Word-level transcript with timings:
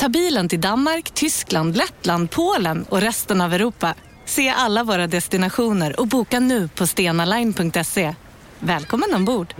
Ta 0.00 0.08
bilen 0.08 0.48
till 0.48 0.60
Danmark, 0.60 1.10
Tyskland, 1.10 1.76
Lettland, 1.76 2.30
Polen 2.30 2.84
och 2.88 3.00
resten 3.00 3.40
av 3.40 3.54
Europa. 3.54 3.94
Se 4.24 4.48
alla 4.48 4.84
våra 4.84 5.06
destinationer 5.06 6.00
och 6.00 6.06
boka 6.06 6.40
nu 6.40 6.68
på 6.68 6.86
stenaline.se. 6.86 8.14
Välkommen 8.58 9.14
ombord! 9.14 9.54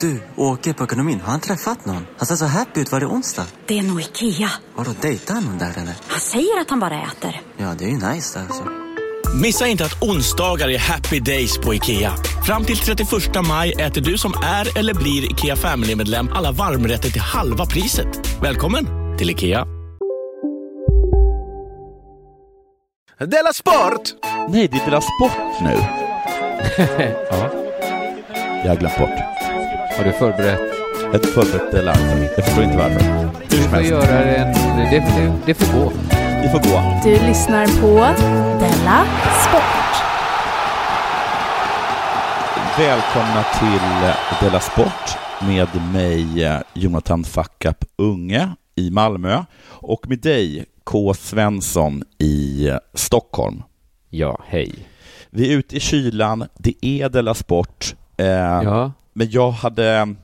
Du, 0.00 0.22
åker 0.36 0.72
på 0.72 0.84
ekonomin. 0.84 1.20
Har 1.20 1.30
han 1.30 1.40
träffat 1.40 1.86
någon? 1.86 2.06
Han 2.18 2.26
ser 2.26 2.36
så 2.36 2.44
happy 2.44 2.80
ut. 2.80 2.92
Var 2.92 3.00
det 3.00 3.06
onsdag? 3.06 3.46
Det 3.66 3.78
är 3.78 3.82
nog 3.82 4.00
Ikea. 4.00 4.50
Har 4.74 4.84
du 4.84 4.92
dejtat 5.00 5.44
någon 5.44 5.58
där 5.58 5.72
eller? 5.78 5.94
Han 6.06 6.20
säger 6.20 6.60
att 6.60 6.70
han 6.70 6.80
bara 6.80 7.02
äter. 7.02 7.40
Ja, 7.56 7.74
det 7.78 7.84
är 7.84 7.88
ju 7.88 8.12
nice 8.12 8.38
där 8.38 8.46
alltså. 8.46 8.89
Missa 9.34 9.66
inte 9.66 9.84
att 9.84 10.02
onsdagar 10.02 10.68
är 10.68 10.78
happy 10.78 11.20
days 11.20 11.58
på 11.58 11.74
IKEA. 11.74 12.12
Fram 12.46 12.64
till 12.64 12.76
31 12.76 13.08
maj 13.48 13.72
äter 13.72 14.00
du 14.00 14.18
som 14.18 14.32
är 14.44 14.78
eller 14.78 14.94
blir 14.94 15.32
IKEA 15.32 15.56
Family-medlem 15.56 16.28
alla 16.32 16.52
varmrätter 16.52 17.10
till 17.10 17.20
halva 17.20 17.66
priset. 17.66 18.08
Välkommen 18.42 18.86
till 19.18 19.30
IKEA. 19.30 19.66
Della 23.18 23.52
Sport! 23.52 24.02
Nej, 24.48 24.68
det 24.68 24.76
är 24.76 24.84
Della 24.84 25.00
Sport 25.00 25.60
nu. 25.62 25.76
ja. 27.30 27.50
Jag 28.64 28.68
har 28.68 28.76
glömt 28.76 28.98
bort. 28.98 29.18
Har 29.96 30.04
du 30.04 30.12
förberett? 30.12 30.60
Jag 31.00 31.08
har 31.08 31.14
inte 31.14 31.28
förberett 31.28 31.72
Della. 31.72 31.94
Jag 32.36 32.44
förstår 32.44 32.64
inte 32.64 32.76
varför. 32.76 33.30
Du 33.48 33.62
får 33.62 33.80
göra 33.80 34.24
det. 34.24 34.54
Det, 34.76 34.98
det, 35.00 35.32
det 35.46 35.54
får 35.54 35.78
gå. 35.78 35.92
Det 36.42 36.48
får 36.48 36.58
gå. 36.58 37.00
Du 37.04 37.26
lyssnar 37.26 37.66
på 37.66 37.94
Della 38.60 39.06
Sport. 39.48 40.02
Välkomna 42.78 43.44
till 43.58 44.14
Della 44.40 44.60
Sport 44.60 45.18
med 45.40 45.68
mig 45.92 46.60
Jonathan 46.74 47.24
Fackap 47.24 47.84
Unge 47.96 48.48
i 48.74 48.90
Malmö 48.90 49.44
och 49.68 50.08
med 50.08 50.18
dig 50.18 50.64
K. 50.84 51.14
Svensson 51.14 52.02
i 52.18 52.70
Stockholm. 52.94 53.62
Ja, 54.10 54.40
hej. 54.46 54.74
Vi 55.30 55.52
är 55.52 55.58
ute 55.58 55.76
i 55.76 55.80
kylan, 55.80 56.46
det 56.58 56.74
är 56.86 57.08
Della 57.08 57.34
Sport. 57.34 57.94
Eh, 58.16 58.26
ja. 58.26 58.92
Men 59.12 59.30
jag 59.30 59.50
hade... 59.50 60.14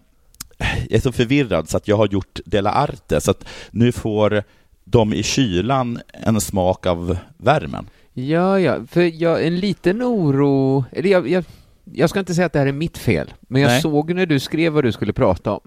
Jag 0.58 0.96
är 0.96 1.00
så 1.00 1.12
förvirrad 1.12 1.68
så 1.68 1.76
att 1.76 1.88
jag 1.88 1.96
har 1.96 2.08
gjort 2.08 2.40
Della 2.44 2.72
Arte, 2.72 3.20
så 3.20 3.30
att 3.30 3.44
nu 3.70 3.92
får 3.92 4.44
de 4.88 5.12
i 5.14 5.22
kylan 5.22 6.00
en 6.12 6.40
smak 6.40 6.86
av 6.86 7.16
värmen. 7.36 7.86
Ja, 8.12 8.60
ja, 8.60 8.78
för 8.90 9.22
jag, 9.22 9.46
en 9.46 9.56
liten 9.60 10.02
oro, 10.02 10.84
eller 10.92 11.10
jag, 11.10 11.28
jag, 11.28 11.44
jag 11.84 12.10
ska 12.10 12.18
inte 12.18 12.34
säga 12.34 12.46
att 12.46 12.52
det 12.52 12.58
här 12.58 12.66
är 12.66 12.72
mitt 12.72 12.98
fel, 12.98 13.32
men 13.40 13.62
jag 13.62 13.68
Nej. 13.68 13.80
såg 13.82 14.14
när 14.14 14.26
du 14.26 14.40
skrev 14.40 14.72
vad 14.72 14.84
du 14.84 14.92
skulle 14.92 15.12
prata 15.12 15.52
om. 15.52 15.60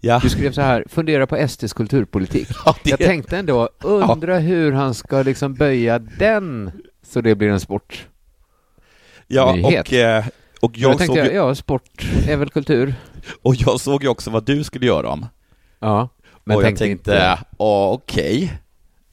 Ja. 0.00 0.20
Du 0.22 0.28
skrev 0.28 0.52
så 0.52 0.60
här, 0.60 0.84
fundera 0.88 1.26
på 1.26 1.48
SDs 1.48 1.72
kulturpolitik. 1.72 2.48
Ja, 2.64 2.76
det- 2.84 2.90
Jag 2.90 2.98
tänkte 2.98 3.38
ändå, 3.38 3.68
undra 3.82 4.38
hur 4.38 4.72
han 4.72 4.94
ska 4.94 5.22
liksom 5.22 5.54
böja 5.54 5.98
den 5.98 6.70
så 7.06 7.20
det 7.20 7.34
blir 7.34 7.48
en 7.48 7.60
sport. 7.60 8.06
Ja, 9.26 9.52
Nyhet. 9.54 9.88
och, 9.88 9.92
eh, 9.94 10.24
och, 10.60 10.72
Jag 10.78 10.90
jag 10.90 10.98
tänkte, 10.98 11.16
såg, 11.24 11.34
jag, 11.34 11.34
ja, 11.50 11.54
sport 11.54 12.06
är 12.28 12.36
väl 12.36 12.50
kultur. 12.50 12.94
och 13.42 13.54
jag 13.54 13.80
såg 13.80 14.02
ju 14.02 14.08
också 14.08 14.30
vad 14.30 14.44
du 14.46 14.64
skulle 14.64 14.86
göra 14.86 15.08
om. 15.08 15.26
Ja, 15.78 16.08
men 16.44 16.56
och 16.56 16.62
jag 16.62 16.66
tänkte, 16.76 16.86
inte... 16.86 17.38
okej. 17.56 18.52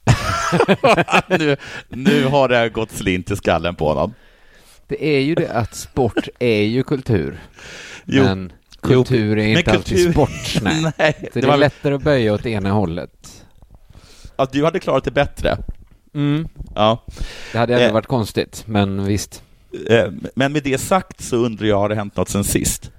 nu, 1.28 1.56
nu 1.88 2.24
har 2.24 2.48
det 2.48 2.68
gått 2.68 2.90
slint 2.90 3.30
i 3.30 3.36
skallen 3.36 3.74
på 3.74 3.88
honom. 3.88 4.14
Det 4.86 5.04
är 5.04 5.20
ju 5.20 5.34
det 5.34 5.48
att 5.52 5.74
sport 5.74 6.28
är 6.38 6.62
ju 6.62 6.82
kultur. 6.82 7.40
Jo, 8.04 8.22
men 8.24 8.52
kultur 8.80 9.38
är 9.38 9.46
inte 9.58 9.70
alltid 9.72 9.96
kultur- 9.98 10.12
sport. 10.12 10.62
Nej. 10.62 10.82
Nej, 10.98 11.30
det 11.34 11.40
det, 11.40 11.46
var- 11.46 11.54
är 11.54 11.58
lättare 11.58 11.94
att 11.94 12.02
böja 12.02 12.34
åt 12.34 12.46
ena 12.46 12.70
hållet. 12.70 13.44
Att 14.36 14.52
du 14.52 14.64
hade 14.64 14.80
klarat 14.80 15.04
det 15.04 15.10
bättre. 15.10 15.58
Mm. 16.14 16.48
Ja. 16.74 17.04
Det 17.52 17.58
hade 17.58 17.74
ändå 17.74 17.86
Eh. 17.86 17.92
varit 17.92 18.06
konstigt, 18.06 18.62
men 18.66 19.04
visst. 19.04 19.42
Eh, 19.88 20.06
Men 20.34 20.52
med 20.52 20.62
det 20.62 20.78
sagt 20.78 21.20
så 21.20 21.36
undrar 21.36 21.66
jag, 21.66 21.78
har 21.78 21.88
det 21.88 21.94
hänt 21.94 22.16
något 22.16 22.28
sen 22.28 22.44
sist? 22.44 22.90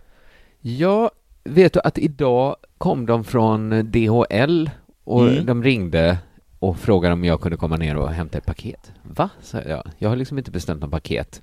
Ja, 0.62 1.12
vet 1.50 1.74
du 1.74 1.80
att 1.84 1.98
idag 1.98 2.56
kom 2.78 3.06
de 3.06 3.24
från 3.24 3.70
DHL 3.92 4.70
och 5.04 5.28
Mm. 5.30 5.46
de 5.46 5.64
ringde 5.64 6.18
och 6.60 6.80
frågade 6.80 7.14
om 7.14 7.24
jag 7.26 7.42
kunde 7.42 7.58
komma 7.58 7.78
ner 7.78 7.96
och 7.98 8.10
hämta 8.10 8.38
ett 8.38 8.46
paket. 8.46 8.92
Va? 9.04 9.30
sa 9.42 9.62
jag. 9.62 9.84
Jag 9.98 10.10
har 10.10 10.16
liksom 10.16 10.38
inte 10.38 10.52
beställt 10.52 10.82
något 10.82 10.92
paket. 10.92 11.42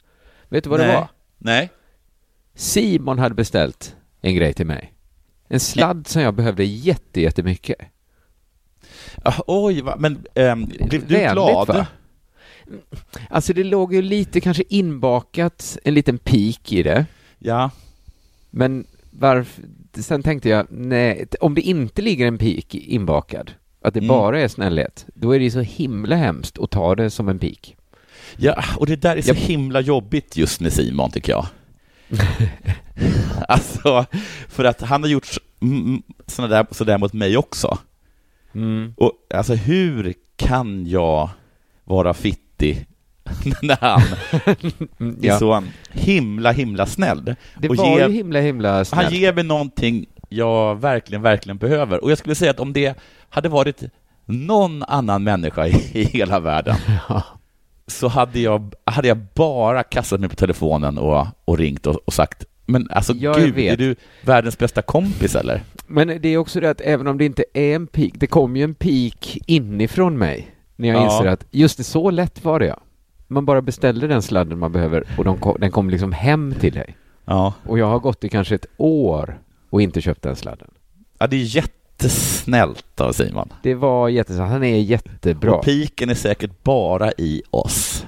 Vet 0.48 0.64
du 0.64 0.70
vad 0.70 0.78
Nej. 0.80 0.88
det 0.88 0.94
var? 0.94 1.08
Nej. 1.38 1.70
Simon 2.54 3.18
hade 3.18 3.34
beställt 3.34 3.96
en 4.20 4.34
grej 4.34 4.52
till 4.54 4.66
mig. 4.66 4.92
En 5.48 5.60
sladd 5.60 6.06
som 6.06 6.22
jag 6.22 6.34
behövde 6.34 6.64
jätte, 6.64 7.20
jättemycket. 7.20 7.76
Oj, 9.46 9.80
va? 9.82 9.96
men 9.98 10.24
ähm, 10.34 10.64
blev 10.64 10.88
du 11.06 11.14
Vänligt, 11.14 11.32
glad? 11.32 11.68
va? 11.68 11.86
Alltså 13.30 13.52
det 13.52 13.64
låg 13.64 13.94
ju 13.94 14.02
lite 14.02 14.40
kanske 14.40 14.62
inbakat 14.68 15.78
en 15.84 15.94
liten 15.94 16.18
pik 16.18 16.72
i 16.72 16.82
det. 16.82 17.06
Ja. 17.38 17.70
Men 18.50 18.86
varför? 19.10 19.62
Sen 20.02 20.22
tänkte 20.22 20.48
jag, 20.48 20.66
nej, 20.70 21.26
om 21.40 21.54
det 21.54 21.60
inte 21.60 22.02
ligger 22.02 22.26
en 22.26 22.38
pik 22.38 22.74
inbakad, 22.74 23.50
att 23.82 23.94
det 23.94 24.00
Mm. 24.00 24.08
bara 24.08 24.40
är 24.40 24.48
snällhet, 24.48 25.06
då 25.14 25.30
är 25.34 25.38
det 25.38 25.44
ju 25.44 25.50
så 25.50 25.60
himla 25.60 26.16
hemskt 26.16 26.58
att 26.58 26.70
ta 26.70 26.94
det 26.94 27.10
som 27.10 27.28
en 27.28 27.38
pik. 27.38 27.76
Ja, 28.36 28.64
och 28.76 28.86
det 28.86 28.96
där 28.96 29.16
är 29.16 29.22
så 29.22 29.30
Jag- 29.30 29.34
himla 29.34 29.80
jobbigt 29.80 30.36
just 30.36 30.60
med 30.60 30.72
Simon, 30.72 31.10
tycker 31.10 31.32
jag. 31.32 31.46
alltså, 33.48 34.04
för 34.48 34.64
att 34.64 34.80
han 34.80 35.02
har 35.02 35.10
gjort 35.10 35.26
sådär 36.26 36.48
där, 36.48 36.66
så 36.70 36.84
där 36.84 36.98
mot 36.98 37.12
mig 37.12 37.36
också. 37.36 37.78
Mm. 38.54 38.94
Och 38.96 39.12
alltså, 39.34 39.54
hur 39.54 40.14
kan 40.36 40.86
jag 40.86 41.30
vara 41.84 42.14
fittig 42.14 42.86
när 43.62 43.76
han 43.80 44.00
är 45.22 45.26
Ja. 45.26 45.38
så 45.38 45.62
himla, 45.90 46.52
himla 46.52 46.86
snäll? 46.86 47.34
Det 47.58 47.68
och 47.68 47.76
var 47.76 47.98
ger- 47.98 48.08
ju 48.08 48.14
himla, 48.14 48.40
himla 48.40 48.84
snällt. 48.84 49.04
Han 49.04 49.14
ger 49.14 49.32
mig 49.32 49.44
någonting 49.44 50.06
jag 50.28 50.80
verkligen, 50.80 51.22
verkligen 51.22 51.58
behöver. 51.58 52.04
Och 52.04 52.10
jag 52.10 52.18
skulle 52.18 52.34
säga 52.34 52.50
att 52.50 52.60
om 52.60 52.72
det 52.72 52.94
hade 53.28 53.48
varit 53.48 53.82
någon 54.24 54.82
annan 54.82 55.24
människa 55.24 55.66
i, 55.66 55.90
i 55.92 56.04
hela 56.04 56.40
världen 56.40 56.76
Ja. 57.08 57.22
så 57.86 58.08
hade 58.08 58.40
jag, 58.40 58.74
hade 58.84 59.08
jag 59.08 59.18
bara 59.34 59.82
kastat 59.82 60.20
mig 60.20 60.28
på 60.28 60.36
telefonen 60.36 60.98
och, 60.98 61.26
och 61.44 61.58
ringt 61.58 61.86
och, 61.86 62.00
och 62.04 62.12
sagt 62.12 62.44
men 62.68 62.90
alltså 62.90 63.12
Jag 63.12 63.36
gud, 63.36 63.54
vet. 63.54 63.72
är 63.72 63.76
du 63.76 63.96
världens 64.22 64.58
bästa 64.58 64.82
kompis 64.82 65.34
eller? 65.36 65.62
Men 65.86 66.08
det 66.22 66.28
är 66.28 66.36
också 66.38 66.60
det 66.60 66.70
att 66.70 66.80
även 66.80 67.06
om 67.06 67.18
det 67.18 67.24
inte 67.24 67.44
är 67.54 67.74
en 67.76 67.86
pik, 67.86 68.14
det 68.16 68.26
kom 68.26 68.56
ju 68.56 68.64
en 68.64 68.74
pik 68.74 69.38
inifrån 69.46 70.18
mig 70.18 70.48
när 70.76 70.88
jag 70.88 70.96
Ja. 70.96 71.04
inser 71.04 71.26
att 71.26 71.46
just 71.50 71.78
det, 71.78 71.84
så 71.84 72.10
lätt 72.10 72.44
var 72.44 72.60
det 72.60 72.66
ja. 72.66 72.80
Man 73.28 73.44
bara 73.44 73.62
beställde 73.62 74.06
den 74.06 74.22
sladden 74.22 74.58
man 74.58 74.72
behöver 74.72 75.04
och 75.18 75.24
de 75.24 75.38
kom, 75.38 75.56
den 75.60 75.70
kom 75.70 75.90
liksom 75.90 76.12
hem 76.12 76.54
till 76.60 76.72
dig. 76.74 76.96
Ja, 77.24 77.54
Och 77.66 77.78
jag 77.78 77.86
har 77.86 77.98
gått 77.98 78.24
i 78.24 78.28
kanske 78.28 78.54
ett 78.54 78.66
år 78.76 79.38
och 79.70 79.82
inte 79.82 80.00
köpt 80.00 80.22
den 80.22 80.36
sladden. 80.36 80.68
ja 81.18 81.26
det 81.26 81.36
är 81.36 81.56
jättesnällt 81.56 83.00
av 83.00 83.12
Simon. 83.12 83.48
Det 83.62 83.74
var 83.74 84.08
jättesnällt. 84.08 84.50
Han 84.50 84.64
är 84.64 84.76
jättebra. 84.78 85.54
Och 85.54 85.64
piken 85.64 86.10
är 86.10 86.14
säkert 86.14 86.64
bara 86.64 87.12
i 87.18 87.42
oss. 87.50 88.06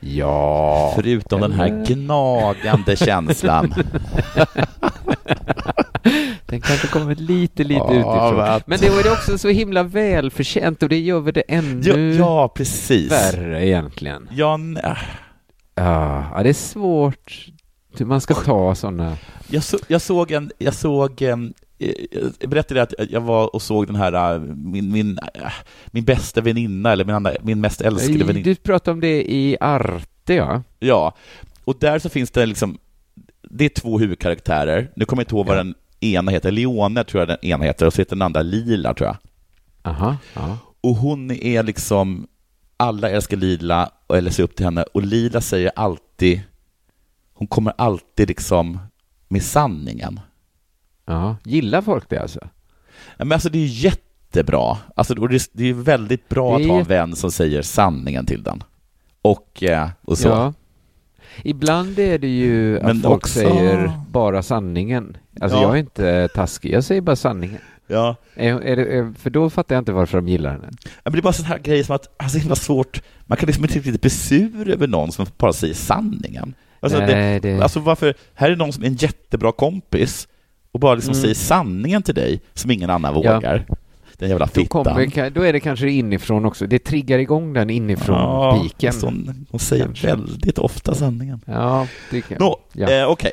Ja. 0.00 0.92
Förutom 0.96 1.40
den 1.40 1.52
här 1.52 1.84
gnagande 1.86 2.96
känslan. 2.96 3.74
Den 6.46 6.60
kanske 6.60 6.86
kommit 6.86 7.20
lite, 7.20 7.64
lite 7.64 7.80
Ja, 7.80 7.92
utifrån. 7.92 8.60
Men 8.66 8.78
det 8.80 8.90
var 8.90 9.02
det 9.02 9.10
också 9.12 9.38
så 9.38 9.48
himla 9.48 9.82
välförtjänt 9.82 10.82
och 10.82 10.88
det 10.88 10.98
gör 10.98 11.20
väl 11.20 11.34
det 11.34 11.42
ja, 11.48 11.54
ännu 11.54 12.14
ja, 12.14 12.48
precis. 12.48 13.12
värre 13.12 13.66
egentligen. 13.66 14.28
Ja, 14.32 14.54
n- 14.54 14.78
äh, 14.84 14.90
Ja, 15.74 16.24
ja, 16.36 16.42
det 16.42 16.48
är 16.48 16.52
svårt 16.52 17.46
man 17.98 18.20
ska 18.20 18.34
ta 18.34 18.74
sådana. 18.74 19.16
Jag, 19.48 19.62
så, 19.64 19.78
jag 19.88 20.00
såg 20.00 20.30
en, 20.30 20.50
jag 20.58 20.74
såg, 20.74 21.22
eh, 21.22 21.36
jag 22.40 22.50
berättade 22.50 22.82
att 22.82 22.94
jag 23.10 23.20
var 23.20 23.54
och 23.54 23.62
såg 23.62 23.86
den 23.86 23.96
här, 23.96 24.34
eh, 24.34 24.40
min, 24.40 24.92
min, 24.92 25.18
eh, 25.34 25.52
min 25.86 26.04
bästa 26.04 26.40
väninna, 26.40 26.92
eller 26.92 27.04
min, 27.04 27.14
andra, 27.14 27.32
min 27.42 27.60
mest 27.60 27.80
älskade 27.80 28.24
väninna. 28.24 28.44
Du 28.44 28.54
pratade 28.54 28.92
om 28.92 29.00
det 29.00 29.32
i 29.32 29.56
Arte, 29.60 30.34
ja. 30.34 30.62
Ja, 30.78 31.14
och 31.64 31.76
där 31.80 31.98
så 31.98 32.08
finns 32.08 32.30
det 32.30 32.46
liksom, 32.46 32.78
det 33.50 33.64
är 33.64 33.68
två 33.68 33.98
huvudkaraktärer, 33.98 34.90
nu 34.96 35.04
kommer 35.04 35.20
jag 35.20 35.24
inte 35.24 35.34
ihåg 35.34 35.46
vad 35.46 35.56
Ja. 35.58 35.62
den 35.64 35.74
ena 36.00 36.30
heter, 36.30 36.50
Leone 36.50 37.04
tror 37.04 37.20
jag 37.20 37.28
den 37.28 37.44
ena 37.44 37.64
heter, 37.64 37.86
och 37.86 37.92
så 37.92 38.00
heter 38.00 38.16
den 38.16 38.22
andra 38.22 38.42
Lila 38.42 38.94
tror 38.94 39.06
jag. 39.06 39.16
Aha, 39.82 40.16
ja. 40.34 40.58
och 40.80 40.94
hon 40.96 41.30
är 41.30 41.62
liksom, 41.62 42.26
alla 42.76 43.10
älskar 43.10 43.36
Lila 43.36 43.90
och 44.06 44.16
eller 44.16 44.30
ser 44.30 44.42
upp 44.42 44.56
till 44.56 44.64
henne 44.64 44.82
och 44.82 45.02
Lila 45.02 45.40
säger 45.40 45.70
alltid, 45.76 46.40
hon 47.34 47.46
kommer 47.48 47.72
alltid 47.78 48.28
liksom 48.28 48.78
med 49.28 49.42
sanningen. 49.42 50.20
Ja, 51.10 51.36
gillar 51.44 51.82
folk 51.82 52.08
det 52.08 52.18
alltså? 52.18 52.40
Ja, 53.16 53.24
men 53.24 53.32
alltså 53.32 53.48
det 53.48 53.58
är 53.58 53.66
jättebra. 53.66 54.78
Alltså, 54.96 55.14
och 55.20 55.28
det, 55.28 55.50
det 55.52 55.64
är 55.68 55.72
väldigt 55.72 56.28
bra 56.28 56.56
är 56.58 56.62
att 56.62 56.68
ha 56.70 56.78
en 56.78 56.84
vän 56.84 57.16
som 57.16 57.30
säger 57.30 57.62
sanningen 57.62 58.26
till 58.26 58.42
den. 58.42 58.62
Och, 59.22 59.62
eh, 59.62 59.88
och 60.02 60.18
så. 60.18 60.28
Ja. 60.28 60.52
Ibland 61.44 61.98
är 61.98 62.18
det 62.18 62.28
ju 62.28 62.76
att 62.78 62.82
Men 62.86 63.00
folk 63.00 63.14
också- 63.16 63.38
säger 63.38 63.92
bara 64.10 64.42
sanningen. 64.42 65.16
Alltså 65.40 65.58
Ja. 65.58 65.62
jag 65.62 65.72
är 65.74 65.76
inte 65.80 66.28
taskig, 66.34 66.72
jag 66.72 66.84
säger 66.84 67.00
bara 67.00 67.16
sanningen. 67.16 67.58
Ja. 67.86 68.16
Är, 68.34 68.60
är 68.60 68.76
det, 68.76 68.84
är, 68.84 69.12
för 69.18 69.30
då 69.30 69.50
fattar 69.50 69.74
jag 69.74 69.80
inte 69.82 69.92
varför 69.92 70.18
de 70.18 70.28
gillar 70.28 70.50
henne. 70.50 70.68
Ja, 70.82 70.88
men 71.04 71.12
det 71.12 71.18
är 71.18 71.22
bara 71.22 71.32
sådana 71.32 71.54
här 71.54 71.62
grejer 71.62 71.84
som 71.84 71.94
att, 71.96 72.14
alltså 72.16 72.38
himla 72.38 72.54
svårt, 72.54 73.02
man 73.26 73.38
kan 73.38 73.46
liksom 73.46 73.64
inte 73.64 73.74
riktigt 73.78 74.00
bli 74.00 74.10
sur 74.10 74.68
över 74.70 74.86
någon 74.86 75.12
som 75.12 75.26
bara 75.36 75.52
säger 75.52 75.74
sanningen. 75.74 76.54
Alltså, 76.80 76.98
Nej, 76.98 77.40
det, 77.40 77.48
det- 77.50 77.62
alltså 77.62 77.80
varför, 77.80 78.14
här 78.34 78.50
är 78.50 78.56
någon 78.56 78.72
som 78.72 78.82
är 78.82 78.86
en 78.88 78.94
jättebra 78.94 79.52
kompis 79.52 80.28
och 80.72 80.80
bara 80.80 80.94
liksom 80.94 81.12
Mm. 81.12 81.22
säger 81.22 81.34
sanningen 81.34 82.02
till 82.02 82.14
dig 82.14 82.40
som 82.54 82.70
ingen 82.70 82.90
annan 82.90 83.14
vågar. 83.14 83.66
Den 84.18 84.28
jävla 84.28 84.46
Då, 84.46 84.50
fittan. 84.52 84.84
kommer, 84.84 85.06
ka- 85.06 85.30
då 85.30 85.42
är 85.42 85.52
det 85.52 85.60
kanske 85.60 85.90
inifrån 85.90 86.44
också. 86.44 86.66
Det 86.66 86.78
triggar 86.78 87.18
igång 87.18 87.52
den 87.52 87.70
inifrån 87.70 88.16
Ja, 88.16 88.60
piken. 88.62 88.92
fast 88.92 89.04
hon, 89.04 89.46
hon 89.50 89.60
säger 89.60 89.84
Kanske. 89.84 90.06
väldigt 90.06 90.58
ofta 90.58 90.94
sanningen. 90.94 91.40
Ja, 91.44 91.86
det 92.10 92.20
kan 92.20 92.36
Nå, 92.40 92.60
ja. 92.72 92.90
eh, 92.90 93.06
okej. 93.10 93.32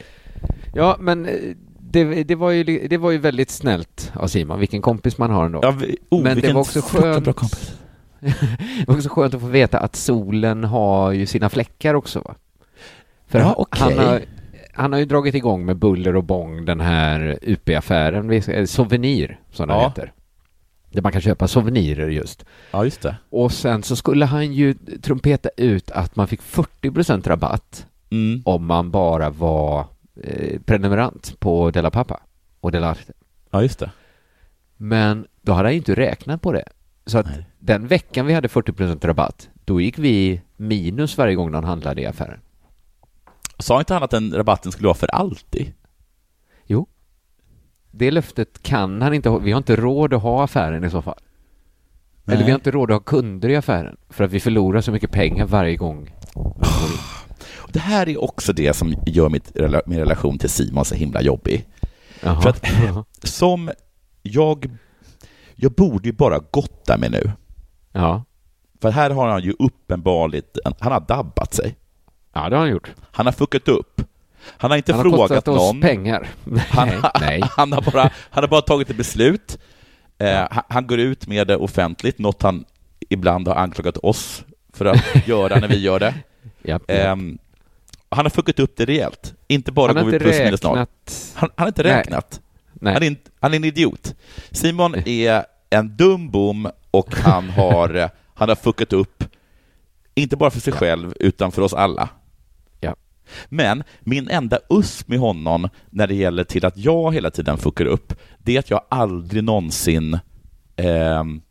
ja, 0.74 0.98
men 1.00 1.26
eh, 1.26 1.34
det, 1.80 2.24
det, 2.24 2.36
var 2.36 2.52
ju, 2.52 2.88
det 2.88 2.98
var 2.98 3.12
ju 3.12 3.18
väldigt 3.18 3.50
snällt 3.50 4.12
av 4.16 4.28
Simon, 4.28 4.60
vilken 4.60 4.82
kompis 4.82 5.18
man 5.18 5.32
har 5.32 5.46
ändå. 5.46 5.60
Ja, 5.64 5.72
vi- 5.72 5.98
oh, 6.10 6.24
men 6.24 6.40
det 6.40 6.54
var 6.54 6.62
också 6.62 6.82
skönt 6.82 7.24
bra 7.24 7.34
kompis. 7.34 7.74
det 8.20 8.88
var 8.88 8.96
också 8.96 9.10
skönt 9.10 9.34
att 9.34 9.42
få 9.42 9.48
veta 9.48 9.80
att 9.80 9.96
solen 9.96 10.64
har 10.64 11.12
ju 11.12 11.26
sina 11.26 11.50
fläckar 11.50 11.94
också 11.94 12.20
va? 12.20 12.36
För 13.28 13.40
Ja, 13.40 13.54
okej. 13.58 13.96
han, 13.98 14.06
har, 14.08 14.22
han 14.78 14.92
har 14.92 15.00
ju 15.00 15.06
dragit 15.06 15.36
igång 15.36 15.66
med 15.66 15.76
buller 15.78 16.16
och 16.16 16.24
bång 16.24 16.66
den 16.66 16.80
här 16.82 17.40
UP-affären, 17.42 18.32
eh, 18.32 18.66
Souvenir 18.66 19.40
som 19.52 19.68
den 19.68 19.78
Ja. 19.78 19.88
heter. 19.88 20.12
Där 20.92 21.02
man 21.02 21.12
kan 21.12 21.22
köpa 21.22 21.48
souvenirer 21.48 22.10
just. 22.10 22.46
Ja, 22.72 22.84
just 22.84 23.02
det. 23.02 23.16
Och 23.30 23.52
sen 23.52 23.84
så 23.84 23.96
skulle 23.96 24.26
han 24.26 24.54
ju 24.54 24.74
trumpeta 25.02 25.50
ut 25.58 25.92
att 25.92 26.16
man 26.16 26.28
fick 26.28 26.42
40% 26.42 27.28
rabatt 27.28 27.86
Mm. 28.10 28.42
om 28.46 28.66
man 28.66 28.92
bara 28.92 29.30
var 29.30 29.86
eh, 30.24 30.60
prenumerant 30.66 31.36
på 31.40 31.72
Della 31.72 31.92
Pappa 31.92 32.20
och 32.60 32.72
Della 32.72 32.90
Arte. 32.90 33.14
Ja, 33.52 33.62
just 33.62 33.80
det. 33.80 33.92
Men 34.78 35.28
då 35.42 35.52
hade 35.54 35.68
han 35.68 35.74
ju 35.74 35.78
inte 35.78 35.96
räknat 35.96 36.42
på 36.42 36.52
det. 36.52 36.64
Så 37.06 37.18
att 37.18 37.26
Nej. 37.26 37.46
den 37.60 37.88
veckan 37.88 38.26
vi 38.26 38.34
hade 38.34 38.48
40% 38.48 39.06
rabatt, 39.08 39.50
då 39.66 39.82
gick 39.82 40.00
vi 40.00 40.42
minus 40.58 41.18
varje 41.18 41.36
gång 41.36 41.52
någon 41.52 41.64
handlade 41.64 42.02
i 42.02 42.06
affären. 42.06 42.40
Sa 43.60 43.80
inte 43.80 43.94
han 43.94 44.04
att 44.04 44.12
den 44.12 44.34
rabatten 44.34 44.72
skulle 44.72 44.88
vara 44.88 44.98
för 44.98 45.16
alltid? 45.16 45.74
Jo. 46.66 46.88
Det 47.92 48.12
löftet 48.12 48.64
kan 48.64 49.02
han 49.02 49.14
inte 49.14 49.30
ha. 49.30 49.38
Vi 49.38 49.52
har 49.52 49.58
inte 49.58 49.76
råd 49.76 50.14
att 50.14 50.22
ha 50.22 50.44
affären 50.44 50.84
i 50.84 50.90
så 50.90 51.02
fall. 51.02 51.20
Eller 52.28 52.38
Nej. 52.38 52.46
vi 52.46 52.52
har 52.52 52.58
inte 52.60 52.72
råd 52.72 52.92
att 52.92 52.96
ha 52.96 53.00
kunder 53.00 53.50
i 53.50 53.56
affären. 53.56 53.98
För 54.10 54.24
att 54.24 54.32
vi 54.32 54.40
förlorar 54.40 54.82
så 54.82 54.92
mycket 54.92 55.12
pengar 55.12 55.46
varje 55.46 55.76
gång. 55.76 56.14
Det 57.72 57.80
här 57.80 58.10
är 58.10 58.24
också 58.24 58.54
det 58.54 58.74
som 58.74 58.96
gör 59.06 59.30
mitt, 59.30 59.52
min 59.86 60.00
relation 60.00 60.38
till 60.38 60.50
Simon 60.50 60.86
så 60.86 60.96
himla 60.96 61.22
jobbig. 61.22 61.68
Jaha. 62.24 62.42
För 62.42 62.50
att 62.50 62.66
som 63.24 63.72
jag, 64.22 64.78
jag 65.56 65.72
borde 65.72 66.08
ju 66.08 66.14
bara 66.14 66.40
gotta 66.52 66.98
mig 66.98 67.10
nu. 67.10 67.32
Ja. 67.92 68.24
För 68.82 68.90
här 68.92 69.10
har 69.10 69.28
han 69.28 69.44
ju 69.44 69.54
uppenbarligen, 69.60 70.46
han 70.80 70.92
har 70.92 71.00
dabbat 71.00 71.54
sig. 71.54 71.76
Ja, 72.44 72.50
det 72.50 72.56
har 72.56 72.64
han 72.64 72.72
gjort. 72.72 72.92
Han 73.12 73.26
har 73.26 73.34
fuckat 73.34 73.68
upp. 73.68 74.02
Han 74.58 74.72
har 74.72 74.78
inte 74.78 74.94
Han 74.94 74.98
har 74.98 75.04
frågat 75.04 75.20
kostat 75.30 75.48
oss 75.48 75.58
någon. 75.58 75.82
pengar. 75.82 76.28
Han, 76.70 76.90
Nej, 77.22 77.42
han, 77.58 77.72
har 77.74 77.82
bara, 77.82 78.10
han 78.30 78.44
har 78.44 78.48
bara 78.48 78.62
tagit 78.62 78.90
ett 78.90 78.98
beslut. 78.98 79.58
Eh, 80.18 80.48
han, 80.52 80.64
han 80.70 80.88
går 80.88 81.00
ut 81.00 81.28
med 81.28 81.48
det 81.48 81.56
offentligt, 81.58 82.20
något 82.20 82.42
han 82.42 82.66
ibland 83.10 83.48
har 83.48 83.56
anklagat 83.56 83.98
oss 83.98 84.44
för 84.74 84.86
att 84.86 85.04
göra 85.28 85.60
när 85.60 85.68
vi 85.68 85.78
gör 85.80 86.00
det. 86.00 86.14
Japp. 86.64 86.84
Ehm, 86.88 87.38
han 88.10 88.26
har 88.26 88.30
fuckat 88.30 88.60
upp 88.60 88.78
det 88.78 88.86
rejält. 88.86 89.34
Inte 89.48 89.72
bara 89.72 89.88
Han 89.88 89.98
har 89.98 90.04
går 90.04 90.12
vi 90.12 90.20
plus 90.20 90.40
minus 90.40 90.64
noll. 90.64 90.78
Han, 90.78 90.88
han 91.36 91.50
har 91.56 91.68
inte 91.68 91.84
räknat. 91.84 92.42
Nej. 92.74 92.94
Han, 92.94 93.04
är, 93.04 93.08
en- 93.08 93.18
han 93.40 93.54
är 93.54 93.58
en 93.58 93.64
idiot. 93.64 94.16
Simon 94.52 94.96
är 95.06 95.46
en 95.70 95.98
dum 95.98 96.32
bom 96.32 96.68
och 96.92 97.16
han 97.16 97.50
har, 97.50 97.96
eh, 97.96 98.10
han 98.34 98.50
har 98.50 98.56
fuckat 98.56 98.94
upp, 98.94 99.24
inte 100.16 100.36
bara 100.38 100.50
för 100.50 100.60
sig 100.60 100.74
själv, 100.74 101.14
utan 101.20 101.52
för 101.52 101.62
oss 101.62 101.74
alla. 101.74 102.10
Ja. 103.28 103.34
Men 103.50 103.84
min 104.00 104.30
enda 104.30 104.60
USP 104.70 105.08
med 105.08 105.20
honom 105.20 105.70
när 105.90 106.08
det 106.08 106.16
gäller 106.16 106.44
till 106.44 106.66
att 106.66 106.78
jag 106.78 107.14
hela 107.14 107.32
tiden 107.32 107.58
fuckar 107.58 107.86
upp, 107.86 108.14
det 108.38 108.56
är 108.56 108.60
att 108.60 108.70
jag 108.70 108.82
aldrig 108.90 109.44
någonsin 109.44 110.20
ehm, 110.76 111.42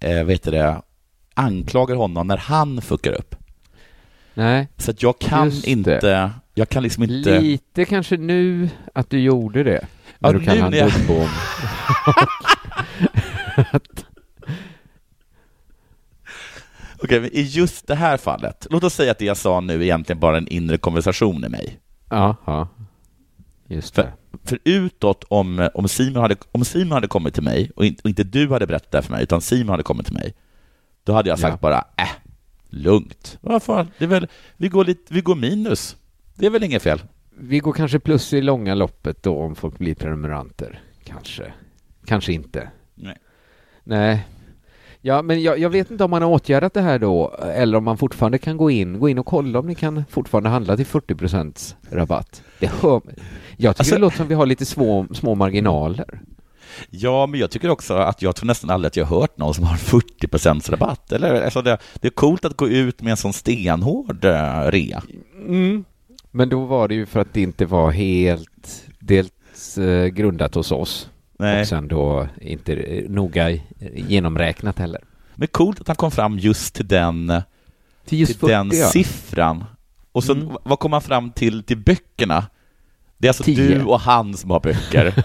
eh, 0.00 0.24
vet 0.24 0.42
du 0.42 0.50
det, 0.50 0.82
anklagar 1.34 1.96
honom 1.96 2.26
när 2.26 2.36
han 2.36 2.82
fuckar 2.82 3.12
upp. 3.12 3.34
Nej. 4.34 4.68
Så 4.76 4.90
att 4.90 5.02
jag 5.02 5.18
kan 5.18 5.52
inte, 5.64 6.30
jag 6.54 6.68
kan 6.68 6.82
liksom 6.82 7.02
inte... 7.02 7.40
Lite 7.40 7.84
kanske 7.84 8.16
nu 8.16 8.68
att 8.94 9.10
du 9.10 9.18
gjorde 9.20 9.62
det. 9.62 9.86
Ja, 10.18 10.28
När 10.28 10.32
du 10.32 10.38
nu 10.38 10.44
kallar 10.44 10.62
han 10.62 10.70
när 10.70 10.78
jag- 10.78 10.92
dumbom. 10.92 11.28
Okej, 17.02 17.20
men 17.20 17.30
i 17.32 17.42
just 17.42 17.86
det 17.86 17.94
här 17.94 18.16
fallet, 18.16 18.66
låt 18.70 18.84
oss 18.84 18.94
säga 18.94 19.10
att 19.10 19.18
det 19.18 19.24
jag 19.24 19.36
sa 19.36 19.60
nu 19.60 19.74
är 19.74 19.82
egentligen 19.82 20.20
bara 20.20 20.36
en 20.38 20.48
inre 20.48 20.78
konversation 20.78 21.44
i 21.44 21.48
mig. 21.48 21.80
Ja, 22.10 22.36
ja. 22.44 22.68
Just 23.66 23.94
det. 23.94 24.12
För, 24.30 24.48
för 24.48 24.58
utåt, 24.64 25.24
om, 25.28 25.68
om, 25.74 25.88
Simon 25.88 26.22
hade, 26.22 26.36
om 26.52 26.64
Simon 26.64 26.92
hade 26.92 27.06
kommit 27.08 27.34
till 27.34 27.42
mig 27.42 27.70
och 27.76 27.84
inte, 27.86 28.02
och 28.02 28.08
inte 28.08 28.24
du 28.24 28.48
hade 28.48 28.66
berättat 28.66 28.90
det 28.90 28.98
här 28.98 29.02
för 29.02 29.12
mig, 29.12 29.22
utan 29.22 29.40
Simon 29.40 29.68
hade 29.68 29.82
kommit 29.82 30.06
till 30.06 30.14
mig, 30.14 30.34
då 31.04 31.12
hade 31.12 31.28
jag 31.28 31.38
sagt 31.38 31.52
Ja. 31.52 31.58
bara, 31.60 31.84
äh, 31.96 32.08
lugnt. 32.68 33.38
Vad 33.40 33.62
fan, 33.62 33.90
det 33.98 34.04
är 34.04 34.08
väl, 34.08 34.28
vi, 34.56 34.68
går 34.68 34.84
lite, 34.84 35.14
vi 35.14 35.20
går 35.20 35.34
minus. 35.34 35.96
Det 36.34 36.46
är 36.46 36.50
väl 36.50 36.64
inget 36.64 36.82
fel? 36.82 37.02
Vi 37.40 37.58
går 37.58 37.72
kanske 37.72 37.98
plus 37.98 38.32
i 38.32 38.40
långa 38.40 38.74
loppet 38.74 39.22
då 39.22 39.38
om 39.38 39.54
folk 39.54 39.78
blir 39.78 39.94
prenumeranter. 39.94 40.80
Kanske. 41.04 41.52
Kanske 42.06 42.32
inte. 42.32 42.70
Nej. 42.94 43.16
Nej. 43.84 44.26
Ja, 45.08 45.22
men 45.22 45.42
jag, 45.42 45.58
jag 45.58 45.70
vet 45.70 45.90
inte 45.90 46.04
om 46.04 46.10
man 46.10 46.22
har 46.22 46.28
åtgärdat 46.30 46.74
det 46.74 46.80
här 46.80 46.98
då, 46.98 47.34
eller 47.54 47.78
om 47.78 47.84
man 47.84 47.98
fortfarande 47.98 48.38
kan 48.38 48.56
gå 48.56 48.70
in, 48.70 48.98
gå 48.98 49.08
in 49.08 49.18
och 49.18 49.26
kolla 49.26 49.58
om 49.58 49.66
ni 49.66 49.74
kan 49.74 50.04
fortfarande 50.10 50.48
handla 50.48 50.76
till 50.76 50.86
40 50.86 51.74
rabatt. 51.90 52.42
Det 52.58 52.66
hör, 52.66 52.90
jag 52.90 53.02
tycker 53.06 53.68
Alltså- 53.68 53.94
det 53.94 54.00
låter 54.00 54.16
som 54.16 54.28
vi 54.28 54.34
har 54.34 54.46
lite 54.46 54.64
små, 54.66 55.06
små 55.12 55.34
marginaler. 55.34 56.20
Ja, 56.90 57.26
men 57.26 57.40
jag 57.40 57.50
tycker 57.50 57.70
också 57.70 57.94
att 57.94 58.22
jag 58.22 58.36
tror 58.36 58.46
nästan 58.46 58.70
aldrig 58.70 58.86
att 58.86 58.96
jag 58.96 59.04
har 59.04 59.20
hört 59.20 59.38
någon 59.38 59.54
som 59.54 59.64
har 59.64 59.76
40 59.76 60.70
rabatt. 60.70 61.12
Eller, 61.12 61.42
alltså 61.42 61.62
det, 61.62 61.78
det 61.94 62.08
är 62.08 62.12
coolt 62.12 62.44
att 62.44 62.56
gå 62.56 62.68
ut 62.68 63.02
med 63.02 63.10
en 63.10 63.16
sån 63.16 63.32
stenhård 63.32 64.24
eh, 64.24 64.62
rea. 64.70 65.02
Mm. 65.46 65.84
Men 66.30 66.48
då 66.48 66.64
var 66.64 66.88
det 66.88 66.94
ju 66.94 67.06
för 67.06 67.20
att 67.20 67.32
det 67.32 67.40
inte 67.42 67.66
var 67.66 67.90
helt 67.90 68.84
dels 68.98 69.78
eh, 69.78 70.06
grundat 70.06 70.54
hos 70.54 70.72
oss 70.72 71.10
Nej. 71.38 71.60
och 71.60 71.66
sen 71.68 71.88
då 71.88 72.28
inte 72.40 73.04
noga 73.08 73.50
genomräknat 73.94 74.78
heller. 74.78 75.00
Men 75.34 75.48
coolt 75.48 75.80
att 75.80 75.86
han 75.86 75.96
kom 75.96 76.10
fram 76.10 76.38
just 76.38 76.74
till 76.74 76.88
den, 76.88 77.42
Till 78.06 78.20
just 78.20 78.40
till 78.40 78.48
den 78.48 78.70
40, 78.70 78.80
ja. 78.80 78.86
siffran. 78.88 79.64
Och 80.12 80.24
så, 80.24 80.32
Mm. 80.32 80.56
vad 80.62 80.78
kom 80.78 80.92
han 80.92 81.02
fram 81.02 81.30
till 81.30 81.62
till 81.62 81.76
böckerna? 81.78 82.46
Det 83.18 83.26
är 83.26 83.30
alltså 83.30 83.42
Tio. 83.42 83.68
du 83.78 83.84
och 83.84 84.00
han 84.00 84.34
som 84.36 84.50
har 84.50 84.60
böcker. 84.60 85.24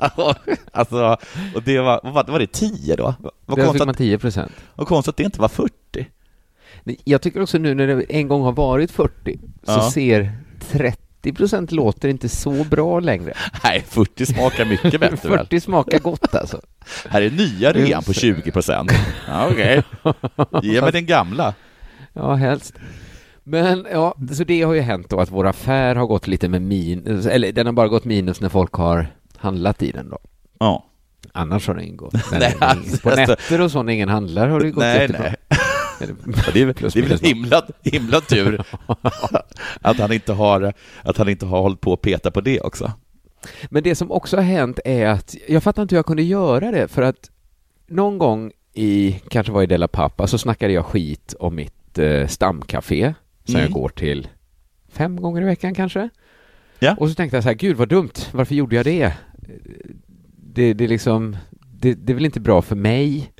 alltså, 0.72 1.16
och 1.54 1.62
det 1.62 1.78
var, 1.80 2.00
vad 2.04 2.28
var, 2.30 2.38
det 2.38 2.52
10 2.52 2.96
då? 2.96 3.14
Vad 3.46 3.58
Där 3.58 3.72
fick 3.72 3.78
man 3.78 3.88
att, 3.90 3.96
10 3.98 4.18
procent. 4.18 4.52
vad 4.74 4.86
konstigt 4.86 5.08
att 5.10 5.16
det 5.16 5.22
inte 5.24 5.40
var 5.40 5.48
40. 5.48 6.06
Jag 7.04 7.22
tycker 7.22 7.42
också 7.42 7.58
nu 7.58 7.74
när 7.74 7.86
det 7.86 8.02
en 8.08 8.28
gång 8.28 8.42
har 8.42 8.52
varit 8.52 8.90
40 8.90 9.38
så 9.62 9.72
Ja. 9.72 9.90
ser 9.90 10.32
30 10.70 11.02
procent 11.32 11.72
låter 11.72 12.08
inte 12.08 12.28
så 12.28 12.64
bra 12.64 13.00
längre. 13.00 13.32
Nej, 13.64 13.84
40 13.88 14.26
smakar 14.26 14.64
mycket 14.64 15.00
bättre 15.00 15.28
väl? 15.28 15.38
40 15.38 15.60
smakar 15.60 15.98
gott 15.98 16.34
alltså. 16.34 16.60
Här 17.08 17.22
är 17.22 17.30
nya 17.30 17.72
rean 17.72 18.02
på 18.02 18.12
20 18.12 18.50
procent. 18.52 18.92
Ja, 19.28 19.48
Okej, 19.50 19.82
ge 20.62 20.80
mig 20.80 20.92
den 20.92 21.06
gamla. 21.06 21.54
Ja, 22.18 22.34
helst. 22.34 22.74
Men 23.44 23.86
ja, 23.92 24.14
så 24.32 24.44
det 24.44 24.62
har 24.62 24.74
ju 24.74 24.80
hänt 24.80 25.10
då 25.10 25.20
att 25.20 25.30
vår 25.30 25.46
affär 25.46 25.94
har 25.94 26.06
gått 26.06 26.26
lite 26.26 26.48
med 26.48 26.62
minus, 26.62 27.26
eller 27.26 27.52
den 27.52 27.66
har 27.66 27.72
bara 27.72 27.88
gått 27.88 28.04
minus 28.04 28.40
när 28.40 28.48
folk 28.48 28.72
har 28.72 29.06
handlat 29.36 29.82
i 29.82 29.92
den 29.92 30.10
då. 30.10 30.18
Ja. 30.60 30.84
Annars 31.32 31.66
har 31.68 31.74
den 31.74 31.96
gått. 31.96 32.14
Nej, 32.32 32.56
alltså, 32.60 33.10
på 33.10 33.16
nätter 33.16 33.60
och 33.60 33.70
så 33.70 33.82
när 33.82 33.92
ingen 33.92 34.08
handlar 34.08 34.48
har 34.48 34.60
det 34.60 34.70
gått 34.70 34.82
Nej, 34.84 35.00
jättebra. 35.00 35.22
nej. 35.22 35.36
Det 35.98 36.52
det 36.54 36.60
är 36.60 36.66
väl 36.66 37.10
noll. 37.10 37.18
himla, 37.22 37.62
himla 37.82 38.20
tur 38.20 38.62
att 39.80 39.98
han, 39.98 40.12
inte 40.12 40.32
har, 40.32 40.72
att 41.02 41.16
han 41.16 41.28
inte 41.28 41.46
har 41.46 41.62
hållit 41.62 41.80
på 41.80 41.92
att 41.92 42.00
peta 42.00 42.30
på 42.30 42.40
det 42.40 42.60
också. 42.60 42.92
Men 43.70 43.82
det 43.82 43.94
som 43.94 44.10
också 44.12 44.36
har 44.36 44.42
hänt 44.44 44.80
är 44.84 45.06
att, 45.06 45.34
jag 45.48 45.62
fattar 45.62 45.82
inte 45.82 45.94
hur 45.94 45.98
jag 45.98 46.06
kunde 46.06 46.22
göra 46.22 46.70
det, 46.70 46.88
för 46.88 47.02
att 47.02 47.30
någon 47.86 48.18
gång 48.18 48.52
i, 48.74 49.20
kanske 49.28 49.52
var 49.52 49.62
i 49.62 49.66
Della 49.66 49.88
Pappa, 49.88 50.26
så 50.26 50.38
snackade 50.38 50.72
jag 50.72 50.86
skit 50.86 51.34
om 51.40 51.54
mitt 51.54 51.98
eh, 51.98 52.26
stamcafé 52.26 53.14
som 53.44 53.54
Mm. 53.54 53.64
jag 53.64 53.72
går 53.72 53.88
till 53.88 54.28
fem 54.88 55.16
gånger 55.16 55.42
i 55.42 55.44
veckan 55.44 55.74
kanske. 55.74 56.08
Ja. 56.78 56.96
Och 56.98 57.08
så 57.08 57.14
tänkte 57.14 57.36
jag 57.36 57.44
så 57.44 57.48
här, 57.48 57.56
gud 57.56 57.76
vad 57.76 57.88
dumt, 57.88 58.12
varför 58.32 58.54
gjorde 58.54 58.76
jag 58.76 58.84
det? 58.84 59.12
Det, 60.52 60.74
det 60.74 60.84
är 60.84 60.88
liksom, 60.88 61.36
det, 61.60 61.94
det 61.94 62.12
är 62.12 62.14
väl 62.14 62.24
inte 62.24 62.40
bra 62.40 62.62
för 62.62 62.76
mig 62.76 63.32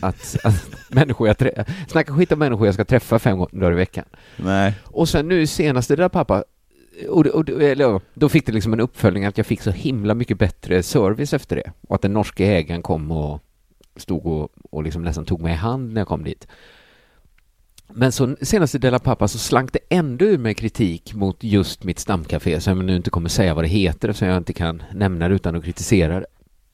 att, 0.00 0.36
att 0.44 0.70
människor 0.88 1.26
jag 1.28 1.36
trä- 1.36 1.64
snacka 1.88 2.12
skit 2.12 2.32
om 2.32 2.38
människor 2.38 2.66
jag 2.66 2.74
ska 2.74 2.84
träffa 2.84 3.18
fem 3.18 3.38
gånger 3.38 3.72
i 3.72 3.74
veckan. 3.74 4.04
Nej. 4.36 4.74
Och 4.84 5.08
sen 5.08 5.28
nu 5.28 5.46
senaste 5.46 5.96
där 5.96 6.08
pappa, 6.08 6.44
och, 7.08 7.26
och, 7.26 7.48
eller, 7.48 8.00
då 8.14 8.28
fick 8.28 8.46
det 8.46 8.52
liksom 8.52 8.72
en 8.72 8.80
uppföljning 8.80 9.24
att 9.24 9.38
jag 9.38 9.46
fick 9.46 9.62
så 9.62 9.70
himla 9.70 10.14
mycket 10.14 10.38
bättre 10.38 10.82
service 10.82 11.32
efter 11.34 11.56
det. 11.56 11.72
Och 11.88 11.94
att 11.94 12.02
den 12.02 12.12
norska 12.12 12.46
ägaren 12.46 12.82
kom 12.82 13.10
och 13.10 13.40
stod 13.96 14.26
och, 14.26 14.50
och 14.70 14.82
liksom 14.82 15.02
nästan 15.02 15.24
tog 15.24 15.40
mig 15.42 15.52
i 15.52 15.56
hand 15.56 15.92
när 15.92 16.00
jag 16.00 16.08
kom 16.08 16.24
dit. 16.24 16.46
Men 17.92 18.12
så 18.12 18.36
senaste 18.42 18.78
Della 18.78 18.98
Pappa 18.98 19.28
så 19.28 19.38
slank 19.38 19.72
det 19.72 19.78
ändå 19.88 20.24
ur 20.24 20.38
mig 20.38 20.54
kritik 20.54 21.14
mot 21.14 21.44
just 21.44 21.84
mitt 21.84 21.98
stamcafé 21.98 22.60
som 22.60 22.76
jag 22.76 22.84
nu 22.84 22.96
inte 22.96 23.10
kommer 23.10 23.28
säga 23.28 23.54
vad 23.54 23.64
det 23.64 23.68
heter 23.68 24.08
eftersom 24.08 24.28
jag 24.28 24.36
inte 24.36 24.52
kan 24.52 24.82
nämna 24.94 25.28
det 25.28 25.34
utan 25.34 25.56
att 25.56 25.64
kritisera 25.64 26.20
det. 26.20 26.26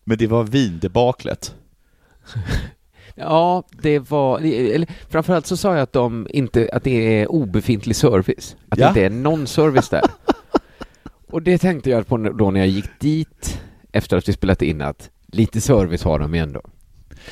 Men 0.04 0.18
det 0.18 0.26
var 0.26 0.44
vindebaklet. 0.44 1.54
Ja, 3.18 3.62
det 3.82 3.98
var, 3.98 4.38
eller 4.40 4.88
framförallt 5.08 5.46
så 5.46 5.56
sa 5.56 5.72
jag 5.74 5.82
att 5.82 5.92
de 5.92 6.26
inte, 6.30 6.70
att 6.72 6.84
det 6.84 7.20
är 7.20 7.30
obefintlig 7.30 7.96
service. 7.96 8.56
Att 8.68 8.78
Ja. 8.78 8.84
det 8.84 8.88
inte 8.88 9.04
är 9.04 9.10
någon 9.10 9.46
service 9.46 9.88
där. 9.88 10.02
Och 11.30 11.42
det 11.42 11.58
tänkte 11.58 11.90
jag 11.90 12.06
på 12.06 12.16
då 12.16 12.50
när 12.50 12.60
jag 12.60 12.68
gick 12.68 13.00
dit 13.00 13.60
efter 13.92 14.16
att 14.16 14.28
vi 14.28 14.32
spelat 14.32 14.62
in 14.62 14.80
att 14.80 15.10
lite 15.26 15.60
service 15.60 16.02
har 16.04 16.18
de 16.18 16.34
ju 16.34 16.40
ändå. 16.40 16.60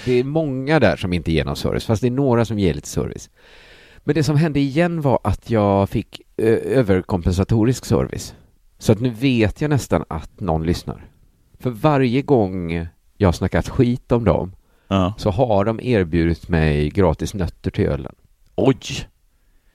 Det 0.05 0.13
är 0.13 0.25
många 0.25 0.81
där 0.81 0.97
som 0.97 1.13
inte 1.13 1.33
ger 1.33 1.45
någon 1.45 1.57
service, 1.57 1.85
fast 1.85 2.03
det 2.03 2.09
är 2.09 2.11
några 2.11 2.45
som 2.45 2.59
ger 2.59 2.75
lite 2.75 2.89
service. 2.89 3.31
Men 3.99 4.15
det 4.15 4.23
som 4.23 4.37
hände 4.37 4.61
igen 4.61 5.01
var 5.01 5.19
att 5.25 5.51
jag 5.51 5.89
fick 5.91 6.21
överkompensatorisk 6.37 7.85
service. 7.85 8.35
Så 8.79 8.93
att 8.93 9.01
nu 9.01 9.11
vet 9.11 9.61
jag 9.61 9.69
nästan 9.69 10.05
att 10.09 10.41
någon 10.41 10.67
lyssnar. 10.67 11.07
För 11.61 11.71
varje 11.71 12.23
gång 12.23 12.87
jag 13.17 13.29
har 13.29 13.33
snackat 13.33 13.69
skit 13.69 14.13
om 14.13 14.25
dem 14.25 14.53
Ja. 14.89 15.15
så 15.19 15.31
har 15.31 15.65
de 15.65 15.81
erbjudit 15.81 16.49
mig 16.49 16.91
gratis 16.91 17.35
nötter 17.35 17.71
till 17.71 17.87
ölen. 17.87 18.15
Oj! 18.55 18.77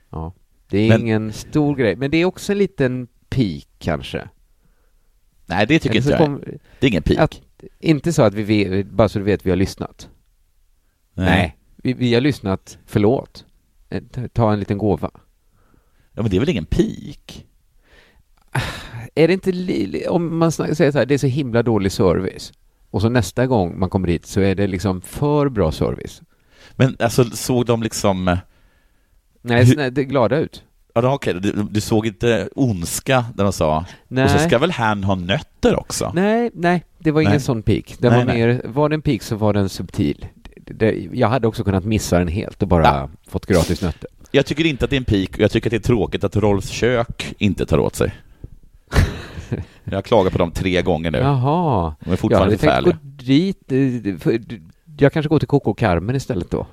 Ja. 0.10 0.34
Det 0.70 0.78
är 0.78 0.90
Men- 0.90 1.02
ingen 1.02 1.34
stor 1.34 1.76
grej, 1.76 1.96
men 1.96 2.12
det 2.12 2.18
är 2.18 2.26
också 2.26 2.52
en 2.52 2.58
liten 2.58 3.08
peak 3.30 3.68
kanske. 3.80 4.30
Nej, 5.46 5.66
det 5.68 5.80
tycker 5.80 5.98
inte 5.98 6.10
jag. 6.10 6.20
kom- 6.20 6.44
Det 6.80 6.86
är 6.88 6.90
ingen 6.90 7.04
peak. 7.04 7.20
Att, 7.20 7.42
inte 7.80 8.14
så 8.14 8.22
att 8.24 8.34
vi 8.34 8.44
vet, 8.44 8.88
bara 8.90 9.10
så 9.10 9.20
du 9.20 9.26
vet, 9.26 9.46
vi 9.46 9.50
har 9.50 9.58
lyssnat. 9.58 10.10
Nej, 11.14 11.58
vi, 11.78 11.94
vi 11.94 12.14
har 12.14 12.22
lyssnat, 12.22 12.78
förlåt. 12.86 13.46
Eh, 13.90 14.04
ta- 14.34 14.54
en 14.54 14.60
liten 14.60 14.78
gåva. 14.78 15.12
Ja, 16.14 16.22
men 16.22 16.30
det 16.32 16.36
är 16.38 16.40
väl 16.40 16.50
ingen 16.50 16.66
peak? 16.66 17.46
Är 19.16 19.28
det 19.28 19.34
inte, 19.34 19.52
li, 19.52 20.08
om 20.08 20.38
man 20.38 20.52
säger 20.52 20.92
så 20.92 20.98
här, 21.00 21.06
det 21.06 21.14
är 21.14 21.18
så 21.18 21.28
himla 21.28 21.64
dålig 21.64 21.92
service. 21.92 22.54
Och 22.92 23.02
så 23.02 23.10
nästa 23.10 23.48
gång 23.48 23.80
man 23.80 23.90
kommer 23.90 24.08
dit 24.08 24.26
så 24.26 24.42
är 24.42 24.56
det 24.56 24.68
liksom 24.68 25.02
för 25.02 25.50
bra 25.50 25.72
service. 25.72 26.22
Men 26.76 26.96
alltså, 27.00 27.24
såg 27.24 27.66
de 27.66 27.84
liksom... 27.84 28.28
eh, 28.28 28.38
Nej, 29.42 29.66
Hur- 29.66 29.90
det 29.92 30.04
glada 30.04 30.38
ut. 30.38 30.64
Ja, 30.94 31.14
okej, 31.14 31.34
du, 31.34 31.52
du 31.72 31.82
såg 31.82 32.08
inte 32.08 32.50
ondska 32.56 33.26
när 33.36 33.44
de 33.44 33.54
sa 33.54 33.86
Nej. 34.08 34.24
och 34.24 34.30
så 34.30 34.38
ska 34.40 34.58
väl 34.58 34.72
han 34.72 35.04
ha 35.04 35.16
nötter 35.16 35.80
också? 35.80 36.12
Nej, 36.16 36.52
nej, 36.54 36.86
det 37.00 37.12
var 37.12 37.22
ingen 37.22 37.32
Nej. 37.32 37.40
sån 37.40 37.64
peak. 37.64 37.96
Den 38.00 38.12
Nej, 38.14 38.26
var 38.26 38.34
mer, 38.34 38.62
var 38.66 38.90
det 38.90 38.96
en 38.96 39.02
peak 39.02 39.22
så 39.22 39.36
var 39.36 39.54
den 39.54 39.70
subtil. 39.70 40.26
Det, 40.56 40.74
det, 40.74 41.08
jag 41.14 41.28
hade 41.28 41.48
också 41.48 41.64
kunnat 41.64 41.86
missa 41.86 42.20
den 42.20 42.28
helt 42.28 42.62
och 42.62 42.68
bara 42.68 43.10
fått 43.28 43.46
gratis 43.46 43.82
nötter. 43.82 44.10
Jag 44.32 44.46
tycker 44.46 44.66
inte 44.66 44.86
att 44.86 44.90
det 44.92 44.96
är 44.96 44.98
en 44.98 45.06
peak 45.06 45.30
och 45.34 45.40
jag 45.40 45.52
tycker 45.52 45.68
att 45.70 45.72
det 45.72 45.78
är 45.78 45.88
tråkigt 45.88 46.24
att 46.24 46.36
Rolfs 46.36 46.70
kök 46.70 47.34
inte 47.38 47.66
tar 47.66 47.78
åt 47.78 47.96
sig. 47.96 48.14
Jag 49.84 49.94
har 49.98 50.02
klagat 50.02 50.32
på 50.34 50.38
dem 50.40 50.52
tre 50.52 50.82
gånger 50.82 51.12
nu. 51.12 51.18
Jaha. 51.18 51.96
De 52.06 52.12
är 52.12 52.16
fortfarande 52.16 52.56
jag 52.62 52.72
hade 52.72 52.82
tänkt 52.84 52.96
förfärliga. 52.96 52.98
gå 53.02 53.10
dit. 53.24 53.72
eh, 54.26 54.58
Jag 55.00 55.14
kanske 55.14 55.30
går 55.30 55.40
till 55.40 55.48
Coco 55.48 55.74
Carmen 55.74 56.16
istället 56.16 56.52
då. 56.52 56.68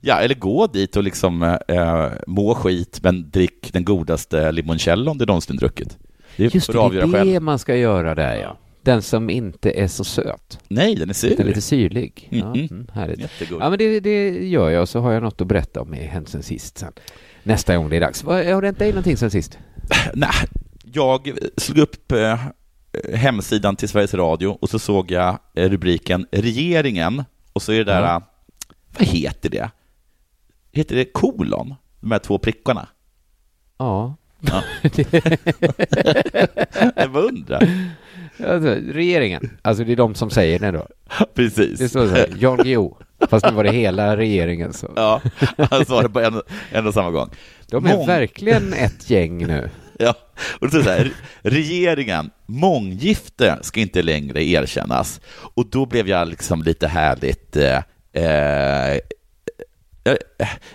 Ja, 0.00 0.14
eller 0.20 0.34
gå 0.34 0.66
dit 0.66 0.96
och 0.96 1.02
liksom 1.02 1.42
eh, 1.68 2.08
må 2.26 2.54
skit 2.54 3.00
men 3.02 3.30
drick 3.30 3.72
den 3.72 3.84
godaste 3.84 4.52
limoncellon 4.52 5.18
du 5.18 5.26
någonsin 5.26 5.56
druckit. 5.56 5.98
Det 6.36 6.54
Just 6.54 6.66
det, 6.66 6.72
det 6.72 6.78
är 7.00 7.12
själv. 7.12 7.26
det 7.32 7.40
man 7.40 7.58
ska 7.58 7.76
göra 7.76 8.14
där 8.14 8.36
ja. 8.36 8.56
Den 8.82 9.02
som 9.02 9.30
inte 9.30 9.70
är 9.70 9.88
så 9.88 10.04
söt. 10.04 10.58
Nej, 10.68 10.94
den 10.94 11.10
är 11.10 11.14
sur. 11.14 11.30
Den 11.30 11.40
är 11.40 11.44
lite 11.44 11.60
syrlig. 11.60 12.28
Ja, 12.30 12.44
Mhm. 12.54 12.68
mm, 12.70 12.86
härligt. 12.92 13.18
Jättegod. 13.20 13.62
Ja, 13.62 13.70
men 13.70 13.78
det, 13.78 14.00
det 14.00 14.30
gör 14.48 14.70
jag 14.70 14.82
och 14.82 14.88
så 14.88 15.00
har 15.00 15.12
jag 15.12 15.22
något 15.22 15.40
att 15.40 15.46
berätta 15.46 15.80
om 15.80 15.94
i 15.94 16.02
Händelsen 16.02 16.42
sist 16.42 16.78
sen. 16.78 16.92
Nästa 17.42 17.76
gång 17.76 17.88
det 17.88 17.96
är 17.96 18.00
dags. 18.00 18.22
Har 18.22 18.60
det 18.60 18.66
hänt 18.66 18.78
dig 18.78 18.88
någonting 18.88 19.16
sen 19.16 19.30
sist? 19.30 19.58
Nej, 20.14 20.30
jag 20.92 21.38
slog 21.56 21.78
upp 21.78 22.12
eh, 22.12 22.38
hemsidan 23.14 23.76
till 23.76 23.88
Sveriges 23.88 24.14
Radio 24.14 24.46
och 24.60 24.70
så 24.70 24.78
såg 24.78 25.10
jag 25.10 25.38
eh, 25.54 25.68
rubriken 25.68 26.26
Regeringen 26.32 27.24
och 27.52 27.62
så 27.62 27.72
är 27.72 27.76
det 27.78 27.84
där, 27.84 28.02
eh, 28.02 28.20
vad 28.98 29.08
heter 29.08 29.50
det? 29.50 29.70
Heter 30.72 30.96
det 30.96 31.04
kolon? 31.04 31.74
De 32.00 32.10
här 32.12 32.18
två 32.18 32.38
prickarna? 32.38 32.88
Ja. 33.78 34.14
Ja. 34.40 34.62
jag 36.96 37.12
bara 37.12 37.22
undrar. 37.22 37.68
Alltså, 38.46 38.68
regeringen, 38.92 39.50
alltså 39.62 39.84
det 39.84 39.92
är 39.92 39.96
de 39.96 40.14
som 40.14 40.30
säger 40.30 40.58
det 40.58 40.70
då. 40.70 40.86
Precis. 41.34 41.78
Det 41.78 41.88
står 41.88 42.06
så 42.06 42.14
här, 42.14 42.26
Jan 42.38 42.56
Guillou. 42.56 42.94
Fast 43.30 43.46
nu 43.46 43.52
var 43.52 43.64
det 43.64 43.70
hela 43.72 44.16
regeringen 44.16 44.72
så. 44.72 44.92
Ja, 44.96 45.20
han 45.70 45.84
svarade 45.86 46.08
på 46.08 46.20
en, 46.20 46.42
en 46.70 46.86
och 46.86 46.94
samma 46.94 47.10
gång. 47.10 47.30
De 47.66 47.86
är 47.86 47.96
Mång- 47.96 48.06
verkligen 48.06 48.72
ett 48.72 49.10
gäng 49.10 49.46
nu. 49.46 49.70
Ja, 50.04 50.14
och 50.60 50.66
det 50.66 50.68
står 50.70 50.82
så 50.82 50.90
här, 50.90 51.12
regeringen, 51.42 52.30
månggifte 52.46 53.58
ska 53.62 53.80
inte 53.80 54.02
längre 54.02 54.44
erkännas. 54.44 55.20
Och 55.54 55.66
då 55.70 55.86
blev 55.86 56.08
jag 56.08 56.28
liksom 56.28 56.62
lite 56.62 56.88
härligt 56.88 57.56
eh, 57.56 57.82
eh, 58.12 58.92
eh, 58.92 58.98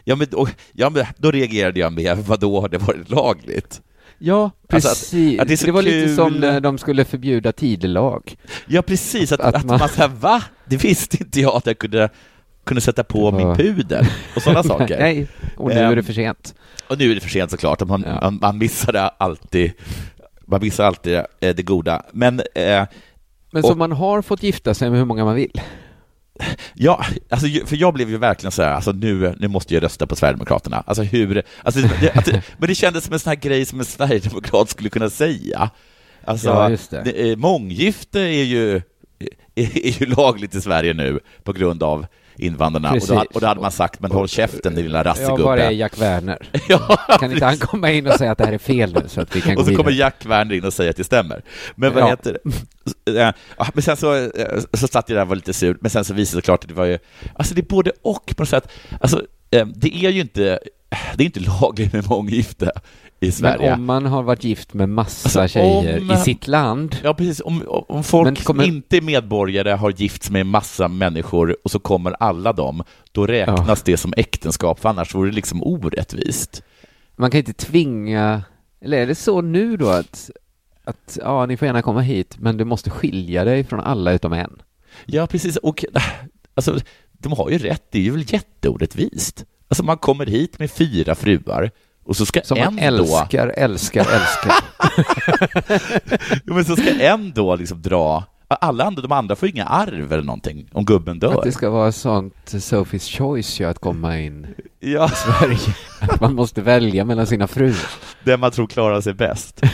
Ja, 0.04 0.16
men 0.16 0.28
då, 0.32 0.48
ja, 0.74 0.90
men 0.90 1.06
då 1.18 1.32
reagerade 1.32 1.80
jag 1.80 1.94
med, 1.94 2.18
vadå 2.18 2.62
har 2.62 2.70
det 2.70 2.78
varit 2.78 3.10
lagligt? 3.10 3.82
Ja, 4.18 4.52
Alltså 4.70 4.90
att- 4.90 4.94
precis. 4.96 5.40
att 5.40 5.48
det 5.48 5.58
så 5.58 5.66
det 5.66 5.72
var 5.72 5.82
lite 5.82 6.06
kul. 6.06 6.16
som 6.16 6.34
när 6.34 6.60
de 6.60 6.78
skulle 6.78 7.06
förbjuda 7.06 7.52
tidelag. 7.52 8.36
Ja, 8.68 8.82
precis, 8.82 9.32
att, 9.32 9.40
Att 9.40 9.56
att, 9.56 9.66
man- 9.66 9.80
man, 9.80 9.90
säger 9.90 10.08
va? 10.10 10.44
Det 10.66 10.78
visste 10.78 11.18
inte 11.24 11.40
jag 11.42 11.56
att 11.56 11.66
jag 11.66 11.78
kunde, 11.78 12.10
kunde 12.64 12.82
sätta 12.82 13.04
på 13.04 13.32
min 13.32 13.56
pudel 13.56 14.06
och 14.36 14.42
sådana 14.42 14.64
saker. 14.78 15.00
Nej, 15.00 15.28
och 15.58 15.70
nu 15.70 15.76
är 15.80 15.96
det 15.96 16.04
för 16.04 16.14
sent. 16.14 16.56
Och 16.88 16.98
nu 17.00 17.12
är 17.12 17.16
det 17.16 17.22
för 17.22 17.30
sent 17.30 17.52
såklart, 17.52 17.88
man, 17.88 18.04
Ja. 18.08 18.30
man, 18.30 18.58
missade 18.58 19.02
alltid 19.08 19.72
man 20.48 20.62
missar 20.62 20.84
alltid 20.86 21.16
eh, 21.16 21.26
det 21.40 21.64
goda. 21.64 22.04
Men 22.12 22.40
eh, 22.40 22.86
Men 23.52 23.64
Och- 23.64 23.70
så 23.70 23.76
man 23.76 23.92
har 23.92 24.22
fått 24.22 24.44
gifta 24.44 24.74
sig 24.74 24.90
med 24.90 25.00
hur 25.00 25.06
många 25.06 25.26
man 25.26 25.36
vill? 25.36 25.62
Ja, 26.74 27.06
alltså, 27.30 27.48
för 27.66 27.76
jag 27.76 27.94
blev 27.94 28.10
ju 28.10 28.18
verkligen 28.18 28.52
så 28.52 28.64
här, 28.64 28.72
alltså 28.74 28.92
nu, 28.92 29.36
nu 29.40 29.48
måste 29.48 29.74
jag 29.74 29.84
rösta 29.84 30.08
på 30.08 30.16
Sverigedemokraterna. 30.16 30.84
Alltså 30.88 31.04
hur, 31.04 31.44
alltså, 31.64 31.82
det, 32.02 32.12
alltså, 32.16 32.32
men 32.58 32.68
det 32.70 32.76
kändes 32.76 33.04
som 33.04 33.14
en 33.14 33.20
sån 33.20 33.30
här 33.30 33.36
grej 33.38 33.66
som 33.66 33.80
en 33.80 33.86
sverigedemokrat 33.86 34.70
skulle 34.70 34.90
kunna 34.90 35.10
säga. 35.10 35.70
Alltså, 36.26 36.48
Ja, 36.50 36.70
just 36.70 36.92
det. 36.92 37.32
är- 37.32 37.36
månggifte 37.36 38.20
är 38.20 38.44
ju, 38.44 38.76
är, 39.56 39.78
är 39.88 40.02
ju 40.02 40.06
lagligt 40.06 40.56
i 40.56 40.62
Sverige 40.62 40.94
nu 40.94 41.20
på 41.44 41.54
grund 41.54 41.84
av 41.84 42.06
invandrarna. 42.42 42.90
Och 42.92 43.00
då, 43.00 43.00
Precis. 43.16 43.36
och 43.36 43.42
då 43.42 43.48
hade 43.48 43.62
man 43.62 43.72
sagt, 43.72 44.00
men 44.00 44.12
håll 44.12 44.28
käften 44.28 44.76
din 44.76 44.84
lilla 44.86 44.98
Ja, 44.98 45.04
rassegubbe. 45.04 45.44
var 45.44 45.58
är 45.58 45.72
Jack 45.72 46.02
Werner? 46.02 46.38
Ja, 46.70 46.98
Kan 47.20 47.32
inte 47.32 47.46
han 47.46 47.58
komma 47.58 47.92
in 47.92 48.08
och 48.08 48.14
säga 48.14 48.32
att 48.32 48.38
det 48.38 48.46
här 48.46 48.54
är 48.54 48.58
fel 48.58 48.94
nu 48.94 49.04
så 49.08 49.22
att 49.22 49.36
vi 49.36 49.42
kan 49.42 49.58
och 49.58 49.66
så 49.66 49.76
kommer? 49.76 49.92
Jack 49.92 50.26
Werner 50.26 50.56
in 50.56 50.66
och 50.66 50.74
säger 50.74 50.90
att 50.90 50.98
det 50.98 51.04
stämmer. 51.04 51.42
Men 51.76 51.94
vad 51.94 52.04
Ja. 52.04 52.08
heter 52.08 52.38
det? 53.06 53.20
Eh, 53.22 53.34
ja, 53.58 53.68
Men 53.74 53.84
sen 53.84 53.98
så, 53.98 54.16
eh, 54.16 54.60
så 54.74 54.88
satt 54.88 55.10
jag 55.10 55.18
där 55.18 55.22
och 55.22 55.28
var 55.28 55.36
lite 55.36 55.54
sur, 55.54 55.78
men 55.82 55.92
sen 55.92 56.06
så 56.06 56.14
visade 56.14 56.38
det 56.38 56.46
klart 56.46 56.64
att 56.64 56.68
det 56.70 56.74
var 56.76 56.86
ju, 56.86 56.98
alltså 57.36 57.54
det 57.56 57.62
är 57.62 57.66
både 57.66 57.92
och 58.02 58.34
på 58.38 58.42
något 58.42 58.50
sätt. 58.50 58.72
Alltså, 59.02 59.22
eh, 59.52 59.66
det 59.76 59.96
är 60.06 60.10
ju 60.10 60.22
inte, 60.22 60.60
det 61.16 61.24
är 61.24 61.26
inte 61.26 61.40
lagligt 61.62 61.94
med 61.94 62.10
månggifte 62.10 62.72
i 63.22 63.32
Sverige. 63.32 63.70
Men 63.70 63.74
om 63.80 63.86
man 63.86 64.06
har 64.06 64.24
varit 64.24 64.44
gift 64.44 64.74
med 64.74 64.90
massa 64.90 65.42
Alltså, 65.42 65.54
tjejer 65.60 66.02
om- 66.02 66.12
i 66.12 66.18
sitt 66.18 66.48
land, 66.48 66.96
Ja, 67.04 67.14
precis. 67.14 67.42
Om, 67.46 67.64
om 67.68 68.04
folk 68.04 68.44
kommer- 68.44 68.64
inte 68.64 68.98
är 68.98 69.02
medborgare 69.02 69.70
har 69.72 69.92
gifts 69.92 70.30
med 70.30 70.46
massa 70.46 70.88
människor 70.88 71.58
och 71.64 71.72
så 71.72 71.80
kommer 71.80 72.12
alla 72.20 72.54
dem, 72.54 72.84
då 73.12 73.28
räknas 73.28 73.84
det 73.84 73.98
som 73.98 74.14
äktenskap, 74.18 74.80
för 74.80 74.90
annars 74.90 75.16
vore 75.16 75.30
det 75.30 75.36
liksom 75.36 75.64
orättvist. 75.64 76.64
man 77.16 77.32
kan 77.32 77.38
inte 77.40 77.54
tvinga, 77.54 78.44
eller 78.82 78.98
är 78.98 79.08
det 79.08 79.16
så 79.16 79.42
nu 79.42 79.78
då 79.78 79.90
att, 79.90 80.30
att 80.84 81.18
ja, 81.22 81.46
ni 81.46 81.58
får 81.58 81.66
gärna 81.66 81.82
komma 81.82 82.02
hit, 82.02 82.36
men 82.40 82.58
du 82.58 82.66
måste 82.66 82.90
skilja 82.90 83.44
dig 83.44 83.64
från 83.64 83.80
alla 83.80 84.12
utom 84.12 84.34
en? 84.34 84.62
Ja, 85.06 85.28
precis. 85.28 85.58
Och 85.58 85.86
alltså, 86.56 86.78
de 87.12 87.34
har 87.34 87.50
ju 87.50 87.58
rätt, 87.58 87.84
det 87.92 87.98
är 88.00 88.04
ju 88.04 88.12
väl 88.12 88.34
jätteorättvist. 88.34 89.46
Alltså 89.68 89.84
man 89.84 89.98
kommer 89.98 90.26
hit 90.26 90.60
med 90.60 90.72
fyra 90.72 91.16
fruar 91.16 91.72
och 92.04 92.16
så 92.16 92.26
ska 92.26 92.42
Som 92.44 92.58
en 92.58 92.64
man 92.66 92.76
då... 92.76 92.82
älskar, 92.84 93.48
älskar, 93.48 94.02
älskar. 94.02 94.56
Ja, 96.46 96.54
men 96.54 96.66
så 96.66 96.76
ska 96.76 96.90
en 97.00 97.32
då 97.36 97.56
liksom 97.56 97.82
dra 97.82 98.24
Alla 98.48 98.84
andra, 98.84 99.02
de 99.02 99.12
andra 99.12 99.36
får 99.36 99.50
inga 99.50 99.66
arv 99.66 100.14
eller 100.14 100.24
någonting 100.24 100.70
om 100.74 100.86
gubben 100.86 101.20
dör. 101.20 101.34
Att 101.38 101.44
det 101.44 101.52
ska 101.52 101.70
vara 101.70 101.92
sånt 101.92 102.36
Sophie's 102.46 103.18
choice 103.18 103.60
ju 103.62 103.66
att 103.66 103.80
komma 103.80 104.20
in 104.20 104.48
Ja. 104.80 105.06
i 105.06 105.10
Sverige. 105.16 105.76
Att 106.02 106.22
man 106.22 106.36
måste 106.36 106.62
välja 106.62 107.06
mellan 107.06 107.28
sina 107.28 107.48
fruar. 107.48 107.76
Den 108.24 108.40
man 108.40 108.52
tror 108.52 108.68
klarar 108.68 109.02
sig 109.02 109.14
bäst. 109.14 109.62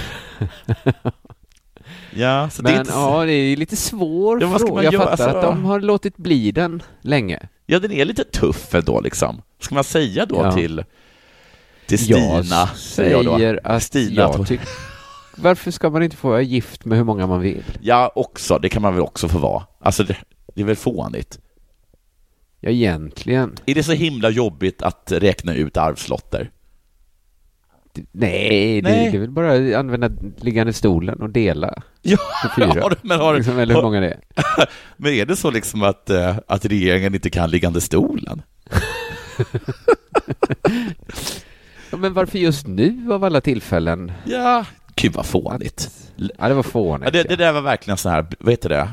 ja, 2.12 2.50
så 2.50 2.62
det 2.62 2.70
är 2.70 2.72
Men 2.74 2.82
inte... 2.82 2.92
ja, 2.94 3.26
det 3.26 3.32
är 3.34 3.58
lite 3.58 3.76
svår 3.76 4.42
Ja, 4.42 4.60
fråga. 4.60 4.84
Jag 4.84 4.94
fattar 4.94 5.12
Alltså- 5.12 5.26
att 5.30 5.42
de 5.42 5.66
har 5.66 5.80
låtit 5.80 6.18
bli 6.18 6.52
den 6.52 6.84
länge. 7.02 7.40
Ja, 7.66 7.80
den 7.80 7.92
är 7.92 8.06
lite 8.06 8.24
tuff 8.24 8.76
ändå 8.76 9.02
liksom. 9.02 9.42
Ska 9.60 9.76
man 9.76 9.84
säga 9.84 10.26
då 10.26 10.36
Ja. 10.36 10.52
till, 10.52 10.84
till 11.88 12.00
Stina? 12.00 12.20
Jag 12.50 12.70
säger 12.77 13.12
jag 13.24 13.25
då. 13.25 13.60
att 13.63 13.84
Stina, 13.84 14.15
jag 14.22 14.48
tycker... 14.48 14.67
Varför 15.36 15.72
ska 15.72 15.89
man 15.89 16.03
inte 16.03 16.15
få 16.15 16.29
vara 16.29 16.41
gift 16.41 16.86
med 16.86 16.98
hur 16.98 17.06
många 17.06 17.27
man 17.27 17.41
vill? 17.41 17.63
Ja, 17.82 18.12
också. 18.15 18.60
Det 18.60 18.70
kan 18.70 18.82
man 18.82 18.94
väl 18.94 19.03
också 19.03 19.27
få 19.27 19.38
vara. 19.38 19.63
Alltså, 19.79 20.03
det, 20.03 20.17
det 20.56 20.62
är 20.62 20.65
väl 20.65 20.75
fånigt. 20.75 21.39
Ja, 22.60 22.70
egentligen. 22.70 23.56
Är 23.65 23.75
det 23.75 23.84
så 23.84 23.91
himla 23.91 24.29
jobbigt 24.29 24.82
att 24.82 25.12
räkna 25.15 25.53
ut 25.56 25.77
arvslotter? 25.77 26.51
Nej, 28.12 28.82
det, 28.82 28.89
Nej. 28.89 29.12
det 29.12 29.17
är 29.17 29.22
väl 29.22 29.32
bara 29.32 29.53
att 29.53 29.74
använda 29.75 30.10
liggande 30.38 30.74
stolen 30.74 31.22
och 31.22 31.29
dela 31.29 31.82
Ja, 32.01 32.17
på 32.44 32.50
fyra. 32.62 32.89
du- 32.89 32.96
men 33.01 33.20
har 33.20 33.36
liksom, 33.36 33.60
eller 33.60 33.75
hur 33.75 33.82
många 33.82 34.00
det 34.00 34.10
är. 34.10 34.20
Men 34.98 35.13
är 35.13 35.25
det 35.25 35.36
så 35.36 35.51
liksom 35.51 35.84
att, 35.84 36.10
eh, 36.10 36.38
att 36.48 36.65
regeringen 36.65 37.15
inte 37.15 37.29
kan 37.29 37.50
liggande 37.50 37.82
stolen? 37.82 38.41
Ja, 41.98 42.01
men 42.01 42.13
varför 42.13 42.38
just 42.38 42.68
nu 42.68 43.13
av 43.13 43.24
alla 43.24 43.42
tillfällen? 43.42 44.12
Ja, 44.25 44.66
gud 44.96 45.13
vad 45.13 45.25
fånigt. 45.25 45.89
Ja, 46.16 46.48
det 46.48 46.54
var 46.54 46.63
fånigt. 46.63 47.06
Ja, 47.06 47.12
det, 47.12 47.30
det 47.30 47.36
där 47.36 47.51
var 47.54 47.62
verkligen 47.62 47.98
så 47.98 48.10
här, 48.10 48.25
vad 48.39 48.54
heter 48.54 48.70
det? 48.70 48.89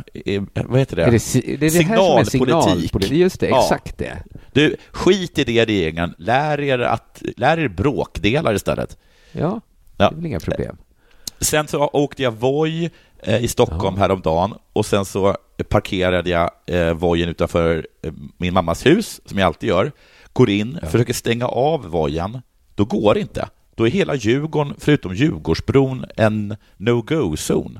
Vad 0.64 0.78
heter 0.78 0.96
det? 0.96 1.02
Är 1.02 1.10
det, 1.10 1.56
det 1.56 1.62
är 1.62 1.64
är 1.64 2.24
signalpolitik. 2.24 3.10
Just 3.10 3.40
det, 3.40 3.48
Ja. 3.48 3.62
exakt 3.62 3.98
det. 3.98 4.18
Du, 4.52 4.76
skit 4.92 5.38
i 5.38 5.44
det 5.44 5.64
regeringen. 5.64 6.14
Lär 6.18 6.60
er, 6.60 6.78
att, 6.78 7.22
lär 7.36 7.58
er 7.58 7.68
bråkdelar 7.68 8.54
istället. 8.54 8.98
Ja, 9.32 9.60
Ja. 9.96 10.08
det 10.08 10.14
är 10.14 10.16
väl 10.16 10.26
inga 10.26 10.40
problem. 10.40 10.76
Sen 11.40 11.68
så 11.68 11.86
åkte 11.92 12.22
jag 12.22 12.30
Voi 12.32 12.90
eh, 13.22 13.44
i 13.44 13.48
Stockholm 13.48 13.96
häromdagen 13.96 14.54
och 14.72 14.86
sen 14.86 15.04
så 15.04 15.36
parkerade 15.68 16.30
jag 16.30 16.50
eh, 16.66 16.92
Vojen 16.94 17.28
utanför 17.28 17.86
eh, 18.02 18.12
min 18.36 18.54
mammas 18.54 18.86
hus, 18.86 19.20
som 19.24 19.38
jag 19.38 19.46
alltid 19.46 19.68
gör. 19.68 19.92
Går 20.32 20.50
in, 20.50 20.78
försöker 20.82 21.12
stänga 21.14 21.46
av 21.46 21.86
Vojen. 21.86 22.40
Då 22.74 22.84
går 22.84 23.14
det 23.14 23.20
inte. 23.20 23.48
Då 23.74 23.86
är 23.86 23.90
hela 23.90 24.14
Djurgården, 24.14 24.74
förutom 24.78 25.14
Djurgårdsbron, 25.14 26.04
en 26.16 26.56
no-go-zon. 26.76 27.78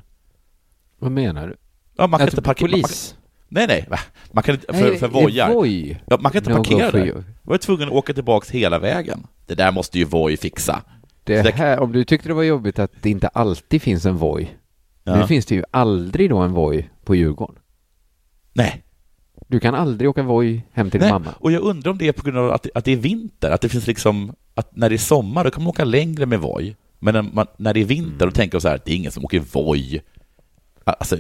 Vad 0.99 1.13
menar 1.13 1.49
du? 1.49 1.57
Ja, 1.97 2.07
man 2.07 2.19
kan 2.19 2.29
Att 2.29 2.35
inte 2.35 2.43
parkera... 2.43 2.71
polis? 2.71 3.17
Nej, 3.49 3.67
nej. 3.67 3.89
Man 4.33 4.43
kan 4.43 4.55
inte, 4.55 4.73
för, 4.73 4.95
för 4.95 5.09
det 5.09 5.15
vojar. 5.15 5.55
Voi. 5.55 5.99
Ja, 6.07 6.19
man 6.21 6.33
kan 6.33 6.39
inte 6.39 6.51
No 6.51 6.57
parkera 6.57 6.91
där. 6.91 7.07
Jag 7.07 7.25
var 7.43 7.59
tvungen 7.59 7.89
att 7.89 7.95
åka 7.95 8.15
tillbaka 8.15 8.59
hela 8.59 8.79
vägen. 8.79 9.27
Det 9.47 9.55
där 9.55 9.73
måste 9.73 9.99
ju 9.99 10.05
Voi 10.05 10.37
fixa. 10.37 10.83
Det 11.25 11.43
Så 11.43 11.51
här, 11.51 11.81
om 11.81 11.93
du 11.93 12.05
tyckte 12.05 12.29
det 12.29 12.35
var 12.35 12.43
jobbigt 12.43 12.79
att 12.79 12.93
det 13.01 13.11
inte 13.11 13.29
alltid 13.29 13.83
finns 13.83 14.07
en 14.07 14.17
Voi. 14.17 14.51
Ja. 15.05 15.17
Nu 15.17 15.27
finns 15.27 15.47
det 15.47 15.55
ju 15.55 15.65
aldrig 15.71 16.31
då 16.31 16.39
en 16.39 16.53
Voi 16.53 16.89
på 17.05 17.15
Djurgården. 17.15 17.57
Nej. 18.53 18.84
Du 19.47 19.61
kan 19.61 19.75
aldrig 19.75 20.11
åka 20.11 20.23
Voi 20.23 20.63
hem 20.73 20.91
till 20.91 21.01
din 21.01 21.09
Nej, 21.09 21.13
mamma. 21.13 21.35
och 21.41 21.53
jag 21.53 21.63
undrar 21.63 21.91
om 21.91 21.99
det 21.99 22.09
är 22.09 22.13
på 22.13 22.23
grund 22.23 22.39
av 22.39 22.53
att, 22.53 22.67
att 22.75 22.85
det 22.85 22.93
är 22.93 22.97
vinter, 22.97 23.51
att 23.51 23.61
det 23.61 23.69
finns 23.69 23.87
liksom, 23.87 24.33
att 24.55 24.77
när 24.77 24.89
det 24.89 24.97
är 24.97 24.99
sommar 24.99 25.45
då 25.45 25.51
kan 25.51 25.63
man 25.63 25.71
åka 25.71 25.85
längre 25.85 26.27
med 26.27 26.41
Voi. 26.41 26.77
Men 26.99 27.15
när, 27.15 27.23
man, 27.23 27.47
när 27.57 27.75
det 27.75 27.81
är 27.81 27.85
vinter 27.85 28.11
Mm. 28.25 28.29
då 28.29 28.31
tänker 28.31 28.55
jag 28.55 28.63
så 28.63 28.69
här, 28.69 28.81
det 28.85 28.93
är 28.93 28.97
ingen 28.97 29.13
som 29.13 29.25
åker 29.25 29.41
Voi. 29.53 30.01
Alltså, 30.85 31.17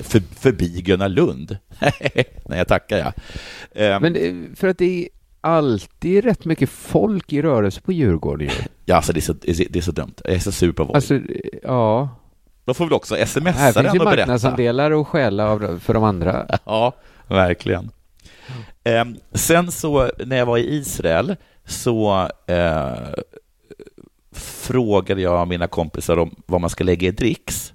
för, 0.00 0.20
förbi 0.20 0.82
Gröna 0.82 1.08
Lund. 1.08 1.56
Nej, 1.80 2.58
jag 2.58 2.68
tackar 2.68 2.98
jag. 2.98 3.12
Ehm, 3.74 4.02
Men 4.02 4.56
för 4.56 4.68
att 4.68 4.78
det 4.78 5.02
är 5.04 5.08
alltid 5.40 6.24
rätt 6.24 6.44
mycket 6.44 6.68
folk 6.70 7.32
i 7.32 7.42
rörelse 7.42 7.80
på 7.80 7.92
Djurgården 7.92 8.46
ju. 8.48 8.54
Ja, 8.84 8.96
alltså 8.96 9.12
det 9.12 9.18
är, 9.18 9.22
så, 9.22 9.32
det 9.32 9.76
är 9.76 9.80
så 9.80 9.92
dumt. 9.92 10.14
Jag 10.24 10.34
är 10.34 10.38
så 10.38 10.52
sur 10.52 10.72
på 10.72 10.84
Voi. 10.84 10.94
Alltså, 10.94 11.20
ja. 11.62 12.08
Då 12.64 12.74
får 12.74 12.86
vi 12.86 12.94
också 12.94 13.14
Här 13.14 13.24
smsa 13.26 13.52
finns 13.52 13.76
ju 13.76 13.82
den 13.82 13.86
och 13.86 13.92
berätta. 13.92 14.04
marknadsandelar 14.04 15.00
att 15.00 15.06
stjäla 15.06 15.48
av, 15.50 15.78
för 15.82 15.94
de 15.94 16.04
andra. 16.04 16.46
Ja, 16.64 16.92
verkligen. 17.28 17.90
Ehm, 18.84 19.16
sen 19.32 19.72
så 19.72 20.10
när 20.26 20.36
jag 20.36 20.46
var 20.46 20.58
i 20.58 20.74
Israel 20.76 21.36
så 21.64 22.28
eh, 22.46 23.08
frågade 24.32 25.22
jag 25.22 25.48
mina 25.48 25.66
kompisar 25.66 26.16
om 26.16 26.34
vad 26.46 26.60
man 26.60 26.70
ska 26.70 26.84
lägga 26.84 27.08
i 27.08 27.10
dricks. 27.10 27.72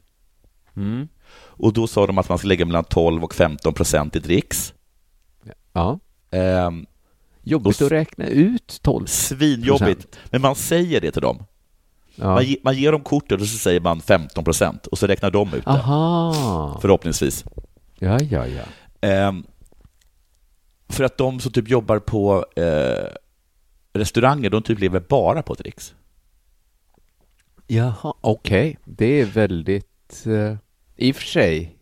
Mm. 0.76 1.08
Och 1.34 1.74
då 1.74 1.88
sa 1.88 2.08
de 2.08 2.18
att 2.18 2.30
man 2.30 2.38
ska 2.38 2.48
lägga 2.48 2.66
mellan 2.66 2.84
12 2.84 3.24
och 3.24 3.36
15 3.36 3.74
procent 3.74 4.16
i 4.16 4.20
dricks. 4.20 4.74
Ja. 5.74 6.00
Ehm, 6.32 6.86
Jobbigt 7.44 7.82
att 7.82 7.92
räkna 7.92 8.26
ut 8.26 8.80
12 8.82 9.06
Svinjobbigt. 9.06 10.20
Men 10.26 10.42
man 10.42 10.56
säger 10.56 11.02
det 11.02 11.12
till 11.12 11.22
dem. 11.22 11.44
Ja. 12.16 12.34
Man, 12.34 12.46
ge, 12.46 12.58
man 12.64 12.78
ger 12.78 12.92
dem 12.92 13.02
kortet 13.02 13.42
och 13.42 13.48
så 13.48 13.58
säger 13.58 13.80
man 13.80 14.02
15 14.02 14.44
procent 14.44 14.88
och 14.88 14.98
så 14.98 15.08
räknar 15.08 15.32
de 15.32 15.54
ut 15.54 15.66
det. 15.66 15.72
Aha. 15.72 16.78
Förhoppningsvis. 16.82 17.46
Ja, 18.00 18.20
ja, 18.20 18.48
ja. 18.48 18.64
Ehm, 19.02 19.44
för 20.90 21.04
att 21.04 21.18
de 21.18 21.40
som 21.40 21.52
typ 21.52 21.70
jobbar 21.70 22.00
på 22.00 22.46
eh, 22.56 23.08
restauranger, 23.94 24.50
de 24.50 24.64
typ 24.64 24.80
lever 24.80 25.00
bara 25.00 25.44
på 25.44 25.54
dricks. 25.54 25.96
Jaha, 27.68 28.14
okej. 28.22 28.78
Det 28.86 29.22
är 29.22 29.26
väldigt... 29.26 30.26
eh, 30.28 30.56
I 30.96 31.12
och 31.12 31.16
för 31.16 31.24
sig, 31.24 31.76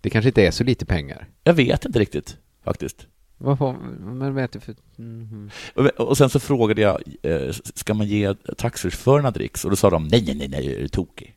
det 0.00 0.10
kanske 0.10 0.28
inte 0.28 0.46
är 0.46 0.50
så 0.50 0.64
lite 0.64 0.86
pengar. 0.86 1.28
Jag 1.44 1.54
vet 1.54 1.84
inte 1.84 1.98
riktigt 1.98 2.36
faktiskt. 2.64 3.06
Vad 3.38 3.58
får 3.58 3.72
man 4.00 4.34
vet 4.34 4.52
det 4.52 4.60
för... 4.60 4.74
Mhm. 4.96 5.50
Och, 5.96 6.18
sen 6.18 6.30
så 6.30 6.40
frågade 6.40 6.80
jag, 6.82 7.02
eh, 7.22 7.52
ska 7.74 7.94
man 7.94 8.06
ge 8.06 8.34
taxichaufförerna 8.34 9.30
dricks? 9.30 9.64
Och 9.64 9.70
då 9.70 9.76
sa 9.76 9.90
de, 9.90 10.08
nej, 10.08 10.22
nej, 10.26 10.34
nej, 10.34 10.48
nej, 10.48 10.74
är 10.76 10.80
du 10.80 10.88
tokig? 10.88 11.36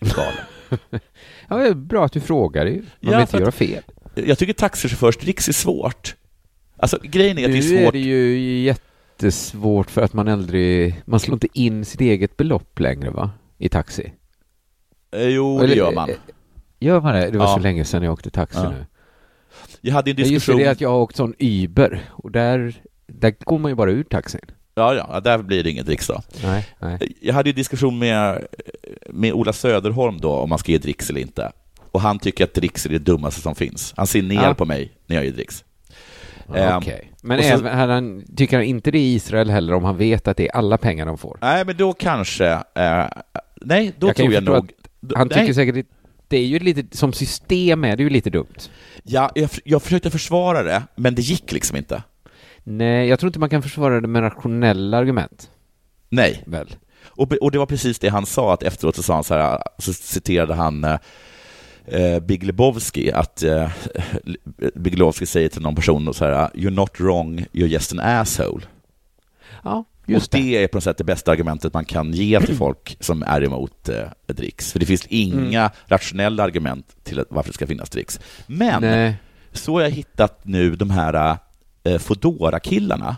Galen. 0.00 0.44
Ja, 1.48 1.56
det 1.56 1.68
är 1.68 1.74
bra 1.74 2.04
att 2.04 2.12
du 2.12 2.20
frågar 2.20 2.66
ju. 2.66 2.76
Man 2.76 2.86
Ja, 3.00 3.10
vill 3.10 3.20
inte 3.20 3.36
göra 3.36 3.52
fel. 3.52 3.82
Jag 4.14 4.38
tycker 4.38 4.52
taxichaufförsdricks 4.52 5.48
är 5.48 5.52
svårt. 5.52 6.14
Alltså 6.76 6.98
grejen 7.02 7.38
är 7.38 7.44
att 7.44 7.52
det 7.52 7.58
är 7.58 7.62
Nu 7.70 7.76
är 7.78 7.82
svårt. 7.84 7.92
det 7.92 7.98
ju 7.98 8.38
jättesvårt 8.60 9.90
för 9.90 10.02
att 10.02 10.12
man 10.12 10.28
aldrig... 10.28 11.02
Man 11.04 11.20
slår 11.20 11.34
inte 11.34 11.48
in 11.52 11.84
sitt 11.84 12.00
eget 12.00 12.36
belopp 12.36 12.78
längre, 12.80 13.10
va? 13.10 13.30
I 13.58 13.68
taxi. 13.68 14.12
Eh, 15.16 15.28
Jo, 15.28 15.58
det 15.58 15.64
Eller- 15.64 15.76
gör 15.76 15.92
man. 15.92 16.10
Gör 16.80 17.00
man 17.00 17.14
det? 17.14 17.30
Det 17.30 17.38
var 17.38 17.46
Ja. 17.46 17.54
så 17.54 17.60
länge 17.60 17.84
sedan 17.84 18.02
jag 18.02 18.12
åkte 18.12 18.30
taxi 18.30 18.58
Ja. 18.62 18.70
nu. 18.70 18.86
Jag 19.80 19.94
hade 19.94 20.10
en 20.10 20.16
Ja, 20.16 20.20
Just 20.20 20.30
diskussion. 20.30 20.56
det, 20.58 20.64
det 20.64 20.68
är 20.68 20.72
att 20.72 20.80
jag 20.80 20.88
har 20.90 20.98
åkt 20.98 21.16
sån 21.16 21.34
Uber 21.38 22.02
och 22.10 22.30
där, 22.30 22.74
där 23.06 23.34
går 23.44 23.58
man 23.58 23.70
ju 23.70 23.74
bara 23.74 23.90
ur 23.90 24.04
taxin. 24.04 24.40
Ja, 24.74 24.94
ja, 24.94 25.20
där 25.20 25.38
blir 25.38 25.64
det 25.64 25.70
inget 25.70 25.86
dricks 25.86 26.06
då. 26.06 26.22
Nej, 26.42 26.66
nej. 26.78 26.98
Jag 27.20 27.34
hade 27.34 27.48
ju 27.48 27.52
diskussion 27.52 27.98
med, 27.98 28.46
med 29.10 29.32
Ola 29.32 29.52
Söderholm 29.52 30.18
då 30.20 30.32
om 30.32 30.48
man 30.48 30.58
ska 30.58 30.72
ge 30.72 30.78
dricks 30.78 31.10
eller 31.10 31.20
inte. 31.20 31.52
Och 31.92 32.00
han 32.00 32.18
tycker 32.18 32.44
att 32.44 32.54
dricks 32.54 32.86
är 32.86 32.90
det 32.90 32.98
dummaste 32.98 33.40
som 33.40 33.54
finns. 33.54 33.94
Han 33.96 34.06
ser 34.06 34.22
ner 34.22 34.42
Ja. 34.42 34.54
på 34.54 34.64
mig 34.64 34.92
när 35.06 35.16
jag 35.16 35.24
ger 35.24 35.32
dricks. 35.32 35.64
Okej. 36.46 36.62
Ehm, 36.62 36.82
Men 37.22 37.38
och 37.38 37.44
så- 37.44 37.50
även, 37.50 37.90
han, 37.90 38.24
tycker 38.36 38.56
han 38.56 38.64
inte 38.66 38.90
det 38.90 38.98
i 38.98 39.14
Israel 39.14 39.50
heller 39.50 39.74
om 39.74 39.84
han 39.84 39.96
vet 39.96 40.28
att 40.28 40.36
det 40.36 40.48
är 40.48 40.56
alla 40.56 40.78
pengar 40.78 41.06
de 41.06 41.18
får? 41.18 41.38
Nej, 41.40 41.64
men 41.64 41.76
då 41.76 41.92
kanske... 41.92 42.46
Eh, 42.74 43.04
nej, 43.60 43.92
då 43.98 44.06
Jag 44.06 44.16
tror 44.16 44.32
jag 44.32 44.42
nog... 44.44 44.70
Han 45.16 45.28
nej. 45.28 45.38
tycker 45.38 45.52
säkert 45.54 45.86
det 46.28 46.36
är 46.36 46.46
ju 46.46 46.58
lite, 46.58 46.96
som 46.96 47.12
system 47.12 47.84
är 47.84 47.96
det 47.96 48.02
ju 48.02 48.10
lite 48.10 48.30
dumt. 48.30 48.54
Ja, 49.02 49.30
jag, 49.34 49.50
jag 49.64 49.82
försökte 49.82 50.10
försvara 50.10 50.62
det, 50.62 50.82
men 50.94 51.14
det 51.14 51.22
gick 51.22 51.52
liksom 51.52 51.76
inte. 51.76 52.02
Nej, 52.64 53.08
jag 53.08 53.20
tror 53.20 53.28
inte 53.28 53.38
man 53.38 53.48
kan 53.50 53.62
försvara 53.62 54.00
det 54.00 54.08
med 54.08 54.22
rationella 54.22 54.96
argument. 54.98 55.50
Nej. 56.08 56.42
Väl? 56.46 56.76
Och, 57.04 57.32
och 57.32 57.50
det 57.50 57.58
var 57.58 57.66
precis 57.66 57.98
det 57.98 58.08
han 58.08 58.26
sa, 58.26 58.54
att 58.54 58.62
efteråt 58.62 58.96
så 58.96 59.02
sa 59.02 59.14
han 59.14 59.24
så 59.24 59.34
här, 59.34 59.62
så 59.78 59.92
citerade 59.92 60.54
han 60.54 60.86
eh, 61.86 62.20
Big 62.20 62.42
Lebowski, 62.42 63.12
att 63.12 63.42
eh, 63.42 63.70
Big 64.74 64.98
Lebowski 64.98 65.26
säger 65.26 65.48
till 65.48 65.62
någon 65.62 65.74
person 65.74 66.14
så 66.14 66.24
här, 66.24 66.48
you're 66.54 66.70
not 66.70 67.00
wrong, 67.00 67.46
you're 67.52 67.66
just 67.66 67.92
an 67.92 68.00
asshole. 68.00 68.62
Ja, 69.62 69.84
och 70.16 70.22
det 70.30 70.56
är 70.64 70.68
på 70.68 70.76
något 70.76 70.84
sätt 70.84 70.98
det 70.98 71.04
bästa 71.04 71.30
argumentet 71.32 71.74
man 71.74 71.84
kan 71.84 72.12
ge 72.12 72.40
till 72.40 72.56
folk 72.56 72.96
som 73.00 73.22
är 73.22 73.44
emot 73.44 73.88
eh, 73.88 74.04
dricks. 74.26 74.72
För 74.72 74.78
det 74.80 74.86
finns 74.86 75.06
inga 75.06 75.60
Mm. 75.60 75.70
rationella 75.86 76.42
argument 76.42 76.96
till 77.04 77.20
att, 77.20 77.26
varför 77.30 77.50
det 77.50 77.54
ska 77.54 77.66
finnas 77.66 77.90
dricks. 77.90 78.20
Men 78.46 78.80
Nej. 78.82 79.14
så 79.52 79.72
har 79.74 79.80
jag 79.80 79.90
hittat 79.90 80.44
nu 80.44 80.76
de 80.76 80.90
här 80.90 81.36
eh, 81.84 81.98
Foodora-killarna. 81.98 83.16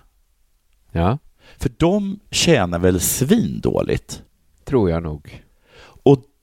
Ja. 0.92 1.18
För 1.58 1.70
de 1.76 2.18
tjänar 2.30 2.78
väl 2.78 3.00
svindåligt? 3.00 4.22
Tror 4.64 4.90
jag 4.90 5.02
nog. 5.02 5.42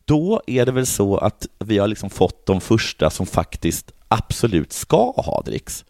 Då 0.09 0.41
är 0.47 0.65
det 0.65 0.71
väl 0.71 0.85
så 0.85 1.17
att 1.17 1.47
vi 1.59 1.77
har 1.77 1.87
liksom 1.87 2.09
fått 2.09 2.45
de 2.45 2.61
första 2.61 3.09
som 3.09 3.25
faktiskt 3.25 3.91
absolut 4.07 4.73
ska 4.73 5.11
ha 5.11 5.41
dricks. 5.45 5.85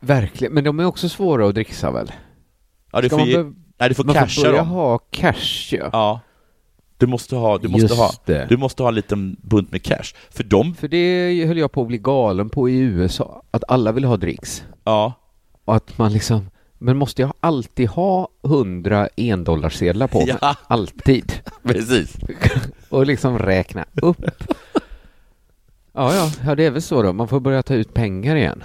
Verkligen, 0.00 0.54
men 0.54 0.64
de 0.64 0.80
är 0.80 0.84
också 0.84 1.08
svåra 1.08 1.48
att 1.48 1.54
dricksa 1.54 1.90
väl? 1.90 2.12
Ja, 2.92 3.00
du 3.00 3.08
Ska 3.08 3.18
får, 3.18 3.26
man 3.42 3.56
nej, 3.78 3.88
du 3.88 3.94
får 3.94 4.04
man 4.04 4.14
casha 4.14 4.40
får 4.42 4.42
börja 4.48 4.58
dem. 4.58 4.68
ha 4.68 4.98
cash 4.98 5.68
ja. 5.70 5.88
Ja. 5.92 6.20
Du 6.98 7.06
Du 7.06 7.10
måste 7.10 7.36
ha, 7.36 7.58
du 7.58 7.68
måste 7.68 7.82
Just 7.82 7.94
ha, 7.96 8.12
det. 8.24 8.46
du 8.48 8.56
måste 8.56 8.82
ha 8.82 8.88
en 8.88 8.94
liten 8.94 9.36
bunt 9.42 9.72
med 9.72 9.82
cash. 9.82 10.14
För 10.30 10.44
de, 10.44 10.74
För 10.74 10.88
det 10.88 11.44
höll 11.46 11.58
jag 11.58 11.72
på 11.72 11.80
att 11.82 11.88
bli 11.88 11.98
galen 11.98 12.50
på 12.50 12.68
i 12.68 12.78
USA, 12.78 13.42
att 13.50 13.64
alla 13.68 13.92
vill 13.92 14.04
ha 14.04 14.16
dricks. 14.16 14.64
ja, 14.84 15.12
Och 15.64 15.76
att 15.76 15.98
man 15.98 16.12
liksom, 16.12 16.50
men 16.78 16.96
måste 16.96 17.22
jag 17.22 17.32
alltid 17.40 17.88
ha 17.88 18.28
hundra 18.42 19.08
endollarsedlar 19.16 20.06
på 20.06 20.18
mig? 20.26 20.36
Ja. 20.40 20.56
Alltid. 20.66 21.32
precis. 21.62 22.16
Och 22.88 23.06
liksom 23.06 23.38
räkna 23.38 23.84
upp. 24.02 24.24
Ja, 25.92 26.14
ja, 26.14 26.30
ja, 26.44 26.54
det 26.54 26.64
är 26.64 26.70
väl 26.70 26.82
så 26.82 27.02
då. 27.02 27.12
Man 27.12 27.28
får 27.28 27.40
börja 27.40 27.62
ta 27.62 27.74
ut 27.74 27.94
pengar 27.94 28.36
igen. 28.36 28.60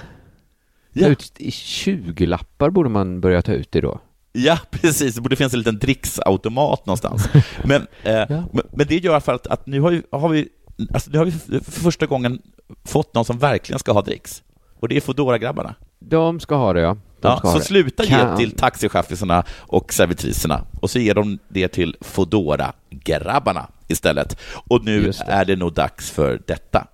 Ta 0.93 0.99
Ja. 0.99 1.07
ut 1.07 1.33
i 1.37 1.49
20-lappar 1.49 2.69
borde 2.69 2.89
man 2.89 3.21
börja 3.21 3.41
ta 3.41 3.51
ut 3.51 3.71
det 3.71 3.81
då. 3.81 3.99
Ja, 4.31 4.59
precis. 4.71 5.15
Det 5.15 5.21
borde 5.21 5.35
finnas 5.35 5.53
en 5.53 5.59
liten 5.59 5.79
dricksautomat 5.79 6.85
någonstans. 6.85 7.29
Men, 7.63 7.87
eh, 8.03 8.13
Ja. 8.13 8.43
men, 8.73 8.87
det 8.87 8.95
gör 8.97 9.19
för 9.19 9.33
att, 9.33 9.47
att 9.47 9.65
nu 9.65 9.81
har, 9.81 9.91
ju, 9.91 10.03
har 10.11 10.29
vi, 10.29 10.47
alltså 10.93 11.11
nu 11.11 11.17
har 11.17 11.25
vi 11.25 11.31
för 11.31 11.59
för 11.59 11.71
första 11.81 12.05
gången 12.05 12.41
fått 12.85 13.13
någon 13.15 13.25
som 13.25 13.37
verkligen 13.37 13.79
ska 13.79 13.91
ha 13.91 14.01
dricks. 14.01 14.43
Och 14.79 14.87
det 14.87 14.97
är 14.97 15.01
foodora 15.01 15.37
grabbarna 15.37 15.75
De 15.99 16.39
ska 16.39 16.55
ha 16.55 16.73
det, 16.73 16.81
ja. 16.81 16.97
Ja, 17.21 17.39
så 17.43 17.59
sluta 17.59 18.05
Kan- 18.05 18.31
ge 18.31 18.37
till 18.37 18.57
taxichaffisarna 18.57 19.43
och 19.59 19.93
servitriserna 19.93 20.65
och 20.81 20.89
så 20.89 20.99
ger 20.99 21.13
de 21.15 21.39
det 21.47 21.67
till 21.67 21.95
foodora 22.01 22.73
grabbarna 22.89 23.67
istället. 23.87 24.39
Och 24.67 24.85
nu 24.85 25.01
det. 25.01 25.19
är 25.27 25.45
det 25.45 25.55
nog 25.55 25.73
dags 25.73 26.11
för 26.11 26.41
detta. 26.47 26.87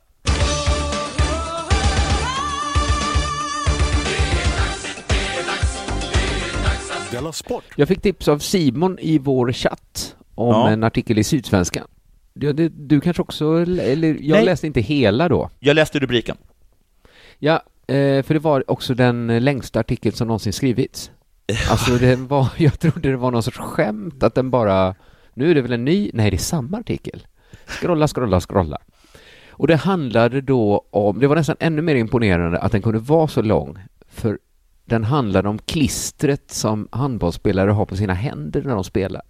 Jag 7.76 7.88
fick 7.88 8.02
tips 8.02 8.28
av 8.28 8.40
Simon 8.40 9.00
i 9.00 9.18
vår 9.18 9.52
chatt 9.52 10.16
om 10.36 10.48
Ja. 10.56 10.70
en 10.70 10.84
artikel 10.84 11.20
i 11.20 11.24
Sydsvenskan. 11.24 11.88
Du, 12.34 12.54
det, 12.54 12.70
du 12.70 13.02
kanske 13.02 13.22
också, 13.22 13.46
eller 13.62 14.08
jag 14.22 14.36
Nej. 14.36 14.46
läste 14.46 14.68
inte 14.68 14.82
hela 14.82 15.30
då. 15.30 15.50
Jag 15.60 15.76
läste 15.76 16.00
rubriken. 16.00 16.38
Ja, 17.40 17.64
eh, 17.88 18.24
för 18.24 18.34
det 18.34 18.40
var 18.40 18.72
också 18.72 18.94
den 18.94 19.44
längsta 19.44 19.80
artikeln 19.80 20.16
som 20.16 20.28
någonsin 20.28 20.54
skrivits. 20.54 21.12
Alltså 21.70 21.98
det 21.98 22.16
var, 22.16 22.48
jag 22.58 22.80
trodde 22.80 23.10
det 23.10 23.18
var 23.18 23.32
någon 23.32 23.44
sorts 23.44 23.58
skämt 23.58 24.24
att 24.24 24.36
den 24.36 24.50
bara, 24.52 24.96
nu 25.34 25.52
är 25.52 25.56
det 25.56 25.62
väl 25.62 25.74
en 25.74 25.86
ny, 25.86 26.12
nej 26.14 26.32
det 26.32 26.38
är 26.38 26.40
samma 26.40 26.78
artikel. 26.78 27.28
Scrolla, 27.68 28.08
scrolla, 28.08 28.42
scrolla. 28.42 28.78
Och 29.50 29.68
det 29.68 29.76
handlade 29.76 30.42
då 30.42 30.86
om, 30.90 31.20
det 31.20 31.28
var 31.28 31.36
nästan 31.36 31.56
ännu 31.60 31.82
mer 31.82 31.96
imponerande 31.96 32.60
att 32.60 32.72
den 32.72 32.82
kunde 32.82 33.00
vara 33.00 33.28
så 33.28 33.42
lång, 33.42 33.78
för 34.08 34.40
den 34.86 35.04
handlade 35.04 35.50
om 35.50 35.58
klistret 35.58 36.52
som 36.52 36.88
handbollsspelare 36.92 37.72
har 37.72 37.86
på 37.86 37.96
sina 37.96 38.14
händer 38.14 38.62
när 38.62 38.76
de 38.76 38.84
spelar. 38.84 39.22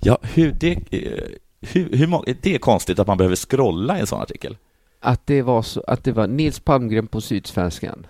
Ja, 0.00 0.18
hur 0.22 0.52
det, 0.52 0.72
eh, 0.72 1.24
hur, 1.60 1.96
hur, 1.96 2.34
det 2.42 2.54
är 2.54 2.58
konstigt 2.58 2.98
att 2.98 3.06
man 3.06 3.18
behöver 3.18 3.36
scrolla 3.36 3.96
i 3.96 4.00
en 4.00 4.06
sån 4.06 4.22
artikel. 4.22 4.56
Att 5.00 5.26
det 5.26 5.42
var 5.42 5.62
så, 5.62 5.84
att 5.86 6.04
det 6.04 6.12
var 6.12 6.26
Nils 6.26 6.60
Palmgren 6.60 7.06
på 7.06 7.20
Sydsvenskan. 7.20 8.06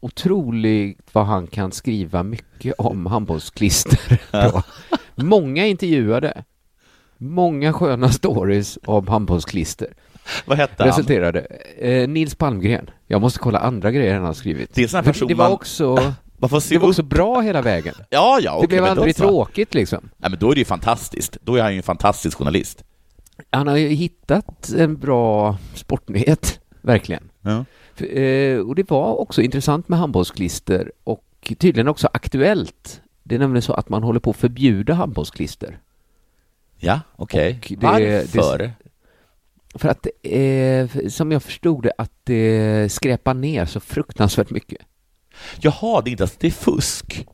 Otroligt 0.00 1.08
vad 1.12 1.26
han 1.26 1.46
kan 1.46 1.72
skriva 1.72 2.22
mycket 2.22 2.74
om 2.78 3.06
handbollsklister. 3.06 4.20
då. 4.52 4.62
Många 5.14 5.66
intervjuade. 5.66 6.44
Många 7.16 7.72
sköna 7.72 8.10
stories 8.10 8.78
om 8.84 9.08
handbollsklister. 9.08 9.88
Vad 10.44 10.58
hette 10.58 10.74
han? 10.82 10.86
Resulterade. 10.86 11.40
Eh, 11.78 12.08
Nils 12.08 12.34
Palmgren. 12.34 12.90
Jag 13.06 13.20
måste 13.20 13.38
kolla 13.38 13.58
andra 13.58 13.90
grejer 13.90 14.14
han 14.14 14.24
har 14.24 14.32
skrivit. 14.32 14.74
Det 14.74 14.94
är 14.94 15.02
person 15.02 15.28
det 15.28 15.34
var 15.34 15.48
också, 15.50 15.98
Man 16.38 16.50
får 16.50 16.60
se 16.60 16.74
det 16.74 16.78
var 16.78 16.86
upp. 16.86 16.90
också 16.90 17.02
bra 17.02 17.40
hela 17.40 17.62
vägen. 17.62 17.94
Ja, 18.10 18.38
ja, 18.42 18.50
Det 18.50 18.56
okej, 18.56 18.68
blev 18.68 18.84
aldrig 18.84 19.16
tråkigt 19.16 19.74
liksom. 19.74 20.10
Nej, 20.16 20.30
men 20.30 20.38
då 20.38 20.50
är 20.50 20.54
det 20.54 20.58
ju 20.58 20.64
fantastiskt. 20.64 21.36
Då 21.42 21.56
är 21.56 21.62
han 21.62 21.72
ju 21.72 21.76
en 21.76 21.82
fantastisk 21.82 22.38
journalist. 22.38 22.84
Han 23.52 23.66
har 23.66 23.76
ju 23.76 23.88
hittat 23.88 24.68
en 24.70 24.96
bra 24.96 25.56
sportnyhet, 25.74 26.60
verkligen. 26.80 27.28
Ja. 27.40 27.64
För, 27.94 28.18
eh, 28.18 28.58
och 28.58 28.74
det 28.74 28.90
var 28.90 29.20
också 29.20 29.42
intressant 29.42 29.88
med 29.88 29.98
handbollsklister 29.98 30.92
och 31.04 31.24
tydligen 31.58 31.88
också 31.88 32.08
aktuellt. 32.12 33.00
Det 33.22 33.34
är 33.34 33.38
nämligen 33.38 33.62
så 33.62 33.72
att 33.74 33.88
man 33.88 34.02
håller 34.02 34.20
på 34.20 34.30
att 34.30 34.36
förbjuda 34.36 34.94
handbollsklister. 34.94 35.78
Ja, 36.78 37.00
okej. 37.16 37.60
Det- 37.68 37.76
Varför? 37.86 38.58
det- 38.58 38.72
För 39.78 39.88
att 39.88 40.06
är, 40.22 41.08
som 41.08 41.32
jag 41.32 41.42
förstod 41.42 41.82
det, 41.82 41.92
att 41.98 42.12
det 42.24 42.92
skräpar 42.92 43.34
ner 43.34 43.66
så 43.66 43.80
fruktansvärt 43.80 44.50
mycket. 44.50 44.78
Jaha, 45.60 46.00
det 46.00 46.10
är 46.10 46.12
inte 46.12 46.24
att 46.24 46.40
det 46.40 46.46
är 46.46 46.50
fusk. 46.50 47.26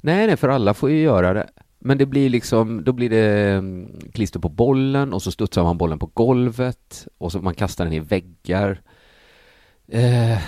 Nej, 0.00 0.26
nej, 0.26 0.36
för 0.36 0.48
alla 0.48 0.74
får 0.74 0.90
ju 0.90 1.00
göra 1.02 1.32
det. 1.34 1.48
Men 1.86 1.98
det 1.98 2.06
blir 2.06 2.28
liksom, 2.28 2.84
då 2.84 2.92
blir 2.92 3.10
det 3.10 3.52
mm, 3.52 4.00
klister 4.12 4.40
på 4.40 4.48
bollen 4.48 5.12
och 5.12 5.22
så 5.22 5.30
studsar 5.30 5.62
man 5.62 5.78
bollen 5.78 5.98
på 5.98 6.10
golvet 6.14 7.06
och 7.18 7.32
så 7.32 7.38
man 7.38 7.54
kastar 7.54 7.84
den 7.84 7.92
i 7.92 8.00
väggar. 8.00 8.80
Eh, 9.88 10.38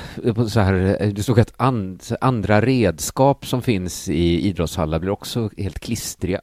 så 0.49 0.61
här, 0.61 0.96
eh, 1.01 1.09
det 1.09 1.22
stod 1.22 1.40
att 1.40 1.53
and, 1.57 2.03
andra 2.20 2.61
redskap 2.61 3.46
som 3.46 3.62
finns 3.62 4.09
i 4.09 4.49
idrottshallar 4.49 4.99
blir 4.99 5.11
också 5.11 5.51
helt 5.57 5.79
klistriga. 5.79 6.40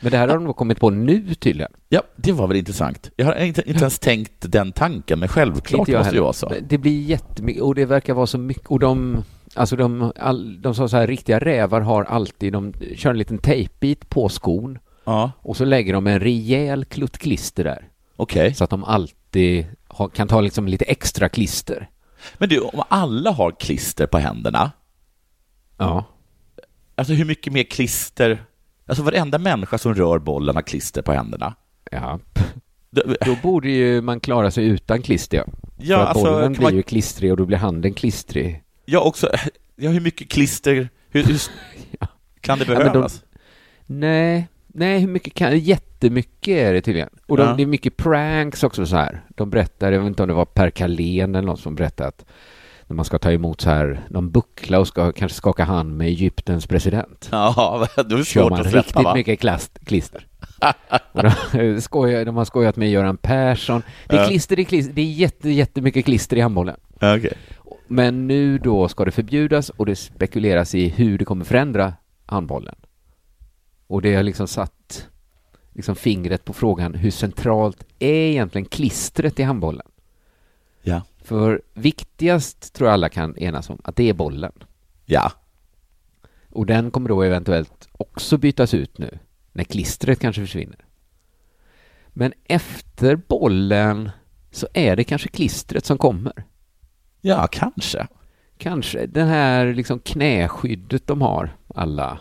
Men 0.00 0.10
det 0.12 0.18
här 0.18 0.28
har 0.28 0.38
de 0.38 0.54
kommit 0.54 0.80
på 0.80 0.90
nu 0.90 1.34
tydligen. 1.34 1.72
Ja, 1.88 2.02
det 2.16 2.32
var 2.32 2.46
väl 2.46 2.56
intressant. 2.56 3.10
Jag 3.16 3.26
har 3.26 3.34
inte, 3.34 3.68
inte 3.68 3.80
ens 3.80 3.98
tänkt 3.98 4.52
den 4.52 4.72
tanken, 4.72 5.18
men 5.18 5.28
självklart 5.28 5.88
måste 5.88 6.14
det 6.14 6.20
vara 6.20 6.32
så. 6.32 6.52
Det 6.68 6.78
blir 6.78 7.02
jättemycket, 7.02 7.62
och 7.62 7.74
det 7.74 7.84
verkar 7.84 8.14
vara 8.14 8.26
så 8.26 8.38
mycket, 8.38 8.66
och 8.66 8.78
de, 8.78 9.24
alltså 9.56 9.76
de, 9.76 10.12
all, 10.16 10.62
de 10.62 10.74
sa 10.74 10.88
så 10.88 10.96
här, 10.96 11.06
riktiga 11.06 11.38
rävar 11.38 11.80
har 11.80 12.04
alltid, 12.04 12.52
de 12.52 12.72
kör 12.96 13.10
en 13.10 13.18
liten 13.18 13.38
tejpbit 13.38 14.08
på 14.08 14.28
skon 14.28 14.78
Ja, 15.04 15.30
och 15.38 15.56
så 15.56 15.64
lägger 15.64 15.92
de 15.92 16.06
en 16.06 16.20
rejäl 16.20 16.84
klutt 16.84 17.18
klister 17.18 17.64
där. 17.64 17.88
okej. 18.16 18.54
Så 18.54 18.64
att 18.64 18.70
de 18.70 18.84
alltid 18.84 19.66
har, 19.88 20.08
kan 20.08 20.28
ta 20.28 20.40
liksom 20.40 20.68
lite 20.68 20.84
extra 20.84 21.28
klister. 21.28 21.88
Men 22.38 22.48
du, 22.48 22.60
om 22.60 22.82
alla 22.88 23.30
har 23.30 23.50
klister 23.50 24.06
på 24.06 24.18
händerna, 24.18 24.70
Ja. 25.78 26.04
alltså 26.94 27.12
hur 27.14 27.24
mycket 27.24 27.52
mer 27.52 27.62
klister... 27.62 28.44
Alltså 28.88 29.02
varenda 29.02 29.38
människa 29.38 29.78
som 29.78 29.94
rör 29.94 30.18
bollen 30.18 30.54
har 30.54 30.62
klister 30.62 31.02
på 31.02 31.12
händerna. 31.12 31.54
Ja. 31.90 32.18
Då 33.20 33.36
borde 33.42 33.68
ju 33.68 34.00
man 34.02 34.20
klara 34.20 34.50
sig 34.50 34.64
utan 34.66 35.02
klister, 35.02 35.44
ja. 35.78 35.96
För 35.96 36.04
alltså, 36.04 36.24
bollen 36.24 36.52
blir 36.52 36.62
man- 36.62 36.74
ju 36.76 36.82
klistrig 36.82 37.30
och 37.30 37.36
då 37.36 37.46
blir 37.46 37.58
handen 37.58 37.94
klistrig. 37.94 38.62
Ja, 38.86 39.00
också, 39.00 39.30
ja, 39.76 39.90
hur 39.90 40.00
mycket 40.00 40.28
klister, 40.30 40.88
hur, 41.10 41.22
hur 41.24 41.40
Ja. 42.00 42.06
kan 42.40 42.58
det 42.58 42.64
Ja, 42.64 42.70
men 42.74 42.78
de- 42.86 42.92
behövas? 42.92 43.22
Nej, 43.86 44.48
nej, 44.66 45.00
hur 45.00 45.08
mycket 45.08 45.34
kan... 45.34 45.58
Jättemycket 45.58 46.48
är 46.56 46.72
det 46.72 46.80
tydligen. 46.80 47.08
Och 47.26 47.36
de, 47.36 47.42
Ja. 47.48 47.54
det 47.56 47.62
är 47.62 47.66
mycket 47.66 47.96
pranks 47.96 48.62
också 48.62 48.86
så 48.86 48.96
här. 48.96 49.24
De 49.28 49.50
berättar, 49.50 49.92
jag 49.92 50.00
vet 50.00 50.06
inte 50.06 50.22
om 50.22 50.28
det 50.28 50.34
var 50.34 50.44
Per 50.44 50.70
Carlén 50.70 51.34
eller 51.34 51.46
någon 51.46 51.56
som 51.56 51.74
berättade 51.74 52.08
att 52.08 52.24
när 52.86 52.96
man 52.96 53.04
ska 53.04 53.18
ta 53.18 53.32
emot 53.32 53.60
så 53.60 53.70
här 53.70 54.00
någon 54.10 54.30
buckla 54.30 54.78
och 54.78 54.88
ska 54.88 55.12
kanske 55.12 55.36
skaka 55.36 55.64
hand 55.64 55.96
med 55.96 56.06
Egyptens 56.06 56.66
president. 56.66 57.28
Ja, 57.32 57.88
då 57.96 58.02
är 58.02 58.18
det 58.18 58.24
svårt 58.24 58.50
man 58.50 58.60
att 58.60 58.70
släppa, 58.70 58.78
riktigt 58.88 59.04
va? 59.04 59.14
mycket 59.14 59.40
klast, 59.40 59.78
klister. 59.86 60.26
och 61.12 61.22
de, 61.52 61.80
skojar, 61.80 62.24
de 62.24 62.36
har 62.36 62.44
skojat 62.44 62.76
med 62.76 62.90
Göran 62.90 63.16
Persson. 63.16 63.82
Det 64.06 64.16
är 64.16 64.20
Ja. 64.22 64.28
klister, 64.28 64.56
det 64.56 64.62
är 64.62 64.64
klister, 64.64 64.94
det 64.94 65.00
är 65.02 65.04
jätte, 65.12 65.50
jättemycket 65.50 66.04
klister 66.04 66.36
i 66.36 66.40
handbollen. 66.40 66.76
Ja, 66.98 67.16
Okej. 67.16 67.32
Men 67.86 68.26
nu 68.26 68.58
då 68.58 68.88
ska 68.88 69.04
det 69.04 69.10
förbjudas 69.10 69.70
och 69.70 69.86
det 69.86 69.96
spekuleras 69.96 70.74
i 70.74 70.88
hur 70.88 71.18
det 71.18 71.24
kommer 71.24 71.44
förändra 71.44 71.94
handbollen. 72.26 72.74
Och 73.86 74.02
det 74.02 74.14
har 74.14 74.22
liksom 74.22 74.48
satt 74.48 75.08
liksom 75.72 75.96
fingret 75.96 76.44
på 76.44 76.52
frågan 76.52 76.94
hur 76.94 77.10
centralt 77.10 77.84
är 77.98 78.30
egentligen 78.30 78.64
klistret 78.64 79.40
i 79.40 79.42
handbollen? 79.42 79.86
Ja. 80.82 81.02
För 81.18 81.62
viktigast 81.74 82.74
tror 82.74 82.88
jag 82.88 82.94
alla 82.94 83.08
kan 83.08 83.38
enas 83.38 83.70
om 83.70 83.80
att 83.84 83.96
det 83.96 84.08
är 84.08 84.14
bollen. 84.14 84.52
Ja. 85.04 85.32
Och 86.50 86.66
den 86.66 86.90
kommer 86.90 87.08
då 87.08 87.22
eventuellt 87.22 87.88
också 87.92 88.38
bytas 88.38 88.74
ut 88.74 88.98
nu 88.98 89.18
när 89.52 89.64
klistret 89.64 90.20
kanske 90.20 90.42
försvinner. 90.42 90.84
Men 92.08 92.32
efter 92.44 93.16
bollen 93.16 94.10
så 94.50 94.68
är 94.72 94.96
det 94.96 95.04
kanske 95.04 95.28
klistret 95.28 95.84
som 95.84 95.98
kommer. 95.98 96.44
Ja, 97.28 97.46
kanske. 97.52 98.06
Kanske 98.58 99.06
det 99.06 99.24
här 99.24 99.74
liksom 99.74 99.98
knäskyddet 99.98 101.06
de 101.06 101.22
har, 101.22 101.56
alla, 101.74 102.18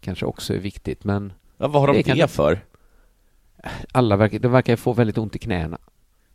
kanske 0.00 0.26
också 0.26 0.54
är 0.54 0.58
viktigt, 0.58 1.04
men 1.04 1.32
Ja, 1.58 1.68
vad 1.68 1.82
har 1.82 1.86
de 1.94 2.02
Det 2.02 2.14
det, 2.14 2.28
för? 2.30 2.60
alla 3.92 4.16
verkar, 4.16 4.38
de 4.38 4.52
verkar 4.52 4.76
få 4.76 4.92
väldigt 4.92 5.18
ont 5.18 5.36
i 5.36 5.38
knäna. 5.38 5.78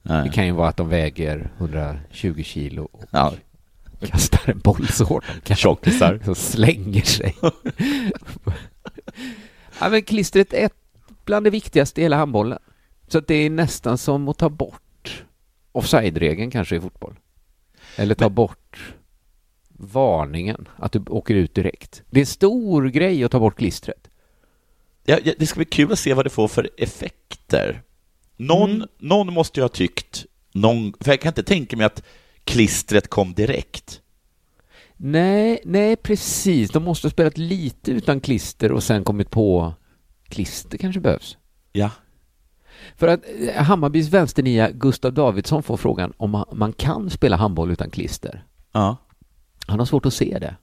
Det 0.04 0.14
Nej. 0.14 0.32
kan 0.32 0.46
ju 0.46 0.52
vara 0.52 0.70
att 0.70 0.78
de 0.78 0.90
väger 0.90 1.50
120 1.58 2.44
kilo 2.44 2.84
och 2.92 3.04
Ja, 3.12 3.34
kastar 4.00 4.52
en 4.52 4.60
boll 4.60 4.88
så 4.88 5.04
hårt 5.06 5.24
de 5.36 5.40
kan. 5.42 5.58
tjockisar. 5.58 6.20
Så 6.26 6.36
slänger 6.36 7.02
sig. 7.02 7.36
ja, 9.80 9.90
men 9.90 10.02
klistret 10.04 10.54
är 10.54 10.70
bland 11.26 11.46
det 11.46 11.50
viktigaste 11.50 12.02
i 12.02 12.04
hela 12.04 12.16
handbollen. 12.18 12.60
Så 13.08 13.20
det 13.20 13.36
är 13.36 13.50
nästan 13.50 13.98
som 13.98 14.28
att 14.30 14.38
ta 14.38 14.50
bort 14.50 15.24
offside-regeln 15.72 16.52
kanske 16.52 16.76
i 16.76 16.80
fotboll. 16.82 17.16
Eller 17.98 18.16
ta 18.16 18.30
bort 18.30 18.94
varningen, 19.70 20.68
att 20.76 20.92
du 20.92 21.00
åker 21.08 21.36
ut 21.36 21.54
direkt. 21.56 22.04
Det 22.10 22.20
är 22.20 22.22
en 22.22 22.26
stor 22.26 22.88
grej 22.90 23.24
att 23.24 23.32
ta 23.32 23.40
bort 23.40 23.58
klistret. 23.58 24.10
Ja, 25.06 25.18
ja, 25.24 25.34
det 25.40 25.48
ska 25.48 25.58
bli 25.58 25.66
kul 25.66 25.92
att 25.92 26.00
se 26.00 26.14
vad 26.14 26.26
det 26.26 26.30
får 26.30 26.48
för 26.48 26.70
effekter. 26.78 27.82
Någon, 28.38 28.72
Mm. 28.72 28.88
någon 28.98 29.34
måste 29.34 29.60
ju 29.60 29.64
ha 29.64 29.70
tyckt, 29.70 30.26
någon, 30.54 30.94
för 31.00 31.12
jag 31.12 31.22
kan 31.22 31.30
inte 31.30 31.44
tänka 31.44 31.78
mig 31.78 31.86
att 31.86 32.04
klistret 32.44 33.08
kom 33.08 33.34
direkt. 33.34 34.02
Nej, 34.98 35.60
nej 35.66 35.96
precis. 35.96 36.70
De 36.72 36.84
måste 36.84 37.08
ha 37.08 37.12
spelat 37.12 37.38
lite 37.38 37.92
utan 37.92 38.20
klister 38.22 38.72
och 38.72 38.84
sen 38.84 39.04
kommit 39.04 39.30
på 39.32 39.74
klister 40.30 40.78
kanske 40.78 41.00
behövs. 41.02 41.38
Ja. 41.72 41.92
För 42.98 43.08
att 43.08 43.20
eh, 43.40 43.64
Hammarbys 43.64 44.10
vänsternia 44.10 44.72
Gustav 44.72 45.14
Davidsson 45.14 45.64
får 45.64 45.78
frågan 45.78 46.14
om 46.18 46.46
man- 46.54 46.74
kan 46.74 47.10
spela 47.10 47.36
handboll 47.36 47.72
utan 47.72 47.90
klister. 47.90 48.44
Ja. 48.72 48.98
Han 49.68 49.80
har 49.80 49.86
svårt 49.86 50.06
att 50.06 50.14
se 50.14 50.38
det. 50.42 50.56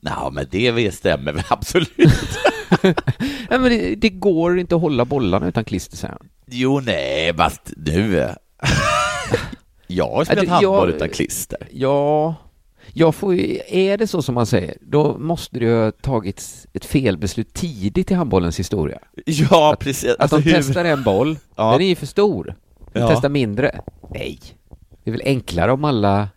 Ja, 0.00 0.30
men 0.32 0.46
det 0.50 0.94
stämmer 0.94 1.32
väl 1.32 1.44
absolut. 1.50 2.38
Nej, 2.82 2.94
men 3.58 3.62
det, 3.62 3.94
det 3.94 4.08
går 4.10 4.58
inte 4.58 4.74
att 4.74 4.80
hålla 4.80 5.04
bollarna 5.04 5.48
utan 5.48 5.64
klister, 5.64 5.96
säger 5.96 6.12
han. 6.20 6.28
Jo, 6.46 6.80
nej, 6.80 7.34
fast 7.36 7.72
nu... 7.76 8.12
jag 9.86 10.10
har 10.10 10.24
spelat 10.24 10.44
Ja, 10.44 10.50
det- 10.50 10.50
handboll 10.50 10.90
utan 10.90 11.08
klister. 11.08 11.68
Ja, 11.72 12.34
jag 12.92 13.14
får 13.14 13.34
ju, 13.34 13.60
är 13.68 13.98
det 13.98 14.06
så 14.06 14.22
som 14.22 14.34
man 14.34 14.46
säger, 14.46 14.76
då 14.80 15.18
måste 15.18 15.58
det 15.58 15.64
ju 15.64 15.74
ha 15.84 15.90
tagits 15.92 16.66
ett 16.72 16.84
felbeslut 16.84 17.54
tidigt 17.54 18.10
i 18.10 18.14
handbollens 18.14 18.58
historia. 18.58 18.98
Ja, 19.26 19.76
precis. 19.80 20.10
Att 20.10 20.20
Alltså, 20.20 20.36
de 20.36 20.42
hur- 20.42 20.52
testar 20.52 20.84
en 20.84 21.02
boll, 21.02 21.36
Ja. 21.56 21.72
den 21.72 21.80
är 21.80 21.86
ju 21.88 21.94
för 21.94 22.06
stor. 22.06 22.54
De 22.92 22.98
Ja. 23.00 23.08
testar 23.08 23.28
mindre. 23.28 23.80
Nej. 24.10 24.38
Det 25.04 25.10
är 25.10 25.12
väl 25.12 25.22
enklare 25.24 25.72
om 25.72 25.84
alla 25.84 26.28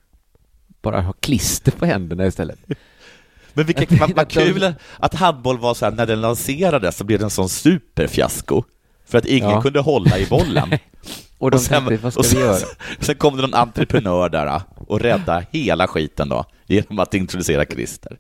bara 0.82 1.02
har 1.02 1.14
klister 1.14 1.72
på 1.72 1.86
händerna 1.86 2.26
istället. 2.26 2.60
Men 3.54 3.66
vilka, 3.66 3.86
vad, 4.00 4.12
vad 4.16 4.28
kul 4.30 4.74
att 5.00 5.14
handboll 5.14 5.60
var 5.60 5.74
så 5.74 5.86
här, 5.86 5.92
när 5.92 6.06
den 6.06 6.22
lanserades 6.22 6.98
så 6.98 7.04
blev 7.04 7.20
det 7.20 7.26
en 7.26 7.30
sån 7.30 7.50
superfiasko. 7.50 8.64
För 9.06 9.18
att 9.18 9.26
ingen 9.26 9.50
Ja. 9.50 9.62
kunde 9.62 9.80
hålla 9.80 10.20
i 10.20 10.26
bollen. 10.26 10.70
Och 11.46 11.52
de 11.52 11.60
tänkte, 11.60 11.98
vad 11.98 12.14
ska 12.14 12.20
och 12.20 12.26
vi 12.26 12.30
sen, 12.30 12.40
göra? 12.40 12.58
Sen 13.00 13.16
kom 13.16 13.36
det 13.36 13.42
någon 13.42 13.54
entreprenör 13.54 14.30
där 14.30 14.46
ah, 14.48 14.62
och 14.88 15.00
rädda 15.00 15.44
hela 15.52 15.88
skiten 15.88 16.30
då, 16.30 16.46
genom 16.66 17.00
att 17.00 17.14
introducera 17.14 17.66
klister. 17.66 18.18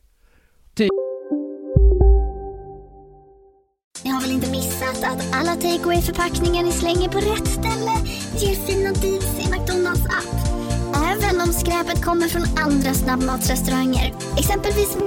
Ni 4.03 4.09
har 4.09 4.21
väl 4.21 4.31
inte 4.31 4.51
missat 4.51 5.03
att 5.03 5.35
alla 5.35 5.55
takeaway 5.55 6.01
förpackningar 6.01 6.63
ni 6.63 6.71
slänger 6.71 7.09
på 7.09 7.17
rätt 7.17 7.47
ställe 7.47 7.91
ger 8.37 8.55
fina 8.55 8.91
deals 8.91 9.39
i 9.39 9.51
McDonalds 9.51 10.05
app. 10.05 10.47
Även 10.95 11.41
om 11.41 11.47
skräpet 11.47 12.03
kommer 12.03 12.27
från 12.27 12.43
andra 12.57 12.93
snabbmatsrestauranger. 12.93 14.13
Exempelvis... 14.37 14.97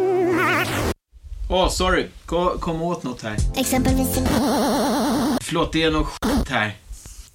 Åh, 1.50 1.68
sorry. 1.68 2.06
Kom, 2.26 2.58
kom 2.58 2.82
åt 2.82 3.02
något 3.02 3.22
här. 3.22 3.36
Exempelvis... 3.56 4.18
Förlåt, 5.40 5.72
det 5.72 5.82
är 5.82 5.90
något 5.90 6.06
skit 6.06 6.48
här. 6.48 6.74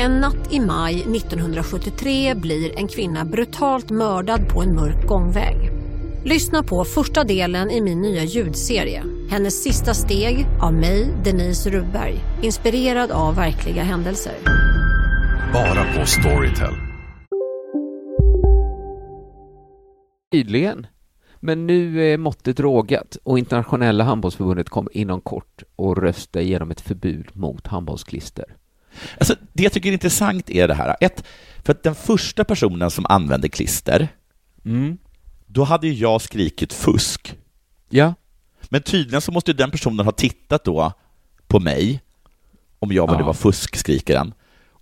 En 0.00 0.20
natt 0.20 0.52
i 0.52 0.60
maj 0.60 0.94
1973 0.94 2.34
blir 2.34 2.78
en 2.78 2.88
kvinna 2.88 3.24
brutalt 3.24 3.90
mördad 3.90 4.48
på 4.48 4.62
en 4.62 4.74
mörk 4.74 5.06
gångväg. 5.06 5.56
Lyssna 6.24 6.62
på 6.62 6.84
första 6.84 7.24
delen 7.24 7.70
i 7.70 7.80
min 7.80 8.00
nya 8.00 8.24
ljudserie. 8.24 9.04
Hennes 9.30 9.62
sista 9.62 9.94
steg 9.94 10.46
av 10.60 10.74
mig, 10.74 11.14
Denise 11.24 11.70
Rubberg. 11.70 12.14
Inspirerad 12.42 13.10
av 13.10 13.36
verkliga 13.36 13.82
händelser. 13.82 14.32
Bara 15.52 15.84
på 15.94 16.06
Storytel. 16.06 16.74
Tydligen. 20.32 20.86
Men 21.40 21.66
nu 21.66 22.12
är 22.12 22.18
måttet 22.18 22.60
rågat 22.60 23.16
och 23.22 23.38
internationella 23.38 24.04
handbollsförbundet 24.04 24.68
kommer 24.68 24.96
inom 24.96 25.20
kort 25.20 25.62
att 25.76 25.98
rösta 25.98 26.40
igenom 26.40 26.70
ett 26.70 26.80
förbud 26.80 27.36
mot 27.36 27.66
handbollsklister. 27.66 28.56
Alltså, 29.18 29.34
det 29.52 29.62
jag 29.62 29.72
tycker 29.72 29.88
är 29.88 29.92
intressant 29.92 30.50
är 30.50 30.68
det 30.68 30.74
här. 30.74 30.96
Ett, 31.00 31.24
för 31.64 31.72
att 31.72 31.82
den 31.82 31.94
första 31.94 32.44
personen 32.44 32.90
som 32.90 33.06
använde 33.08 33.48
klister, 33.48 34.08
Mm. 34.64 34.98
då 35.46 35.64
hade 35.64 35.86
ju 35.86 35.92
jag 35.92 36.22
skrikit 36.22 36.72
fusk. 36.72 37.34
Ja. 37.88 38.14
Men 38.68 38.82
tydligen 38.82 39.20
så 39.20 39.32
måste 39.32 39.52
den 39.52 39.70
personen 39.70 40.04
ha 40.04 40.12
tittat 40.12 40.64
då 40.64 40.92
på 41.46 41.60
mig, 41.60 42.00
om 42.78 42.92
jag 42.92 43.06
var 43.06 43.14
Ja. 43.14 43.18
det 43.18 43.24
var 43.24 43.32
fusk, 43.34 43.76
skriker 43.76 44.16
han. 44.18 44.34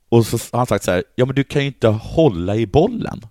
Och 0.08 0.26
så 0.26 0.36
har 0.52 0.58
han 0.58 0.66
sagt 0.66 0.84
så 0.84 0.90
här, 0.90 1.04
ja 1.16 1.26
men 1.26 1.34
du 1.34 1.44
kan 1.44 1.62
ju 1.62 1.66
inte 1.68 1.88
hålla 1.88 2.56
i 2.56 2.66
bollen. 2.66 3.26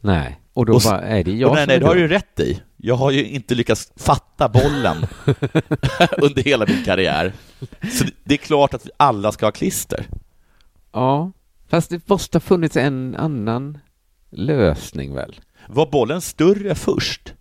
Nej, 0.00 0.40
och 0.52 0.66
då 0.66 0.74
Och 0.74 0.82
bara, 0.84 1.00
är 1.02 1.24
det 1.24 1.32
jag 1.32 1.50
och 1.50 1.54
nej, 1.56 1.62
som 1.64 1.68
nej, 1.68 1.76
är 1.76 1.80
det 1.80 1.86
har 1.86 1.94
du 1.94 2.00
ju 2.00 2.08
rätt 2.08 2.40
i. 2.40 2.60
Jag 2.76 2.94
har 2.94 3.10
ju 3.10 3.26
inte 3.28 3.54
lyckats 3.54 3.92
fatta 3.96 4.48
bollen 4.48 4.96
under 6.18 6.42
hela 6.42 6.66
min 6.66 6.84
karriär. 6.84 7.32
Så 7.92 8.04
det- 8.24 8.34
är 8.34 8.38
klart 8.38 8.74
att 8.74 8.86
vi 8.86 8.90
alla 8.96 9.32
ska 9.32 9.46
ha 9.46 9.52
klister. 9.52 10.06
Ja, 10.92 11.32
fast 11.68 11.90
det 11.90 12.08
måste 12.08 12.36
ha 12.36 12.40
funnits 12.40 12.76
en 12.76 13.16
annan 13.16 13.78
lösning 14.30 15.14
väl? 15.14 15.40
Var 15.68 15.86
bollen 15.86 16.20
större 16.20 16.74
först? 16.74 17.34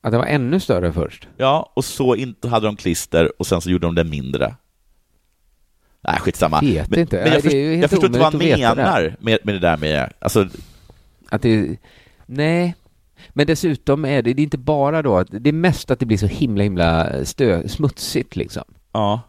Att 0.00 0.12
det 0.12 0.18
var 0.18 0.26
ännu 0.26 0.60
större 0.60 0.92
först? 0.92 1.28
Ja, 1.36 1.72
och 1.74 1.84
så 1.84 2.14
inte 2.14 2.48
hade 2.48 2.66
de 2.66 2.76
klister 2.76 3.32
och 3.40 3.46
sen 3.46 3.60
så 3.60 3.70
gjorde 3.70 3.86
de 3.86 3.94
det 3.94 4.04
mindre. 4.04 4.54
Nej, 6.00 6.18
skitsamma. 6.20 6.60
Vet 6.60 6.90
men, 6.90 7.00
inte. 7.00 7.16
men 7.16 7.32
jag, 7.32 7.42
först, 7.42 7.54
jag 7.54 7.90
förstår 7.90 8.06
inte 8.06 8.18
vad 8.18 8.32
han 8.32 8.40
det 8.40 8.56
menar 8.58 9.16
med, 9.20 9.38
med 9.44 9.54
det 9.54 9.58
där 9.58 9.76
med, 9.76 10.12
alltså, 10.18 10.48
Att 11.28 11.42
det, 11.42 11.76
nej. 12.26 12.74
Men 13.28 13.46
dessutom 13.46 14.04
är 14.04 14.22
det, 14.22 14.34
det 14.34 14.42
är 14.42 14.44
inte 14.44 14.58
bara 14.58 15.02
då 15.02 15.22
det 15.22 15.48
är 15.48 15.52
mest 15.52 15.90
att 15.90 15.98
det 15.98 16.06
blir 16.06 16.18
så 16.18 16.26
himla 16.26 16.62
himla 16.62 17.24
stö, 17.24 17.68
smutsigt 17.68 18.36
liksom. 18.36 18.64
Ja. 18.94 19.20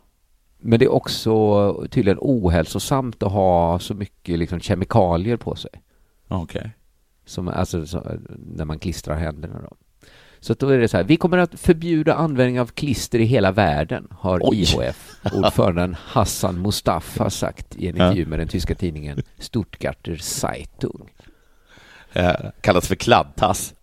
Men 0.58 0.80
det 0.80 0.86
är 0.86 0.92
också 0.92 1.88
tydligen 1.92 2.18
ohälsosamt 2.22 3.24
att 3.24 3.32
ha 3.32 3.80
så 3.80 3.94
mycket 3.94 4.40
liksom 4.40 4.60
kemikalier 4.60 5.38
på 5.38 5.56
sig. 5.56 5.72
Okej. 6.28 6.72
Som, 7.26 7.48
alltså 7.48 7.86
så, 7.86 8.04
när 8.56 8.66
man 8.66 8.80
klistrar 8.80 9.16
händerna 9.16 9.62
då. 9.62 9.76
Så 10.40 10.54
då 10.54 10.70
är 10.70 10.78
det 10.78 10.88
så 10.88 10.98
här, 10.98 11.04
vi 11.04 11.18
kommer 11.18 11.38
att 11.38 11.60
förbjuda 11.60 12.14
användning 12.14 12.60
av 12.62 12.68
klister 12.68 13.20
i 13.20 13.26
hela 13.26 13.52
världen, 13.52 14.08
har 14.12 14.40
Oj. 14.44 14.62
IHF, 14.62 15.16
ordföranden 15.34 15.96
Hassan 16.00 16.62
Mustafa 16.62 17.30
sagt 17.30 17.76
i 17.76 17.88
en 17.88 17.96
intervju 17.96 18.26
med 18.26 18.40
den 18.40 18.48
tyska 18.48 18.76
tidningen 18.76 19.22
Stuttgarter 19.38 20.16
Zeitung. 20.16 21.10
Eh, 22.14 22.34
kallas 22.62 22.88
för 22.88 22.96
kladdtass. 22.96 23.74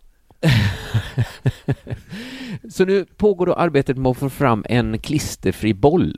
Så 2.71 2.85
nu 2.85 3.05
pågår 3.05 3.47
då 3.47 3.55
arbetet 3.55 3.97
med 3.97 4.11
att 4.11 4.19
få 4.19 4.31
fram 4.31 4.65
en 4.69 4.99
klisterfri 4.99 5.75
boll. 5.75 6.17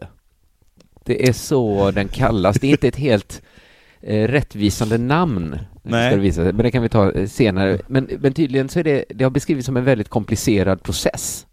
Det 1.05 1.29
är 1.29 1.33
så 1.33 1.91
den 1.91 2.09
kallas. 2.09 2.57
Det 2.61 2.67
är 2.67 2.71
inte 2.71 2.89
ett 2.89 2.97
helt 2.97 3.43
eh, 4.01 4.29
rättvisande 4.29 4.99
namn, 4.99 5.59
Nej. 5.83 6.11
ska 6.11 6.17
det 6.17 6.23
visa 6.23 6.45
sig. 6.45 6.53
men 6.53 6.65
det 6.65 6.71
kan 6.71 6.83
vi 6.83 6.89
ta 6.89 7.13
eh, 7.13 7.27
senare. 7.27 7.81
Men, 7.87 8.09
men 8.21 8.33
tydligen 8.33 8.69
så 8.69 8.79
är 8.79 8.85
det, 8.85 9.05
det 9.09 9.25
har 9.25 9.31
beskrivits 9.31 9.67
som 9.67 9.77
en 9.77 9.85
väldigt 9.85 10.09
komplicerad 10.09 10.83
process. 10.83 11.47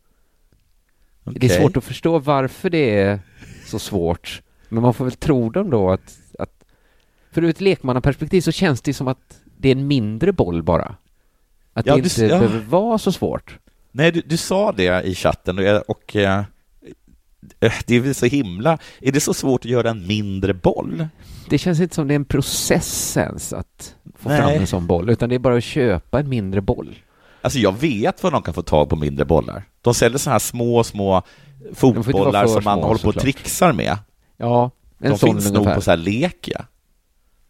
Det 1.23 1.45
är 1.45 1.62
svårt 1.62 1.77
att 1.77 1.84
förstå 1.84 2.19
varför 2.19 2.69
det 2.69 2.97
är 2.97 3.19
så 3.65 3.79
svårt, 3.79 4.41
men 4.69 4.81
man 4.81 4.93
får 4.93 5.05
väl 5.05 5.13
tro 5.13 5.49
dem 5.49 5.69
då 5.69 5.91
att, 5.91 6.17
att 6.39 6.63
för 7.31 7.43
ur 7.43 7.49
ett 7.49 7.62
lekmannaperspektiv 7.62 8.41
så 8.41 8.51
känns 8.51 8.81
det 8.81 8.93
som 8.93 9.07
att 9.07 9.41
det 9.57 9.69
är 9.69 9.75
en 9.75 9.88
mindre 9.88 10.34
boll 10.34 10.63
bara. 10.63 10.95
Att 11.73 11.86
Ja, 11.86 11.95
det 11.95 12.01
du- 12.01 12.10
inte 12.10 12.21
ja. 12.25 12.39
behöver 12.39 12.60
vara 12.60 12.97
så 12.97 13.12
svårt. 13.12 13.57
Nej, 13.91 14.12
du, 14.12 14.21
du 14.25 14.38
sa 14.38 14.71
det 14.71 15.01
i 15.07 15.15
chatten 15.15 15.57
och, 15.57 15.63
jag- 15.63 15.84
och 15.88 16.15
eh, 16.15 16.39
eh, 17.60 17.73
det 17.86 17.95
är 17.95 17.99
väl 17.99 18.15
så 18.15 18.25
himla... 18.25 18.77
Är 19.01 19.12
det 19.12 19.19
så 19.19 19.34
svårt 19.34 19.65
att 19.65 19.71
göra 19.71 19.89
en 19.89 20.07
mindre 20.07 20.53
boll? 20.53 21.07
Det 21.49 21.57
känns 21.57 21.79
inte 21.79 21.95
som 21.95 22.07
det 22.07 22.13
är 22.13 22.15
en 22.15 22.25
process 22.25 23.17
ens 23.17 23.53
att 23.53 23.95
få 24.15 24.29
Nej. 24.29 24.38
fram 24.41 24.49
en 24.49 24.67
sån 24.67 24.88
boll, 24.88 25.10
utan 25.10 25.29
det 25.29 25.36
är 25.36 25.39
bara 25.39 25.57
att 25.57 25.63
köpa 25.63 26.19
en 26.19 26.29
mindre 26.29 26.62
boll. 26.62 26.95
Alltså 27.41 27.60
jag 27.60 27.79
vet 27.79 28.23
var 28.23 28.31
de 28.31 28.41
kan 28.41 28.53
få 28.53 28.62
tag 28.62 28.89
på 28.89 28.95
mindre 28.95 29.25
bollar. 29.25 29.63
De 29.81 29.93
säljer 29.93 30.17
så 30.17 30.29
här 30.29 30.39
små, 30.39 30.84
små 30.84 31.21
fotbollar 31.73 32.47
som 32.47 32.63
man 32.63 32.77
små, 32.79 32.88
håller 32.88 33.01
på 33.01 33.07
och 33.07 33.19
trixar 33.19 33.73
med. 33.73 33.97
Ja, 34.38 34.71
en 34.99 35.12
De 35.12 35.17
sån 35.17 35.29
finns 35.41 35.51
nog 35.51 35.73
på 35.73 35.81
så 35.81 35.91
här 35.91 35.97
Lekia. 35.97 36.65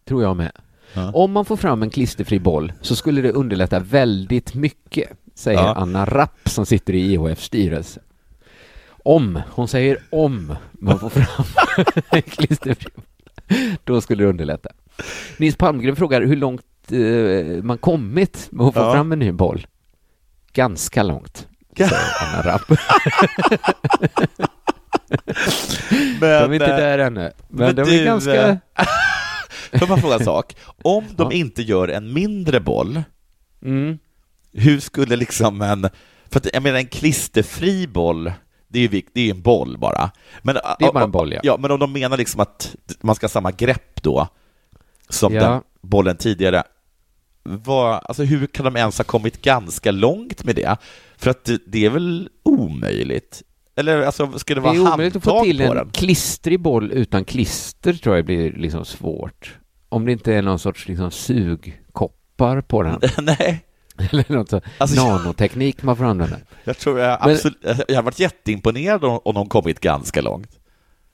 Tror 0.08 0.22
jag 0.22 0.36
med. 0.36 0.52
Ja. 0.94 1.10
Om 1.14 1.32
man 1.32 1.44
får 1.44 1.56
fram 1.56 1.82
en 1.82 1.90
klisterfri 1.90 2.38
boll 2.38 2.72
så 2.80 2.96
skulle 2.96 3.22
det 3.22 3.32
underlätta 3.32 3.78
väldigt 3.78 4.54
mycket, 4.54 5.08
säger 5.34 5.58
Ja. 5.60 5.74
Anna 5.74 6.04
Rapp 6.04 6.48
som 6.48 6.66
sitter 6.66 6.92
i 6.94 7.12
IHFs 7.12 7.44
styrelse. 7.44 8.00
Om, 9.04 9.40
hon 9.50 9.68
säger 9.68 9.98
om 10.10 10.54
man 10.72 10.98
får 10.98 11.08
fram 11.08 11.44
en 12.10 12.22
klisterfri 12.22 12.90
boll. 12.94 13.04
Då 13.84 14.00
skulle 14.00 14.24
det 14.24 14.28
underlätta. 14.28 14.68
Nils 15.36 15.56
Palmgren 15.56 15.96
frågar 15.96 16.22
hur 16.22 16.36
långt 16.36 16.64
eh, 16.90 17.62
man 17.62 17.78
kommit 17.78 18.48
med 18.50 18.66
att 18.66 18.74
få 18.74 18.80
Ja. 18.80 18.92
fram 18.92 19.12
en 19.12 19.18
ny 19.18 19.32
boll. 19.32 19.66
Ganska 20.52 21.02
långt, 21.02 21.46
säger 21.76 21.92
Anna 22.22 22.42
Rapp. 22.42 22.62
Men, 26.20 26.42
de 26.42 26.50
är 26.50 26.52
inte 26.52 26.66
eh, 26.66 26.76
där 26.76 26.98
ännu, 26.98 27.20
men, 27.20 27.66
men 27.66 27.74
de 27.76 27.82
du, 27.82 28.00
är 28.00 28.04
ganska... 28.04 28.58
Får 29.78 29.86
man 29.88 30.00
fråga 30.00 30.14
en 30.14 30.24
sak? 30.24 30.56
Om 30.82 31.04
de 31.16 31.32
inte 31.32 31.62
gör 31.62 31.88
en 31.88 32.12
mindre 32.12 32.60
boll, 32.60 33.02
Mm. 33.64 33.98
hur 34.52 34.80
skulle 34.80 35.16
liksom 35.16 35.62
en... 35.62 35.88
För 36.30 36.40
att 36.40 36.46
jag 36.52 36.62
menar 36.62 36.78
en 36.78 36.86
klisterfri 36.86 37.86
boll, 37.86 38.32
det 38.68 38.78
är 38.78 38.82
ju 38.88 39.02
det 39.12 39.20
är 39.20 39.30
en 39.34 39.42
boll 39.42 39.78
bara. 39.78 40.10
Men, 40.42 40.54
Det 40.78 40.84
är 40.84 40.92
bara 40.92 41.04
en 41.04 41.10
boll, 41.10 41.32
ja. 41.32 41.40
ja. 41.42 41.56
Men 41.56 41.70
om 41.70 41.78
de 41.80 41.92
menar 41.92 42.16
liksom 42.16 42.40
att 42.40 42.76
man 43.00 43.14
ska 43.14 43.24
ha 43.24 43.28
samma 43.28 43.50
grepp 43.50 44.02
då, 44.02 44.28
som 45.08 45.34
Ja. 45.34 45.40
den 45.50 45.62
bollen 45.82 46.16
tidigare, 46.16 46.62
vad, 47.42 48.00
alltså 48.04 48.22
hur 48.22 48.46
kan 48.46 48.64
de 48.64 48.76
ens 48.76 48.98
ha 48.98 49.04
kommit 49.04 49.42
ganska 49.42 49.90
långt 49.90 50.44
med 50.44 50.56
det? 50.56 50.76
För 51.16 51.30
att 51.30 51.44
det, 51.44 51.62
det 51.66 51.84
är 51.84 51.90
väl 51.90 52.28
omöjligt? 52.42 53.42
Eller 53.76 54.02
alltså, 54.02 54.38
ska 54.38 54.54
det 54.54 54.60
Det 54.60 54.64
vara 54.64 54.74
är 54.74 54.94
omöjligt 54.94 55.16
att 55.16 55.24
få 55.24 55.30
handtag 55.30 55.44
till 55.46 55.58
på 55.58 55.70
en 55.72 55.76
den? 55.76 55.90
klistrig 55.90 56.60
boll 56.60 56.92
utan 56.92 57.24
klister 57.24 57.92
tror 57.92 58.16
jag 58.16 58.24
blir 58.24 58.52
liksom 58.52 58.84
svårt. 58.84 59.58
Om 59.92 60.04
det 60.04 60.12
inte 60.12 60.34
är 60.34 60.42
någon 60.42 60.58
sorts 60.58 60.88
liksom 60.88 61.10
sugkoppar 61.10 62.60
på 62.60 62.82
den. 62.82 63.00
Nej. 63.38 63.64
Eller 63.98 64.32
något 64.32 64.50
så 64.50 64.60
Alltså, 64.78 64.96
jag- 64.96 65.08
nanoteknik 65.08 65.82
man 65.82 65.96
får 65.96 66.04
använda. 66.04 66.36
Jag 66.64 66.78
tror 66.78 66.98
jag 67.00 67.18
Men- 67.24 67.30
absolut, 67.34 67.58
jag 67.88 67.96
har 67.96 68.02
varit 68.02 68.18
jätteimponerad 68.18 69.04
om, 69.04 69.20
om 69.24 69.34
de 69.34 69.48
kommit 69.48 69.80
ganska 69.80 70.20
långt. 70.20 70.58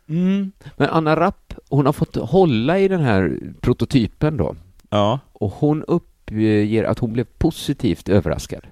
Mm. 0.09 0.53
Men 0.77 0.89
Anna 0.91 1.17
Rapp, 1.17 1.55
hon 1.69 1.87
har 1.87 1.93
fått 1.93 2.17
hålla 2.17 2.79
i 2.79 2.89
den 2.89 3.01
här 3.01 3.39
prototypen 3.61 4.37
då. 4.37 4.57
Ja. 4.91 5.19
Och 5.33 5.51
hon 5.51 5.83
uppger 5.85 6.85
att 6.85 6.99
hon 6.99 7.13
blev 7.13 7.25
positivt 7.39 8.09
överraskad. 8.09 8.67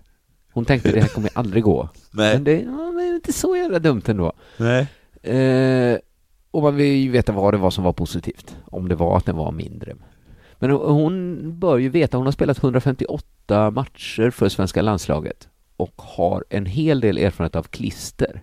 Hon 0.52 0.64
tänkte 0.64 0.92
det 0.92 1.00
här 1.00 1.08
kommer 1.08 1.30
aldrig 1.34 1.62
gå. 1.62 1.88
Nej. 2.10 2.34
Men 2.34 2.44
det, 2.44 2.52
ja, 2.60 2.92
det 2.96 3.02
är 3.04 3.14
inte 3.14 3.32
så 3.32 3.56
jävla 3.56 3.78
dumt 3.78 4.02
ändå. 4.06 4.32
Nej. 4.56 4.86
Eh, 5.22 5.98
och 6.56 6.62
man 6.62 6.76
vill 6.76 6.92
ju 6.96 7.10
veta 7.10 7.32
vad 7.32 7.54
det 7.54 7.58
var 7.58 7.70
som 7.70 7.84
var 7.84 7.92
positivt. 7.92 8.56
Om 8.64 8.88
det 8.88 8.94
var 8.94 9.16
att 9.16 9.24
den 9.26 9.36
var 9.36 9.52
mindre. 9.52 9.94
Men 10.58 10.70
hon 10.70 11.38
bör 11.58 11.78
ju 11.78 11.88
veta, 11.88 12.16
hon 12.16 12.26
har 12.26 12.32
spelat 12.32 12.58
158 12.64 13.70
matcher 13.70 14.30
för 14.30 14.48
svenska 14.48 14.82
landslaget 14.82 15.48
och 15.76 15.92
har 15.96 16.44
en 16.50 16.66
hel 16.66 17.00
del 17.00 17.18
erfarenhet 17.18 17.56
av 17.56 17.62
klister. 17.62 18.42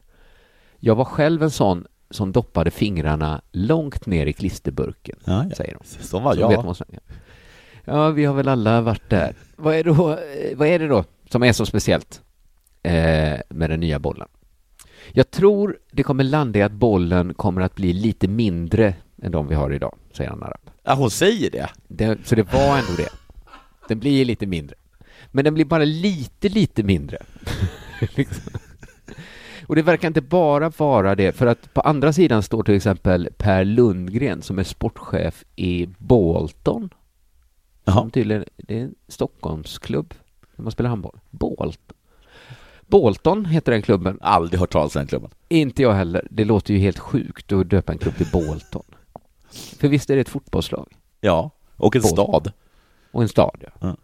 Jag 0.80 0.96
var 0.96 1.06
själv 1.06 1.44
en 1.44 1.52
sån 1.52 1.86
som 2.10 2.32
doppade 2.32 2.72
fingrarna 2.72 3.42
långt 3.52 4.06
ner 4.06 4.26
i 4.26 4.34
klisterburken, 4.34 5.20
Ja, 5.26 5.46
ja. 5.50 5.56
säger 5.56 5.74
hon. 5.76 5.84
Så 5.86 6.20
var 6.20 6.34
Så 6.34 6.40
jag. 6.42 6.48
vet 6.50 6.58
man 6.58 6.66
vad 6.66 6.78
som- 6.78 6.86
Ja, 7.86 8.10
vi 8.10 8.26
har 8.26 8.34
väl 8.34 8.48
alla 8.48 8.82
varit 8.82 9.10
där. 9.10 9.36
Vad 9.56 9.76
är, 9.76 9.84
då, 9.84 10.12
eh, 10.12 10.18
vad 10.58 10.68
är 10.68 10.80
det 10.80 10.88
då 10.88 11.04
som 11.30 11.44
är 11.44 11.54
så 11.54 11.66
speciellt 11.66 12.22
eh, 12.84 12.94
med 13.50 13.70
den 13.70 13.80
nya 13.80 14.00
bollen? 14.00 14.28
Jag 15.12 15.32
tror 15.32 15.78
det 15.92 16.04
kommer 16.04 16.24
landa 16.24 16.60
i 16.60 16.62
att 16.62 16.72
bollen 16.72 17.34
kommer 17.34 17.62
att 17.62 17.76
bli 17.76 17.94
lite 17.94 18.28
mindre 18.28 18.96
än 19.22 19.32
de 19.32 19.48
vi 19.48 19.56
har 19.56 19.74
idag, 19.74 19.96
säger 20.12 20.32
Anna 20.32 20.46
Rapp. 20.46 20.70
Ja, 20.84 20.94
hon 20.94 21.12
säger 21.12 21.52
det. 21.52 21.70
Det, 21.88 22.18
så 22.24 22.36
det 22.36 22.54
var 22.54 22.78
ändå 22.78 22.94
det. 22.98 23.10
Den 23.88 24.00
blir 24.00 24.26
lite 24.26 24.46
mindre. 24.46 24.76
Men 25.32 25.46
den 25.46 25.54
blir 25.54 25.66
bara 25.66 25.86
lite, 25.86 26.50
lite 26.50 26.84
mindre. 26.84 27.18
Liksom. 28.16 28.54
Och 29.68 29.76
det 29.76 29.82
verkar 29.82 30.08
inte 30.08 30.22
bara 30.22 30.70
vara 30.70 31.16
det, 31.16 31.32
för 31.32 31.48
att 31.48 31.74
på 31.74 31.82
andra 31.82 32.14
sidan 32.14 32.44
står 32.44 32.64
till 32.64 32.76
exempel 32.76 33.30
Per 33.38 33.66
Lundgren 33.66 34.42
som 34.42 34.60
är 34.60 34.64
sportchef 34.64 35.44
i 35.56 35.90
Bolton. 35.98 36.90
Som 37.86 38.12
tydligen, 38.12 38.46
det 38.58 38.80
är 38.80 38.82
en 38.82 38.96
Stockholmsklubb 39.08 40.14
där 40.56 40.64
man 40.64 40.72
spelar 40.72 40.90
handboll. 40.90 41.20
Bolton. 41.30 41.98
Bolton 42.94 43.46
heter 43.46 43.72
den 43.72 43.82
klubben. 43.82 44.18
Aldrig 44.22 44.60
hört 44.60 44.72
talas 44.72 44.96
om 44.96 45.00
den 45.00 45.08
klubben. 45.08 45.30
Inte 45.50 45.82
jag 45.82 45.94
heller. 45.94 46.28
Det 46.32 46.46
låter 46.46 46.74
ju 46.74 46.80
helt 46.80 47.00
sjukt 47.00 47.52
att 47.52 47.70
döpa 47.70 47.92
en 47.92 47.98
klubb 47.98 48.16
till 48.18 48.28
Bolton. 48.32 48.84
För 49.80 49.88
visst 49.88 50.10
är 50.10 50.16
det 50.16 50.22
ett 50.22 50.30
fotbollslag? 50.30 50.94
Ja, 51.22 51.52
och 51.78 51.96
en 51.96 52.02
Bolton. 52.02 52.26
stad. 52.26 52.52
Och 53.12 53.22
en 53.22 53.30
stad, 53.30 53.58
ja. 53.60 53.70
Ja. 53.80 53.96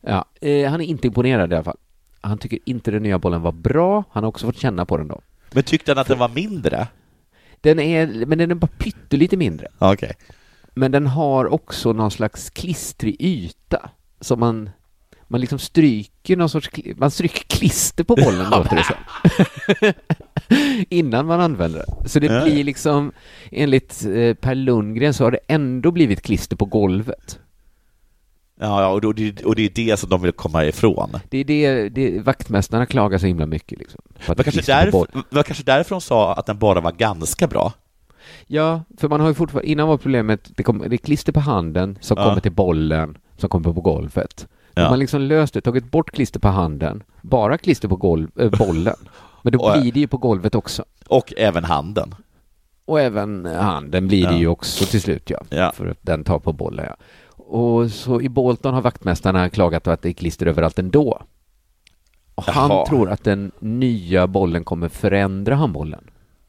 ja 0.00 0.48
eh, 0.48 0.70
han 0.70 0.80
är 0.80 0.84
inte 0.84 1.06
imponerad 1.06 1.52
i 1.52 1.54
alla 1.54 1.64
fall. 1.64 1.76
Han 2.20 2.38
tycker 2.38 2.58
inte 2.64 2.90
den 2.90 3.02
nya 3.02 3.18
bollen 3.18 3.42
var 3.42 3.52
bra. 3.52 4.04
Han 4.10 4.22
har 4.24 4.28
också 4.28 4.46
fått 4.46 4.58
känna 4.58 4.86
på 4.86 4.96
den 4.96 5.08
då. 5.08 5.20
Men 5.50 5.62
tyckte 5.62 5.90
han 5.90 5.98
att 5.98 6.08
den 6.08 6.18
var 6.18 6.28
mindre? 6.28 6.88
Den 7.60 7.78
är, 7.78 8.26
men 8.26 8.38
den 8.38 8.50
är 8.50 8.54
bara 8.54 8.70
pyttelite 8.78 9.36
mindre. 9.36 9.68
Okej. 9.78 10.12
Men 10.74 10.92
den 10.92 11.06
har 11.06 11.52
också 11.52 11.92
någon 11.92 12.10
slags 12.10 12.50
klistrig 12.50 13.16
yta 13.20 13.90
som 14.20 14.40
man 14.40 14.70
man 15.32 15.40
liksom 15.40 15.58
stryker 15.58 16.36
någon 16.36 16.48
sorts, 16.48 16.70
man 16.96 17.10
stryker 17.10 17.44
klister 17.58 18.04
på 18.04 18.16
bollen 18.16 18.50
låter 18.50 18.76
det 18.76 18.84
som. 18.84 18.96
Innan 20.88 21.26
man 21.26 21.40
använder 21.40 21.84
den. 21.86 22.08
Så 22.08 22.18
det 22.18 22.26
Ja. 22.26 22.44
blir 22.44 22.64
liksom, 22.64 23.12
enligt 23.50 24.04
eh, 24.06 24.34
Per 24.34 24.54
Lundgren 24.54 25.14
så 25.14 25.24
har 25.24 25.30
det 25.30 25.38
ändå 25.48 25.90
blivit 25.90 26.22
klister 26.22 26.56
på 26.56 26.64
golvet. 26.64 27.38
Ja, 28.60 28.82
ja 28.82 28.88
och, 28.88 29.00
då, 29.00 29.12
det- 29.12 29.44
och 29.44 29.54
det 29.54 29.62
är 29.62 29.70
det 29.86 29.96
som 29.96 30.08
de 30.10 30.22
vill 30.22 30.32
komma 30.32 30.64
ifrån. 30.64 31.10
Det 31.28 31.38
är 31.38 31.44
det, 31.44 31.88
det 31.88 32.20
vaktmästarna 32.20 32.86
klagar 32.86 33.18
så 33.18 33.26
himla 33.26 33.46
mycket 33.46 33.78
liksom. 33.78 34.00
Var 34.26 34.34
kanske, 34.34 34.62
därför, 34.66 35.06
var 35.30 35.42
kanske 35.42 35.64
därför 35.64 35.94
de 35.94 36.00
sa 36.00 36.34
att 36.34 36.46
den 36.46 36.58
bara 36.58 36.80
var 36.80 36.92
ganska 36.92 37.46
bra. 37.46 37.72
Ja, 38.46 38.82
för 38.98 39.08
man 39.08 39.20
har 39.20 39.28
ju 39.28 39.34
fortfarande, 39.34 39.70
innan 39.70 39.88
var 39.88 39.96
problemet, 39.96 40.50
det, 40.56 40.62
kom, 40.62 40.78
det 40.88 40.96
är 40.96 40.98
klister 40.98 41.32
på 41.32 41.40
handen 41.40 41.98
som 42.00 42.16
Ja. 42.18 42.24
kommer 42.24 42.40
till 42.40 42.52
bollen 42.52 43.18
som 43.36 43.48
kommer 43.48 43.72
på 43.72 43.80
golvet. 43.80 44.48
Ja. 44.74 44.82
Ja. 44.82 44.90
Man 44.90 44.98
liksom 44.98 45.20
löst 45.20 45.54
det, 45.54 45.60
tagit 45.60 45.90
bort 45.90 46.10
klister 46.10 46.40
på 46.40 46.48
handen, 46.48 47.02
bara 47.22 47.58
klister 47.58 47.88
på 47.88 47.96
golv, 47.96 48.28
äh, 48.38 48.50
bollen. 48.58 48.94
Men 49.42 49.52
då 49.52 49.58
Och- 49.58 49.80
blir 49.80 49.92
det 49.92 50.00
ju 50.00 50.06
på 50.06 50.16
golvet 50.16 50.54
också. 50.54 50.84
Och 51.08 51.32
även 51.36 51.64
handen. 51.64 52.14
Och 52.84 53.00
även 53.00 53.46
handen 53.46 54.08
blir 54.08 54.26
det 54.26 54.32
Ja. 54.32 54.38
ju 54.38 54.46
också 54.46 54.84
till 54.84 55.00
slut 55.00 55.30
ja. 55.30 55.38
Ja. 55.50 55.72
För 55.74 55.86
att 55.86 55.98
den 56.02 56.24
tar 56.24 56.38
på 56.38 56.52
bollen 56.52 56.86
ja. 56.88 56.96
Och 57.44 57.90
så 57.90 58.20
i 58.20 58.28
Bolton 58.28 58.74
har 58.74 58.82
vaktmästarna 58.82 59.48
klagat 59.48 59.82
på 59.82 59.90
att 59.90 60.02
det 60.02 60.08
är 60.08 60.12
klister 60.12 60.46
överallt 60.46 60.78
ändå. 60.78 61.22
Och 62.34 62.44
han 62.44 62.70
Jaha. 62.70 62.86
tror 62.86 63.10
att 63.10 63.24
den 63.24 63.52
nya 63.60 64.26
bollen 64.26 64.64
kommer 64.64 64.88
förändra 64.88 65.54
handbollen. 65.54 66.04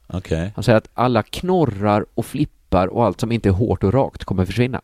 Okej. 0.07 0.51
Han 0.55 0.63
säger 0.63 0.77
att 0.77 0.89
alla 0.93 1.23
knorrar 1.23 2.05
och 2.15 2.25
flippar 2.25 2.87
och 2.87 3.05
allt 3.05 3.19
som 3.19 3.31
inte 3.31 3.49
är 3.49 3.53
hårt 3.53 3.83
och 3.83 3.93
rakt 3.93 4.23
kommer 4.23 4.45
försvinna. 4.45 4.81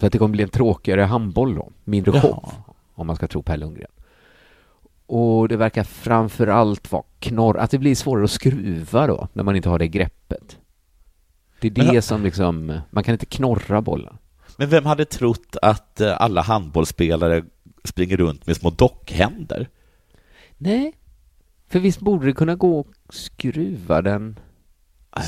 Så 0.00 0.06
att 0.06 0.12
det 0.12 0.18
kommer 0.18 0.32
bli 0.32 0.42
en 0.42 0.48
tråkigare 0.48 1.00
handboll 1.02 1.54
då, 1.54 1.70
mindre 1.84 2.20
show, 2.20 2.52
om 2.94 3.06
man 3.06 3.16
ska 3.16 3.26
tro 3.28 3.42
Per 3.42 3.56
Lundgren. 3.56 3.90
Och 5.06 5.48
det 5.48 5.56
verkar 5.56 5.84
framför 5.84 6.46
allt 6.46 6.92
vara 6.92 7.02
knorr, 7.18 7.56
att 7.58 7.70
det 7.70 7.78
blir 7.78 7.94
svårare 7.94 8.24
att 8.24 8.30
skruva 8.30 9.06
då, 9.06 9.28
när 9.32 9.42
man 9.42 9.56
inte 9.56 9.68
har 9.68 9.78
det 9.78 9.88
greppet. 9.88 10.58
Det 11.60 11.66
är 11.66 11.70
det 11.70 11.92
Men- 11.92 12.02
som 12.02 12.22
liksom, 12.22 12.80
man 12.90 13.04
kan 13.04 13.12
inte 13.12 13.26
knorra 13.26 13.82
bollen. 13.82 14.18
Men 14.56 14.68
vem 14.68 14.86
hade 14.86 15.04
trott 15.04 15.56
att 15.62 16.00
eh, 16.00 16.20
alla 16.20 16.42
handbollsspelare 16.42 17.44
springer 17.84 18.16
runt 18.16 18.46
med 18.46 18.56
små 18.56 18.70
dockhänder? 18.70 19.68
Nej, 20.58 20.92
för 21.68 21.78
visst 21.80 22.00
borde 22.00 22.26
det 22.26 22.32
kunna 22.32 22.54
gå 22.54 22.80
att 22.80 23.14
skruva 23.14 24.02
den? 24.02 24.38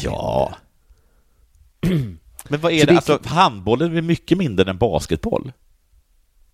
Ja. 0.03 0.55
Men 2.49 2.61
vad 2.61 2.73
är 2.73 2.79
Så 2.81 2.87
det? 2.87 2.97
Alltså, 2.97 3.19
handbollen 3.25 3.97
är 3.97 4.03
mycket 4.03 4.39
mindre 4.39 4.71
än 4.71 4.79
basketboll. 4.79 5.53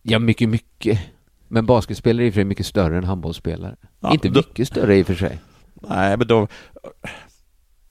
Ja, 0.03 0.19
mycket, 0.19 0.49
mycket. 0.49 1.01
Men 1.49 1.67
basketspelare 1.67 2.25
är 2.25 2.27
i 2.27 2.31
och 2.31 2.35
för 2.35 2.39
sig 2.41 2.45
mycket 2.45 2.67
större 2.67 2.99
än 2.99 3.05
handbollsspelare. 3.05 3.77
Ja, 4.01 4.13
inte 4.13 4.29
då- 4.29 4.41
mycket 4.41 4.69
större 4.69 4.97
i 4.97 5.03
och 5.03 5.07
för 5.07 5.15
sig. 5.15 5.39
Nej, 5.75 6.17
men 6.17 6.27
då... 6.27 6.49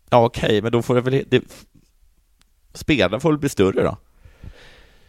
Ja, 0.10 0.26
okej, 0.26 0.62
men 0.62 0.72
då 0.72 0.82
får 0.82 0.96
det 0.96 1.02
väl... 1.02 1.24
Det... 1.30 1.44
Spelarna 2.74 3.20
får 3.20 3.30
väl 3.30 3.40
bli 3.40 3.50
större 3.50 3.84
då? 3.84 3.98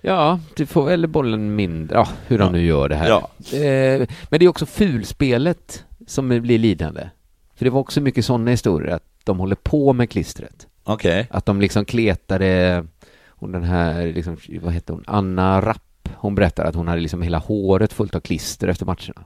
Ja, 0.00 0.40
du 0.56 0.66
får 0.66 0.90
eller 0.90 1.08
bollen 1.08 1.56
mindre, 1.56 1.96
ja, 1.96 2.08
hur 2.26 2.38
de 2.38 2.44
Ja. 2.44 2.50
nu 2.50 2.64
gör 2.64 2.88
det 2.88 2.96
här. 2.96 3.08
Ja. 3.08 3.30
Eh, 3.58 4.08
men 4.28 4.38
det 4.40 4.44
är 4.44 4.48
också 4.48 4.66
fulspelet 4.66 5.84
som 6.06 6.28
blir 6.28 6.58
lidande. 6.58 7.08
För 7.54 7.64
det 7.64 7.70
var 7.70 7.80
också 7.80 8.00
mycket 8.00 8.24
sådana 8.24 8.50
historier, 8.50 8.94
att 8.94 9.04
de 9.24 9.38
håller 9.38 9.56
på 9.56 9.92
med 9.92 10.10
klistret. 10.10 10.66
Okej. 10.84 11.26
Att 11.30 11.46
de 11.46 11.60
liksom 11.60 11.84
kletade, 11.84 12.84
hon 13.28 13.52
den 13.52 13.62
här, 13.62 14.06
liksom, 14.06 14.36
vad 14.60 14.72
hette 14.72 14.92
hon, 14.92 15.04
Anna 15.06 15.60
Rapp, 15.60 16.08
hon 16.14 16.34
berättar 16.34 16.64
att 16.64 16.74
hon 16.74 16.88
hade 16.88 17.00
liksom 17.00 17.22
hela 17.22 17.38
håret 17.38 17.92
fullt 17.92 18.14
av 18.14 18.20
klister 18.20 18.68
efter 18.68 18.86
matcherna. 18.86 19.24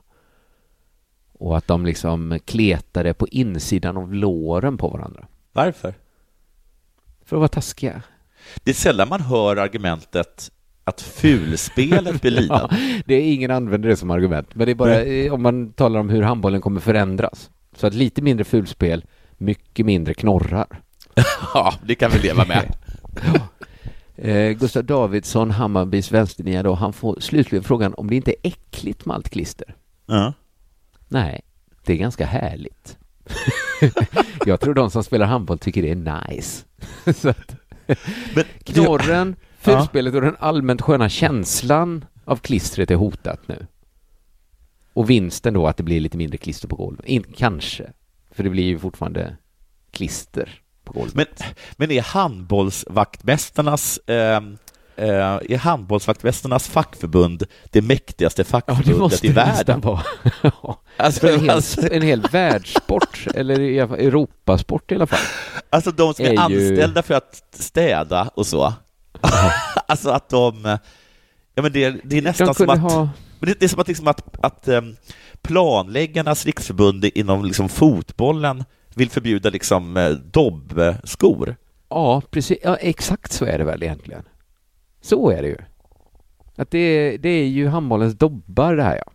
Och 1.33 1.57
att 1.57 1.67
de 1.67 1.85
liksom 1.85 2.39
kletade 2.45 3.13
på 3.13 3.27
insidan 3.27 3.97
av 3.97 4.13
låren 4.13 4.77
på 4.77 4.89
varandra. 4.89 5.27
Varför? 5.51 5.93
För 7.25 7.35
att 7.35 7.39
vara 7.39 7.47
taskiga. 7.47 8.01
Det 8.63 8.71
är 8.71 8.75
sällan 8.75 9.09
man 9.09 9.21
hör 9.21 9.55
argumentet 9.55 10.51
att 10.83 11.01
fulspelet 11.01 12.21
blir 12.21 12.31
lidande. 12.41 12.75
Ja, 12.75 13.01
det 13.05 13.15
är 13.15 13.33
ingen 13.33 13.51
använder 13.51 13.89
det 13.89 13.95
som 13.97 14.11
argument, 14.11 14.55
men 14.55 14.65
det 14.65 14.71
är 14.71 14.75
bara 14.75 15.01
eh, 15.03 15.33
om 15.33 15.41
man 15.41 15.73
talar 15.73 15.99
om 15.99 16.09
hur 16.09 16.21
handbollen 16.21 16.61
kommer 16.61 16.81
förändras. 16.81 17.49
Så 17.75 17.87
att 17.87 17.93
lite 17.93 18.21
mindre 18.21 18.43
fulspel, 18.43 19.05
mycket 19.37 19.85
mindre 19.85 20.13
knorrar. 20.13 20.81
ja, 21.53 21.73
det 21.85 21.95
kan 21.95 22.11
vi 22.11 22.19
leva 22.19 22.45
med. 22.45 22.75
Eh, 24.21 24.51
Gustav 24.51 24.83
Davidsson, 24.83 25.51
Hammarbys 25.51 26.11
vänsternia 26.11 26.63
då, 26.63 26.73
han 26.73 26.93
får 26.93 27.19
slutligen 27.19 27.63
frågan 27.63 27.93
om 27.93 28.09
det 28.09 28.15
inte 28.15 28.31
är 28.31 28.37
äckligt 28.43 29.05
med 29.05 29.15
allt 29.15 29.29
klister. 29.29 29.75
Ja. 30.05 30.33
Nej, 31.07 31.41
det 31.85 31.93
är 31.93 31.97
ganska 31.97 32.25
härligt. 32.25 32.97
jag 34.45 34.59
tror 34.59 34.73
de 34.73 34.91
som 34.91 35.03
spelar 35.03 35.25
handboll 35.25 35.59
tycker 35.59 35.81
det 35.81 35.91
är 35.91 36.27
nice. 36.29 36.65
Så 37.13 37.29
att, 37.29 37.55
Men, 38.35 38.43
knorren, 38.63 39.35
fulspelet 39.59 40.15
och 40.15 40.21
den 40.21 40.35
allmänt 40.39 40.81
sköna 40.81 41.09
känslan 41.09 42.05
av 42.25 42.35
klistret 42.35 42.91
är 42.91 42.95
hotat 42.95 43.47
nu. 43.47 43.67
Och 44.93 45.09
vinsten 45.09 45.53
då 45.53 45.67
att 45.67 45.77
det 45.77 45.83
blir 45.83 45.99
lite 45.99 46.17
mindre 46.17 46.37
klister 46.37 46.67
på 46.67 46.75
golvet. 46.75 47.05
In, 47.05 47.23
kanske. 47.35 47.91
För 48.31 48.43
det 48.43 48.49
blir 48.49 48.63
ju 48.63 48.79
fortfarande 48.79 49.37
klister 49.91 50.61
på 50.93 50.99
golvet. 50.99 51.15
Men, 51.15 51.27
men 51.77 51.91
är 51.91 52.01
handbollsvaktmästarnas 52.01 53.97
eh, 54.07 54.15
eh, 54.95 55.39
är 55.49 55.57
handbollsvaktmästarnas 55.57 56.67
fackförbund 56.67 57.43
det 57.71 57.81
mäktigaste 57.81 58.41
Ja, 58.41 58.43
det 58.43 58.49
fackförbundet 58.49 58.97
måste 58.99 59.25
i 59.27 59.29
det 59.29 59.35
världen? 59.35 59.81
vara. 59.81 60.01
Ja. 60.41 60.81
Alltså, 60.97 61.27
en, 61.29 61.39
hel, 61.39 61.49
alltså- 61.49 61.91
en 61.91 62.01
hel 62.01 62.21
världssport, 62.21 63.27
eller 63.35 63.59
i 63.59 63.79
alla 63.79 63.87
fall 63.89 63.99
Europasport 63.99 64.91
i 64.91 64.95
alla 64.95 65.07
fall. 65.07 65.19
Alltså 65.69 65.91
de 65.91 66.13
som 66.13 66.25
är, 66.25 66.29
är 66.29 66.49
ju- 66.49 66.69
anställda 66.69 67.01
för 67.03 67.13
att 67.13 67.43
städa 67.53 68.29
och 68.35 68.47
så. 68.47 68.73
alltså 69.87 70.09
att 70.09 70.29
de... 70.29 70.77
Ja, 71.55 71.61
men 71.61 71.71
det, 71.71 71.89
det 72.03 72.17
är 72.17 72.21
nästan 72.21 72.47
De 72.47 72.53
som 72.53 72.69
att... 72.69 72.79
ha... 72.79 73.09
Men 73.39 73.49
det, 73.49 73.59
det 73.59 73.65
är 73.65 73.67
som 73.69 73.79
att, 73.79 73.87
liksom 73.87 74.07
att, 74.07 74.45
att 74.45 74.67
um, 74.67 74.95
planläggarnas 75.41 76.45
riksförbund 76.45 77.05
inom 77.05 77.45
liksom 77.45 77.69
fotbollen 77.69 78.63
vill 78.99 79.09
förbjuda 79.09 79.49
liksom 79.49 79.97
eh, 79.97 80.09
dobbskor. 80.09 81.55
Ja, 81.89 82.21
precis. 82.29 82.57
Ja, 82.63 82.75
exakt 82.75 83.31
så 83.31 83.45
är 83.45 83.57
det 83.57 83.63
väl 83.63 83.83
egentligen. 83.83 84.23
Så 85.01 85.29
är 85.29 85.41
det 85.41 85.47
ju. 85.47 85.57
Att 86.55 86.71
det, 86.71 87.17
det 87.17 87.29
är 87.29 87.47
ju 87.47 87.67
handbollens 87.67 88.13
dobbar 88.13 88.75
det 88.75 88.83
här 88.83 89.01
ja. 89.05 89.11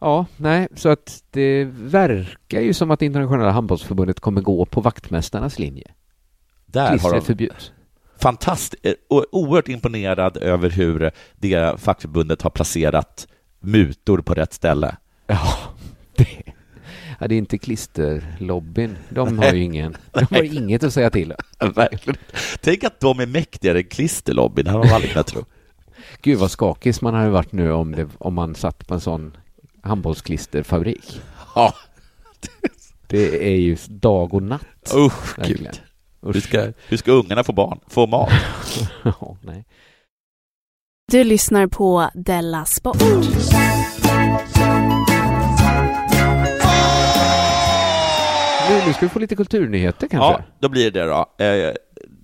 Ja, 0.00 0.26
nej, 0.36 0.68
så 0.74 0.88
att 0.88 1.22
det 1.30 1.64
verkar 1.64 2.60
ju 2.60 2.74
som 2.74 2.90
att 2.90 3.02
internationella 3.02 3.50
handbollsförbundet 3.50 4.20
kommer 4.20 4.40
gå 4.40 4.64
på 4.64 4.80
vaktmästarnas 4.80 5.58
linje. 5.58 5.90
Där 6.66 6.98
har 6.98 7.14
de 7.14 7.20
förbjuds. 7.20 7.72
fantastiskt, 8.18 8.84
och 9.08 9.26
oerhört 9.32 9.68
imponerad 9.68 10.36
över 10.36 10.70
hur 10.70 11.10
det 11.36 11.80
fackförbundet 11.80 12.42
har 12.42 12.50
placerat 12.50 13.28
mutor 13.60 14.18
på 14.18 14.34
rätt 14.34 14.52
ställe. 14.52 14.96
Ja, 15.26 15.48
ja, 17.18 17.28
det 17.28 17.34
är 17.34 17.38
inte 17.38 17.58
klisterlobbyn. 17.58 18.96
De 19.08 19.38
har 19.38 19.52
ju 19.52 19.62
ingen, 19.62 19.96
de 20.12 20.26
har 20.30 20.42
inget 20.42 20.84
att 20.84 20.94
säga 20.94 21.10
till. 21.10 21.34
Verkligen. 21.74 22.20
Tänk 22.60 22.84
att 22.84 23.00
de 23.00 23.20
är 23.20 23.26
mäktigare 23.26 23.78
än 23.78 23.84
klisterlobbyn, 23.84 24.64
det 24.64 24.70
hade 24.70 24.84
man 24.86 24.94
aldrig 24.94 25.12
kunnat 25.12 25.26
tro. 25.26 25.44
Gud 26.22 26.38
vad 26.38 26.50
skakis 26.50 27.00
man 27.00 27.14
hade 27.14 27.30
varit 27.30 27.52
nu 27.52 27.72
om, 27.72 27.92
det, 27.92 28.08
om 28.18 28.34
man 28.34 28.54
satt 28.54 28.86
på 28.86 28.94
en 28.94 29.00
sån 29.00 29.36
handbollsklisterfabrik. 29.82 31.20
Ja. 31.54 31.74
Det 33.06 33.46
är 33.52 33.56
ju 33.56 33.76
dag 33.88 34.34
och 34.34 34.42
natt. 34.42 34.92
Usch, 34.96 35.38
Verkligen. 35.38 35.64
gud. 35.64 36.34
Hur 36.34 36.40
ska, 36.40 36.72
hur 36.88 36.96
ska 36.96 37.12
ungarna 37.12 37.44
få 37.44 37.52
barn? 37.52 37.80
Få 37.86 38.06
mat? 38.06 38.30
Nej. 39.42 39.64
Du 41.12 41.24
lyssnar 41.24 41.66
på 41.66 42.10
Della 42.14 42.64
Sport. 42.64 42.96
Nu, 48.88 48.94
ska 48.94 49.06
vi 49.06 49.08
få 49.08 49.18
lite 49.18 49.36
kulturnyheter 49.36 50.08
kanske. 50.08 50.28
Ja, 50.28 50.42
då 50.58 50.68
blir 50.68 50.90
det 50.90 51.04
då. 51.04 51.44
Eh, 51.44 51.74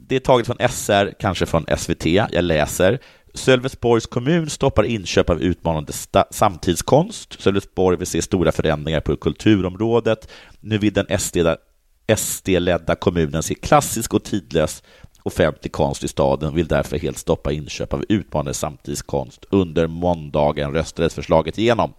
det 0.08 0.16
är 0.16 0.20
taget 0.20 0.46
från 0.46 0.56
SR, 0.68 1.12
kanske 1.20 1.46
från 1.46 1.66
SVT. 1.76 2.06
Jag 2.06 2.44
läser. 2.44 2.98
Sölvesborgs 3.34 4.06
kommun 4.06 4.50
stoppar 4.50 4.84
inköp 4.84 5.30
av 5.30 5.42
utmanande 5.42 5.92
samtidskonst. 6.30 7.42
Sölvesborg 7.42 7.96
vill 7.96 8.06
se 8.06 8.22
stora 8.22 8.52
förändringar 8.52 9.00
på 9.00 9.16
kulturområdet. 9.16 10.28
Nu 10.60 10.78
vill 10.78 10.92
den 10.92 11.06
SD-ledda 11.18 11.56
SD-ledda 12.16 12.94
kommunen 12.94 13.42
se 13.42 13.54
klassisk 13.54 14.14
och 14.14 14.24
tidlös 14.24 14.82
offentlig 15.22 15.72
konst 15.72 16.04
i 16.04 16.08
staden 16.08 16.54
vill 16.54 16.66
därför 16.66 16.98
helt 16.98 17.18
stoppa 17.18 17.52
inköp 17.52 17.92
av 17.92 18.04
utmanande 18.08 18.54
samtidskonst. 18.54 19.44
Under 19.50 19.86
måndagen 19.86 20.72
röstades 20.72 21.14
förslaget 21.14 21.58
igenom. 21.58 21.92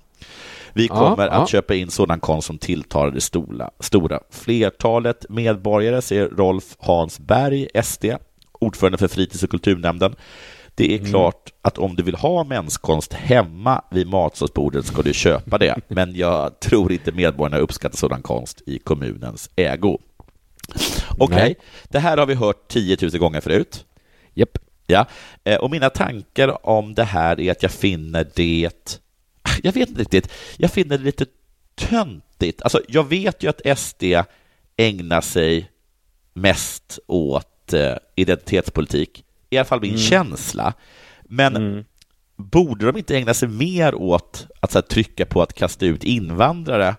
Vi 0.76 0.86
Ja, 0.88 0.96
kommer 0.96 1.26
ja. 1.28 1.32
att 1.32 1.50
köpa 1.50 1.76
in 1.76 1.90
sådan 1.92 2.20
konst 2.20 2.48
som 2.48 2.58
tilltalar 2.58 3.12
det 3.12 3.22
stora, 3.22 3.70
stora 3.80 4.20
flertalet 4.32 5.26
medborgare, 5.30 6.02
säger 6.02 6.28
Rolf 6.30 6.76
Hansberg, 6.80 7.68
SD, 7.84 8.06
ordförande 8.60 8.98
för 8.98 9.08
fritids 9.08 9.44
och 9.44 9.50
kulturnämnden. 9.50 10.16
Det 10.76 10.94
är 10.94 10.98
Mm. 11.00 11.10
klart 11.10 11.50
att 11.62 11.78
om 11.78 11.96
du 11.96 12.04
vill 12.04 12.16
ha 12.16 12.44
menskonst 12.44 13.14
hemma 13.14 13.82
vid 13.92 14.08
matsalsbordet 14.08 14.86
ska 14.86 15.02
du 15.02 15.14
köpa 15.14 15.58
det, 15.58 15.76
men 15.88 16.16
jag 16.16 16.60
tror 16.60 16.92
inte 16.92 17.12
medborgarna 17.12 17.58
uppskattar 17.58 17.98
sådan 17.98 18.22
konst 18.22 18.62
i 18.66 18.80
kommunens 18.80 19.50
ägo. 19.56 19.98
Okej, 21.18 21.38
Nej. 21.38 21.56
det 21.90 22.00
här 22.00 22.18
har 22.18 22.26
vi 22.26 22.34
hört 22.34 22.68
10 22.68 22.98
000 23.02 23.12
gånger 23.12 23.42
förut. 23.42 23.86
Japp. 24.34 24.58
Ja, 24.88 25.06
eh, 25.44 25.58
och 25.58 25.72
mina 25.72 25.90
tankar 25.90 26.68
om 26.68 26.94
det 26.96 27.04
här 27.04 27.40
är 27.40 27.52
att 27.52 27.64
jag 27.64 27.72
finner 27.72 28.28
det... 28.36 28.70
Jag 29.64 29.72
vet 29.74 29.90
inte 29.90 30.02
riktigt. 30.02 30.32
Jag 30.58 30.72
finner 30.72 30.98
det 30.98 31.04
lite 31.04 31.26
töntigt. 31.76 32.62
Alltså, 32.62 32.82
jag 32.88 33.10
vet 33.10 33.44
ju 33.44 33.50
att 33.50 33.80
SD 33.80 34.04
ägnar 34.78 35.22
sig 35.22 35.72
mest 36.34 37.00
åt 37.08 37.74
eh, 37.74 37.96
identitetspolitik. 38.16 39.24
I 39.50 39.58
alla 39.58 39.66
fall 39.66 39.82
min 39.82 39.90
Mm. 39.90 40.02
känsla. 40.02 40.74
Men 41.24 41.86
borde 42.36 42.86
de 42.86 42.98
inte 42.98 43.18
ägna 43.18 43.34
sig 43.34 43.48
mer 43.48 43.96
åt 43.96 44.48
att 44.60 44.74
här, 44.74 44.82
trycka 44.82 45.26
på 45.26 45.42
att 45.42 45.54
kasta 45.54 45.86
ut 45.86 46.04
invandrare 46.04 46.96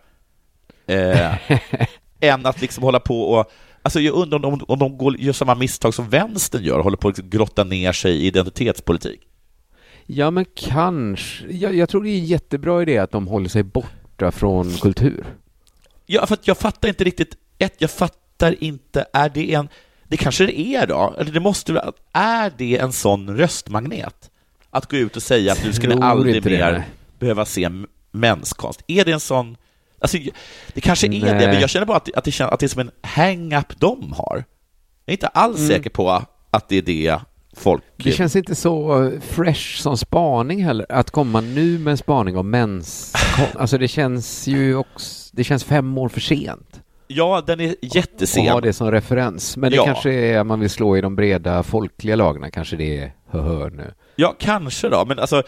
eh, 0.87 1.35
än 2.21 2.47
att 2.47 2.61
liksom 2.61 2.85
hålla 2.85 3.01
på 3.01 3.23
och 3.23 3.53
Alltså 3.83 4.01
jag 4.01 4.15
undrar 4.15 4.45
om 4.45 4.59
de, 4.59 4.65
om 4.69 4.79
de 4.79 4.99
går, 4.99 5.17
gör 5.21 5.33
samma 5.33 5.55
misstag 5.55 5.95
som 5.95 6.09
vänstern 6.09 6.63
gör, 6.65 6.81
håller 6.81 6.97
på 6.97 7.09
att 7.09 7.17
liksom 7.19 7.31
grotta 7.31 7.65
ner 7.65 7.93
sig 7.93 8.13
i 8.17 8.27
identitetspolitik. 8.27 9.21
Ja, 10.07 10.31
men 10.31 10.45
kanske. 10.55 11.47
Jag, 11.53 11.75
jag 11.75 11.89
tror 11.89 12.03
det 12.03 12.11
är 12.11 12.19
en 12.19 12.25
jättebra 12.25 12.83
idé 12.83 12.99
att 12.99 13.11
de 13.11 13.29
håller 13.29 13.49
sig 13.49 13.63
borta 13.63 14.31
från 14.33 14.71
kultur. 14.73 15.27
Ja, 16.07 16.27
för 16.27 16.39
jag 16.43 16.59
fattar 16.59 16.89
inte 16.89 17.05
riktigt. 17.05 17.37
Ett, 17.59 17.75
jag 17.79 17.91
fattar 17.91 18.65
inte, 18.65 19.07
är 19.13 19.29
det 19.29 19.55
en... 19.55 19.69
Det 20.09 20.17
kanske 20.17 20.47
det 20.47 20.61
är 20.61 20.87
då? 20.87 21.15
Eller 21.19 21.33
det 21.33 21.41
måste 21.41 21.93
Är 22.13 22.53
det 22.57 22.79
en 22.79 22.93
sån 22.93 23.37
röstmagnet? 23.37 24.31
Att 24.71 24.91
gå 24.91 24.97
ut 24.97 25.17
och 25.17 25.23
säga 25.23 25.53
att 25.53 25.65
nu 25.65 25.73
ska 25.73 25.89
ni 25.89 26.03
aldrig 26.03 26.43
det, 26.43 26.51
mer 26.51 26.73
nej. 26.73 26.83
behöva 27.19 27.45
se 27.45 27.65
m- 27.65 27.87
menskonst. 28.11 28.83
Är 28.87 29.05
det 29.05 29.13
en 29.13 29.21
sån... 29.21 29.57
Alltså, 29.99 30.19
det 30.75 30.81
kanske 30.81 31.07
är 31.07 31.11
det, 31.11 31.35
Nej. 31.35 31.47
men 31.47 31.61
jag 31.61 31.71
känner 31.71 31.87
bara 31.87 31.97
att, 31.97 32.15
att, 32.15 32.25
det, 32.25 32.31
känns, 32.31 32.53
att 32.53 32.61
det 32.61 32.67
är 32.67 32.69
som 32.69 32.81
en 32.81 32.91
hang-up 33.03 33.81
de 33.81 34.13
har. 34.13 34.37
Jag 35.05 35.13
är 35.13 35.13
inte 35.13 35.27
alls 35.29 35.59
Mm. 35.59 35.69
säker 35.69 35.91
på 35.91 36.23
att 36.51 36.69
det 36.69 36.77
är 36.77 36.83
det 36.83 37.19
folk... 37.57 37.83
Det 37.97 38.13
känns 38.13 38.37
inte 38.37 38.55
så 38.55 39.05
eh, 39.05 39.21
fresh 39.21 39.81
som 39.83 39.97
spaning 39.97 40.65
heller. 40.65 40.87
Att 40.89 41.11
komma 41.11 41.41
nu 41.41 41.79
med 41.79 41.91
en 41.91 41.97
spaning 41.97 42.37
om 42.37 42.51
mens... 42.51 43.13
Alltså 43.55 43.79
det 43.79 43.89
känns 43.89 44.47
ju 44.47 44.77
också... 44.77 45.31
Det 45.33 45.45
känns 45.45 45.65
fem 45.65 45.99
år 45.99 46.09
för 46.09 46.21
sent. 46.21 46.81
Ja, 47.09 47.43
den 47.47 47.61
är 47.61 47.71
att 47.71 47.95
jättesen. 47.95 48.47
ha 48.49 48.61
det 48.61 48.73
som 48.73 48.91
referens. 48.91 49.57
Men 49.57 49.71
det 49.71 49.77
Ja. 49.77 49.85
kanske 49.85 50.13
är 50.13 50.39
att 50.39 50.47
man 50.47 50.61
vill 50.61 50.71
slå 50.71 50.97
i 50.97 51.01
de 51.01 51.17
breda 51.17 51.63
folkliga 51.63 52.17
lagren. 52.17 52.51
Kanske 52.51 52.77
det 52.77 52.99
är 52.99 53.13
hö 53.31 53.71
nu. 53.71 53.93
Ja, 54.17 54.35
kanske 54.39 54.89
då, 54.89 55.05
men 55.05 55.19
alltså, 55.19 55.43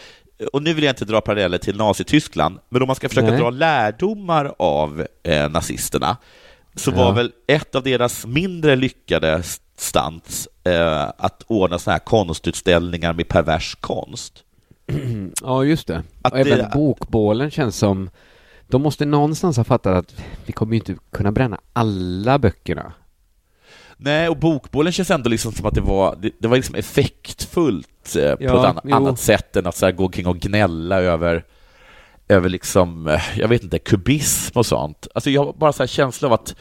och 0.52 0.62
nu 0.62 0.74
vill 0.74 0.84
jag 0.84 0.92
inte 0.92 1.04
dra 1.04 1.20
paralleller 1.20 1.59
till 1.59 1.76
Nazityskland, 1.76 2.59
men 2.68 2.82
om 2.82 2.86
man 2.86 2.96
ska 2.96 3.09
försöka 3.09 3.30
Nej. 3.30 3.40
dra 3.40 3.50
lärdomar 3.50 4.54
av 4.59 5.06
eh, 5.22 5.50
nazisterna, 5.50 6.16
så 6.74 6.90
var 6.90 7.04
Ja. 7.04 7.11
väl 7.12 7.32
ett 7.46 7.74
av 7.74 7.82
deras 7.82 8.26
mindre 8.26 8.76
lyckade 8.76 9.42
stunts 9.81 10.49
eh, 10.64 11.09
att 11.18 11.43
ordna 11.47 11.79
sådana 11.79 11.95
här 11.95 12.05
konstutställningar 12.05 13.12
med 13.12 13.29
pervers 13.29 13.74
konst. 13.81 14.45
Ja, 15.43 15.64
just 15.64 15.87
det. 15.87 16.03
Att 16.22 16.33
och 16.33 16.39
även 16.39 16.59
det- 16.59 16.70
bokbålen 16.74 17.51
känns 17.51 17.76
som... 17.76 18.11
De 18.70 18.83
måste 18.83 19.05
någonstans 19.05 19.57
ha 19.57 19.64
fattat 19.64 19.97
att 19.97 20.14
vi 20.47 20.53
kommer 20.53 20.72
ju 20.72 20.79
inte 20.79 20.97
kunna 21.12 21.33
bränna 21.33 21.61
alla 21.72 22.39
böckerna. 22.39 22.93
Nej, 23.97 24.29
och 24.29 24.37
bokbålen 24.37 24.93
känns 24.93 25.11
ändå 25.11 25.29
liksom 25.31 25.53
som 25.53 25.66
att 25.66 25.74
det 25.74 25.81
var, 25.81 26.16
det, 26.20 26.31
det 26.39 26.49
var 26.49 26.57
liksom 26.57 26.74
effektfullt 26.74 28.16
eh, 28.16 28.35
på 28.35 28.45
Ja, 28.45 28.61
ett 28.61 28.76
ann- 28.76 28.81
jo. 28.85 28.97
annat 28.97 29.20
sätt 29.20 29.57
än 29.57 29.66
att 29.66 29.76
så 29.76 29.87
här 29.87 29.93
gå 29.93 30.05
omkring 30.05 30.26
och 30.26 30.39
gnälla 30.39 31.01
över, 31.01 31.45
över 32.29 32.49
liksom, 32.49 33.09
eh, 33.09 33.20
jag 33.39 33.49
vet 33.49 33.62
inte, 33.62 33.79
kubism 33.79 34.59
och 34.59 34.66
sånt. 34.66 35.07
Alltså 35.14 35.31
jag 35.31 35.45
har 35.45 35.53
bara 35.53 35.72
så 35.72 35.83
här 35.83 35.89
känsla 35.89 36.29
av 36.29 36.35
att 36.35 36.55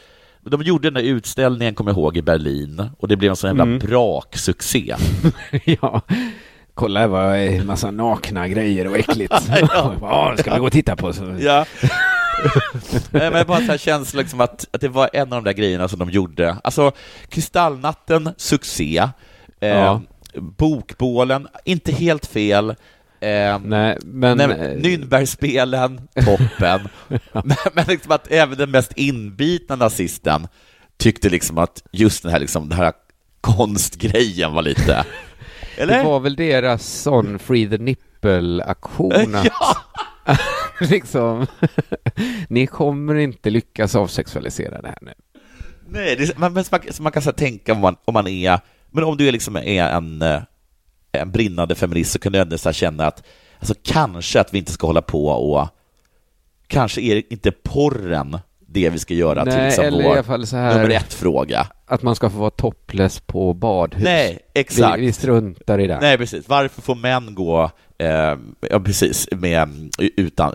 de 0.50 0.62
gjorde 0.62 0.90
den 0.90 0.94
där 0.94 1.10
utställningen, 1.10 1.74
kommer 1.74 1.90
jag 1.90 1.98
ihåg, 1.98 2.16
i 2.16 2.22
Berlin 2.22 2.90
och 2.98 3.08
det 3.08 3.16
blev 3.16 3.30
en 3.30 3.36
sån 3.36 3.48
jävla 3.48 3.62
Mm. 3.62 3.78
braksuccé. 3.78 4.94
ja. 5.64 6.00
Kolla, 6.74 7.06
var 7.06 7.34
en 7.36 7.66
massa 7.66 7.90
nakna 7.90 8.48
grejer 8.48 8.86
och 8.86 8.96
äckligt. 8.98 9.34
Ja. 9.60 9.94
ja, 10.00 10.34
ska 10.38 10.54
vi 10.54 10.60
gå 10.60 10.66
och 10.66 10.72
titta 10.72 10.96
på. 10.96 11.12
Så. 11.12 11.36
Ja. 11.40 11.64
Nej, 13.10 13.30
men 13.30 13.46
bara 13.46 13.58
så 13.58 13.64
här 13.64 13.78
känsla 13.78 14.20
liksom 14.20 14.40
att, 14.40 14.66
att 14.72 14.80
det 14.80 14.88
var 14.88 15.10
en 15.12 15.32
av 15.32 15.42
de 15.42 15.44
där 15.44 15.52
grejerna 15.52 15.88
som 15.88 15.98
de 15.98 16.10
gjorde. 16.10 16.56
Alltså, 16.64 16.92
Kristallnatten, 17.28 18.30
succé. 18.36 18.98
Eh, 19.60 19.68
Ja. 19.68 20.02
Bokbålen, 20.56 21.48
inte 21.64 21.92
helt 21.92 22.26
fel. 22.26 22.74
Eh, 23.20 23.58
Nej, 23.64 23.98
men... 24.04 24.36
Nej, 24.38 24.46
Nürnbergspelen, 24.82 26.00
toppen. 26.24 26.88
men, 27.32 27.56
men 27.74 27.84
liksom 27.88 28.12
att 28.12 28.30
även 28.30 28.58
den 28.58 28.70
mest 28.70 28.92
inbitna 28.96 29.76
nazisten 29.76 30.48
tyckte 30.96 31.28
liksom 31.28 31.58
att 31.58 31.82
just 31.92 32.22
den 32.22 32.32
här, 32.32 32.38
liksom, 32.40 32.68
den 32.68 32.78
här 32.78 32.92
konstgrejen 33.40 34.52
var 34.52 34.62
lite... 34.62 35.04
Eller? 35.76 35.98
Det 35.98 36.04
var 36.04 36.20
väl 36.20 36.36
deras 36.36 36.86
sån 36.86 37.38
Free 37.38 37.68
the 37.68 37.78
Nipple-aktion 37.78 39.34
att 39.34 39.44
Ja. 39.44 40.36
liksom, 40.80 41.46
ni 42.48 42.66
kommer 42.66 43.14
inte 43.14 43.50
lyckas 43.50 43.94
avsexualisera 43.94 44.82
det 44.82 44.88
här 44.88 44.98
nu. 45.02 45.12
Nej, 45.88 46.16
det, 46.16 46.22
är- 46.24 46.38
man, 46.38 46.52
man, 46.52 46.64
man 47.00 47.12
kan 47.12 47.22
så 47.22 47.28
här 47.30 47.36
tänka 47.36 47.72
om 47.72 47.78
man, 47.80 47.96
om 48.04 48.14
man 48.14 48.26
är, 48.26 48.60
men 48.90 49.04
om 49.04 49.16
du 49.16 49.28
är, 49.28 49.32
liksom 49.32 49.56
är 49.56 49.84
en, 49.88 50.22
eh, 50.22 50.42
en 51.12 51.30
brinnande 51.30 51.74
feminist 51.74 52.12
så 52.22 52.36
ändå 52.36 52.58
så 52.58 52.68
här 52.68 52.74
känna 52.74 53.06
att 53.06 53.26
alltså, 53.58 53.74
kanske 53.82 54.40
att 54.40 54.54
vi 54.54 54.58
inte 54.58 54.72
ska 54.72 54.86
hålla 54.86 55.02
på 55.02 55.26
och 55.26 55.68
kanske 56.66 57.00
är 57.00 57.22
inte 57.32 57.50
porren 57.52 58.38
det 58.70 58.90
vi 58.90 58.98
ska 58.98 59.14
göra 59.14 59.44
till 59.44 59.52
Nej, 59.54 59.64
liksom 59.66 59.84
eller 59.84 60.00
i 60.00 60.04
vår 60.04 60.12
alla 60.12 60.22
fall 60.22 60.46
så 60.46 60.56
här- 60.56 60.74
nummer 60.74 60.90
ett-fråga. 60.90 61.66
Att 61.86 62.02
man 62.02 62.14
ska 62.14 62.30
få 62.30 62.38
vara 62.38 62.50
topless 62.50 63.20
på 63.20 63.54
badhus. 63.54 64.04
Nej, 64.04 64.38
exakt. 64.54 64.98
Vi, 64.98 65.06
vi 65.06 65.12
struntar 65.12 65.78
i 65.80 65.86
det. 65.86 65.98
Nej, 66.00 66.18
precis. 66.18 66.48
Varför 66.48 66.82
får 66.82 66.94
män 66.94 67.34
gå 67.34 67.70
eh, 67.98 68.36
ja, 68.70 68.80
precis, 68.84 69.28
med, 69.32 69.68
utan, 70.16 70.54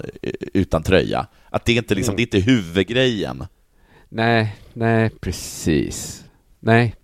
utan 0.53 0.83
tröja? 0.83 1.27
Att 1.49 1.65
det 1.65 1.73
inte 1.73 1.95
liksom, 1.95 2.11
Mm. 2.11 2.15
det 2.17 2.21
är 2.35 2.39
inte 2.39 2.51
huvudgrejen. 2.51 3.45
Nej, 4.09 4.55
nej, 4.73 5.09
precis. 5.21 6.23
Nej. 6.59 6.95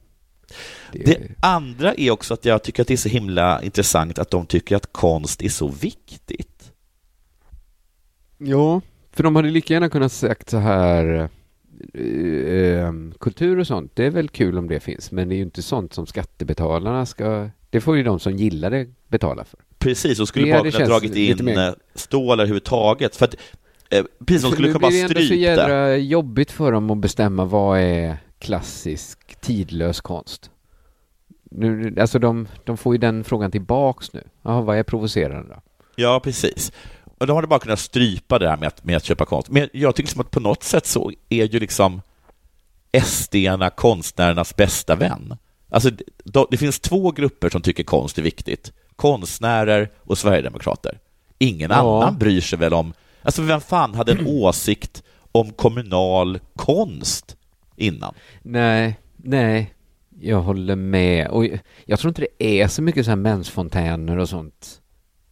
Det, 0.91 1.03
Det 1.03 1.17
andra 1.39 1.93
är 1.93 2.11
också 2.11 2.33
att 2.33 2.45
jag 2.45 2.63
tycker 2.63 2.81
att 2.81 2.87
det 2.87 2.93
är 2.93 2.97
så 2.97 3.09
himla 3.09 3.63
intressant 3.63 4.19
att 4.19 4.31
de 4.31 4.45
tycker 4.45 4.75
att 4.75 4.93
konst 4.93 5.43
är 5.43 5.49
så 5.49 5.67
viktigt. 5.67 6.71
Ja, 8.37 8.81
för 9.11 9.23
de 9.23 9.35
hade 9.35 9.49
lika 9.49 9.73
gärna 9.73 9.89
kunnat 9.89 10.11
sagt 10.11 10.49
så 10.49 10.57
här 10.57 11.29
eh, 11.93 12.03
eh, 12.03 12.93
kultur 13.19 13.59
och 13.59 13.67
sånt, 13.67 13.91
det 13.95 14.05
är 14.05 14.09
väl 14.09 14.29
kul 14.29 14.57
om 14.57 14.67
det 14.67 14.79
finns, 14.79 15.11
men 15.11 15.29
det 15.29 15.35
är 15.35 15.37
ju 15.37 15.43
inte 15.43 15.61
sånt 15.61 15.93
som 15.93 16.05
skattebetalarna 16.07 17.05
ska, 17.05 17.49
det 17.69 17.81
får 17.81 17.97
ju 17.97 18.03
de 18.03 18.19
som 18.19 18.35
gillar 18.37 18.71
det 18.71 18.87
betala 19.07 19.43
för. 19.43 19.59
Precis, 19.77 20.19
och 20.19 20.27
skulle 20.27 20.45
Det 20.47 20.51
bara 20.61 20.71
kunna 20.71 20.85
dragit 20.85 21.15
in 21.15 21.45
mer- 21.45 21.67
eh, 21.67 21.73
stålar 21.95 22.33
överhuvudtaget. 22.43 23.15
För 23.15 23.25
att, 23.25 23.35
eh, 23.89 24.03
precis, 24.25 24.43
de 24.43 24.51
skulle 24.51 24.67
kunna 24.67 24.79
bara 24.79 24.89
blir 24.89 25.07
det 25.07 25.15
ändå 25.15 25.27
så 25.27 25.33
jädra 25.33 25.97
jobbigt 25.97 26.51
för 26.51 26.71
dem 26.71 26.91
att 26.91 26.97
bestämma 26.97 27.45
vad 27.45 27.79
är 27.79 28.17
klassisk 28.39 29.41
tidlös 29.41 30.01
konst. 30.01 30.51
Nu, 31.49 31.95
alltså 31.99 32.19
de, 32.19 32.47
de 32.63 32.77
får 32.77 32.93
ju 32.93 32.97
den 32.97 33.23
frågan 33.23 33.51
tillbaks 33.51 34.13
nu. 34.13 34.23
Jaha, 34.41 34.61
vad 34.61 34.77
är 34.77 34.83
provocerande 34.83 35.49
då? 35.53 35.61
Ja, 35.95 36.19
precis. 36.23 36.71
Och 37.17 37.27
de 37.27 37.35
hade 37.35 37.47
bara 37.47 37.59
kunnat 37.59 37.79
strypa 37.79 38.39
det 38.39 38.49
här 38.49 38.57
med 38.57 38.67
att, 38.67 38.83
med 38.83 38.97
att 38.97 39.03
köpa 39.03 39.25
konst. 39.25 39.49
Men 39.49 39.69
jag 39.73 39.95
tycker 39.95 40.07
liksom 40.07 40.21
att 40.21 40.31
på 40.31 40.39
något 40.39 40.63
sätt 40.63 40.85
så 40.85 41.11
är 41.29 41.45
ju 41.45 41.59
liksom 41.59 42.01
SD-arna 43.03 43.69
konstnärernas 43.69 44.55
bästa 44.55 44.95
vän. 44.95 45.37
Alltså, 45.69 45.89
det, 46.23 46.45
det 46.51 46.57
finns 46.57 46.79
två 46.79 47.11
grupper 47.11 47.49
som 47.49 47.61
tycker 47.61 47.83
konst 47.83 48.17
är 48.17 48.21
viktigt. 48.21 48.71
Konstnärer 48.95 49.89
och 49.99 50.17
sverigedemokrater. 50.17 50.99
Ingen 51.37 51.71
Ja. 51.71 51.75
annan 52.03 52.17
bryr 52.17 52.41
sig 52.41 52.59
väl 52.59 52.73
om... 52.73 52.93
Alltså, 53.21 53.41
vem 53.41 53.61
fan 53.61 53.95
hade 53.95 54.11
en 54.11 54.23
åsikt 54.27 55.03
om 55.31 55.51
kommunal 55.51 56.39
konst 56.55 57.35
innan? 57.75 58.13
Nej, 58.41 58.99
nej, 59.17 59.73
jag 60.21 60.41
håller 60.41 60.75
med. 60.75 61.27
Och 61.27 61.45
jag, 61.85 61.99
tror 61.99 62.09
inte 62.09 62.21
det 62.21 62.61
är 62.61 62.67
så 62.67 62.81
mycket 62.81 63.05
så 63.05 63.11
här 63.11 63.15
mensfontäner 63.15 64.17
och 64.17 64.29
sånt 64.29 64.81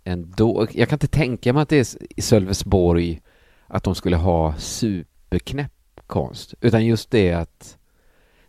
ändå. 0.04 0.68
Jag 0.72 0.90
kan 0.90 0.96
inte 0.96 1.08
tänka 1.08 1.54
mig 1.54 1.62
att 1.62 1.70
det 1.70 1.78
är 1.78 1.88
i 2.16 2.22
Sölvesborg 2.22 3.22
att 3.68 3.84
de 3.84 3.96
skulle 3.96 4.16
ha 4.16 4.56
superknäpp 4.58 5.72
konst. 6.08 6.54
Utan 6.62 6.86
just 6.86 7.12
det 7.12 7.34
att 7.34 7.78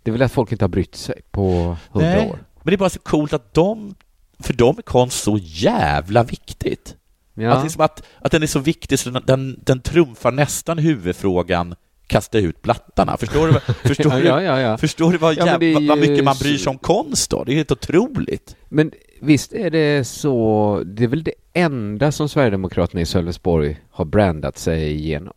det 0.03 0.11
är 0.11 0.13
väl 0.13 0.23
att 0.23 0.33
folk 0.33 0.53
inte 0.53 0.65
har 0.65 0.69
brytt 0.69 0.95
sig 0.95 1.21
på 1.31 1.77
hundra 1.91 2.11
Nej, 2.11 2.29
år. 2.31 2.39
Men 2.63 2.71
det 2.71 2.75
är 2.75 2.79
bara 2.79 2.91
så 2.91 2.99
coolt 2.99 3.33
att 3.33 3.55
de, 3.55 3.95
för 4.39 4.55
dem 4.55 4.79
är 4.79 4.83
konst 4.83 5.23
så 5.23 5.39
jävla 5.43 6.25
viktigt. 6.25 6.97
Ja. 7.35 7.53
Att, 7.53 7.65
liksom 7.65 7.83
att, 7.83 8.03
att 8.19 8.33
den 8.33 8.43
är 8.43 8.47
så 8.47 8.59
viktig 8.59 8.99
så 8.99 9.11
den, 9.11 9.23
den, 9.27 9.61
den 9.65 9.81
trumfar 9.81 10.33
nästan 10.33 10.79
huvudfrågan 10.79 11.75
kasta 12.09 12.39
ut 12.39 12.63
blattarna. 12.63 13.17
Förstår 13.17 13.47
du, 13.47 13.53
förstår 13.89 14.11
du, 14.11 14.27
ja, 14.27 14.43
ja, 14.43 14.61
ja. 14.61 14.79
Förstår 14.79 15.13
du 15.13 15.19
vad, 15.19 15.35
Ja, 15.35 15.45
men 15.45 15.53
jäv, 15.53 15.61
det 15.61 15.73
är 15.73 15.89
vad, 15.89 15.99
ju 15.99 16.11
mycket 16.11 16.25
man 16.25 16.37
bryr 16.41 16.59
sig 16.59 16.71
om 16.71 16.79
konst 16.79 17.31
då? 17.31 17.45
Det 17.45 17.53
är 17.53 17.57
helt 17.57 17.73
otroligt. 17.73 18.57
Men 18.69 18.93
visst 19.21 19.53
är 19.53 19.71
det 19.71 20.05
så, 20.07 20.83
det 20.87 21.05
är 21.05 21.09
väl 21.09 21.25
det 21.25 21.35
enda 21.53 22.13
som 22.13 22.29
Sverigedemokraterna 22.29 23.01
i 23.01 23.07
Sölvesborg 23.07 23.81
har 23.91 24.05
brandat 24.05 24.59
sig 24.59 24.93
igenom. 24.93 25.35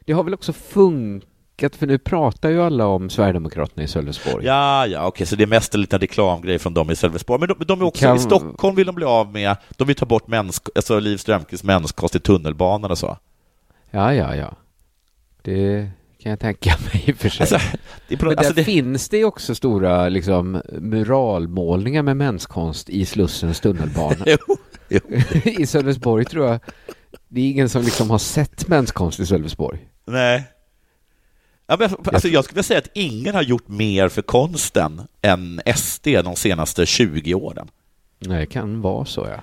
Det 0.00 0.12
har 0.12 0.24
väl 0.24 0.34
också 0.34 0.52
funkat, 0.52 1.76
för 1.76 1.86
nu 1.86 1.98
pratar 1.98 2.50
ju 2.50 2.62
alla 2.62 2.86
om 2.86 3.10
Sverigedemokraterna 3.10 3.82
i 3.82 3.88
Sölvesborg. 3.88 4.46
Ja, 4.46 4.86
ja, 4.86 5.06
okej, 5.06 5.26
så 5.26 5.36
det 5.36 5.42
är 5.44 5.46
mest 5.46 5.74
en 5.74 5.80
liten 5.80 6.00
reklamgrej 6.00 6.58
från 6.58 6.74
dem 6.74 6.90
i 6.90 6.96
Sölvesborg. 6.96 7.40
Men 7.40 7.48
de, 7.48 7.64
de 7.64 7.80
är 7.80 7.84
också, 7.84 8.04
Kan- 8.04 8.16
i 8.16 8.20
Stockholm 8.20 8.76
vill 8.76 8.86
de 8.86 8.94
bli 8.94 9.04
av 9.04 9.32
med, 9.32 9.56
de 9.70 9.86
vill 9.86 9.96
ta 9.96 10.06
bort 10.06 10.28
mäns, 10.28 10.62
alltså 10.74 10.98
Liv 10.98 11.16
Strömquists 11.16 11.64
mänskost 11.64 12.16
i 12.16 12.20
tunnelbanan 12.20 12.90
och 12.90 12.98
så. 12.98 13.18
Ja, 13.90 14.14
ja, 14.14 14.36
ja. 14.36 14.54
Det 15.42 15.88
kan 16.22 16.30
jag 16.30 16.40
tänka 16.40 16.76
mig 16.92 17.04
i 17.06 17.12
och 17.12 17.16
för 17.16 17.28
sig. 17.28 17.40
Alltså, 17.54 17.76
det 18.08 18.16
på- 18.16 18.24
Men 18.26 18.38
alltså 18.38 18.52
där 18.54 18.60
det- 18.60 18.64
finns 18.64 19.08
det 19.08 19.24
också 19.24 19.54
stora 19.54 20.08
liksom, 20.08 20.62
muralmålningar 20.72 22.02
med 22.02 22.16
menskonst 22.16 22.88
i 22.90 23.06
Slussens 23.06 23.60
tunnelbana. 23.60 24.16
Jo, 24.26 24.56
jo. 24.88 25.00
I 25.44 25.66
Sölvesborg 25.66 26.24
tror 26.24 26.46
jag, 26.46 26.60
det 27.28 27.40
är 27.40 27.50
ingen 27.50 27.68
som 27.68 27.82
liksom 27.82 28.10
har 28.10 28.18
sett 28.18 28.68
menskonst 28.68 29.20
i 29.20 29.26
Sölvesborg. 29.26 29.88
Nej. 30.06 30.44
Ja, 31.66 31.76
men, 31.78 31.90
alltså, 32.04 32.28
jag 32.28 32.44
skulle 32.44 32.62
säga 32.62 32.78
att 32.78 32.88
ingen 32.94 33.34
har 33.34 33.42
gjort 33.42 33.68
mer 33.68 34.08
för 34.08 34.22
konsten 34.22 35.02
än 35.22 35.60
SD 35.76 36.06
de 36.24 36.36
senaste 36.36 36.86
20 36.86 37.34
åren. 37.34 37.68
Nej, 38.18 38.38
det 38.40 38.46
kan 38.46 38.80
vara 38.80 39.04
så 39.04 39.26
ja. 39.30 39.40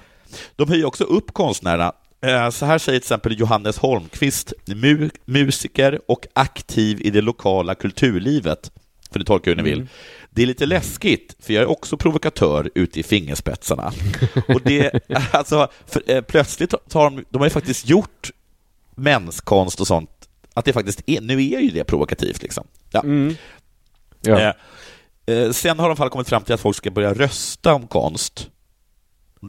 De 0.55 0.69
höjer 0.69 0.85
också 0.85 1.03
upp 1.03 1.33
konstnärerna. 1.33 1.91
Eh, 2.21 2.49
Så 2.49 2.65
här 2.65 2.77
säger 2.77 2.99
till 2.99 3.03
exempel 3.05 3.39
Johannes 3.39 3.77
Holmqvist, 3.77 4.53
mu 4.65 5.09
musiker 5.25 6.01
och 6.07 6.27
aktiv 6.33 7.01
i 7.01 7.09
det 7.09 7.21
lokala 7.21 7.75
kulturlivet. 7.75 8.71
För 9.11 9.19
det 9.19 9.25
tolkar 9.25 9.51
hur 9.51 9.55
ni 9.55 9.63
vill. 9.63 9.77
Mm. 9.77 9.87
Det 10.29 10.41
är 10.41 10.45
lite 10.45 10.65
läskigt, 10.65 11.35
för 11.39 11.53
jag 11.53 11.61
är 11.63 11.69
också 11.69 11.97
provokatör 11.97 12.69
ute 12.75 12.99
i 12.99 13.03
fingerspetsarna. 13.03 13.91
Och 14.47 14.61
det, 14.61 15.09
alltså, 15.31 15.67
för, 15.87 16.01
eh, 16.07 16.21
plötsligt 16.21 16.73
tar 16.89 17.03
de, 17.03 17.25
de 17.29 17.37
har 17.37 17.45
ju 17.45 17.49
faktiskt 17.49 17.89
gjort 17.89 18.31
menskonst 18.95 19.79
och 19.81 19.87
sånt, 19.87 20.09
att 20.53 20.65
det 20.65 20.73
faktiskt 20.73 21.01
är, 21.05 21.21
nu 21.21 21.33
är 21.33 21.59
ju 21.59 21.69
det 21.69 21.83
provokativt 21.83 22.41
liksom. 22.41 22.67
Ja. 22.91 22.99
Mm. 22.99 23.35
Ja. 24.21 24.39
Eh, 24.39 25.35
eh, 25.35 25.51
sen 25.51 25.79
har 25.79 25.87
de 25.87 25.97
fall 25.97 26.09
kommit 26.09 26.29
fram 26.29 26.43
till 26.43 26.53
att 26.53 26.61
folk 26.61 26.77
ska 26.77 26.91
börja 26.91 27.13
rösta 27.13 27.73
om 27.73 27.87
konst. 27.87 28.49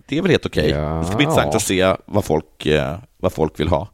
Det 0.07 0.19
är 0.19 0.23
väl 0.23 0.31
helt 0.31 0.47
okej. 0.47 0.71
Ja. 0.71 0.79
Det 0.99 1.05
ska 1.05 1.17
bli 1.17 1.25
intressant 1.25 1.55
att 1.55 1.63
se 1.63 1.95
vad 2.07 2.25
folk, 2.25 2.67
eh, 2.67 2.99
vad 3.17 3.33
folk 3.33 3.61
vill 3.61 3.69
ha. 3.69 3.89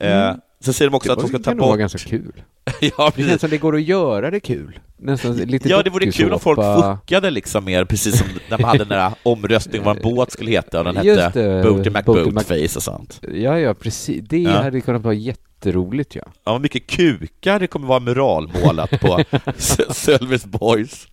Eh, 0.00 0.22
Mm. 0.28 0.40
Sen 0.64 0.74
säger 0.74 0.90
de 0.90 0.96
också 0.96 1.08
Det 1.08 1.12
att 1.12 1.18
de 1.18 1.32
var- 1.32 1.38
ska 1.38 1.44
ta 1.44 1.50
nog 1.50 1.60
vara 1.60 1.70
bort... 1.70 1.78
ganska 1.78 1.98
kul. 1.98 2.42
ja, 2.80 3.12
Det 3.16 3.22
känns 3.28 3.40
som 3.40 3.50
det 3.50 3.58
går 3.58 3.74
att 3.76 3.82
göra 3.82 4.30
det 4.30 4.40
kul. 4.40 4.78
Nästan 4.96 5.36
lite 5.36 5.68
Ja, 5.68 5.82
det 5.82 5.90
vore 5.90 6.12
kul 6.12 6.32
om 6.32 6.40
folk 6.40 6.58
fuckade 6.60 7.30
liksom 7.30 7.64
mer, 7.64 7.84
precis 7.84 8.18
som 8.18 8.26
när 8.50 8.58
man 8.58 8.64
hade 8.64 8.78
den 8.78 8.88
där 8.88 9.12
omröstningen 9.22 9.84
vad 9.84 9.96
en 9.96 10.02
båt 10.02 10.32
skulle 10.32 10.50
heta 10.50 10.78
och 10.78 10.84
den 10.84 10.96
hette 10.96 11.30
det, 11.34 11.62
Booty 11.62 11.90
McBoatface 11.90 12.76
och 12.76 12.82
sånt. 12.82 13.20
Ja, 13.34 13.58
ja, 13.58 13.74
precis. 13.74 14.24
Det 14.28 14.38
Ja. 14.38 14.50
hade 14.62 14.80
kunnat 14.80 15.02
vara 15.02 15.14
jätteroligt 15.14 16.14
ja. 16.14 16.22
Ja, 16.44 16.58
mycket 16.58 16.86
kukar 16.86 17.60
det 17.60 17.66
kommer 17.66 17.86
vara 17.86 18.00
muralmålat 18.00 18.90
på 19.00 19.24
Sölvesborgs 19.92 21.08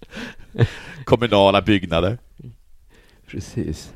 kommunala 1.04 1.62
byggnader. 1.62 2.18
Precis. 3.32 3.90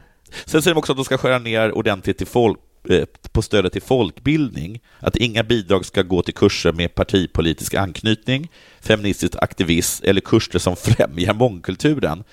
Sen 0.46 0.62
säger 0.62 0.76
de 0.76 0.80
också 0.80 0.92
att 0.92 0.98
de 0.98 1.06
ska 1.06 1.18
skära 1.18 1.40
ner 1.40 1.72
ordentligt 1.72 2.18
till 2.18 2.28
folk, 2.28 2.60
eh, 2.90 3.06
på 3.32 3.42
stödet 3.42 3.74
till 3.74 3.82
folkbildning, 3.82 4.80
att 5.00 5.16
inga 5.16 5.44
bidrag 5.44 5.86
ska 5.86 6.02
gå 6.02 6.22
till 6.22 6.34
kurser 6.34 6.72
med 6.72 6.96
partipolitisk 6.96 7.74
anknytning, 7.74 8.52
feministisk 8.82 9.34
aktivism 9.42 10.06
eller 10.08 10.22
kurser 10.22 10.60
som 10.60 10.76
främjar 10.82 11.34
mångkulturen. 11.34 12.24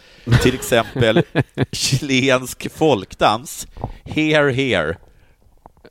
Till 0.42 0.55
exempel 0.55 1.22
chilensk 1.72 2.70
folkdans, 2.72 3.66
here, 4.05 4.53
here. 4.53 4.96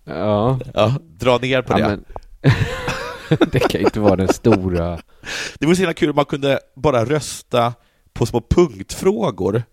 Ja. 0.04 0.60
Ja, 0.74 0.94
dra 1.20 1.38
ner 1.38 1.62
på 1.62 1.80
Ja, 1.80 1.88
det. 1.88 2.00
det 3.52 3.60
kan 3.60 3.82
inte 3.82 4.00
vara 4.00 4.16
den 4.16 4.28
stora... 4.34 5.00
Det 5.60 5.66
vore 5.66 5.76
så 5.76 5.82
himla 5.82 5.94
kul 5.94 6.10
om 6.10 6.16
man 6.16 6.26
kunde 6.26 6.60
bara 6.76 7.06
rösta 7.06 7.74
på 8.14 8.26
små 8.26 8.42
punktfrågor. 8.50 9.64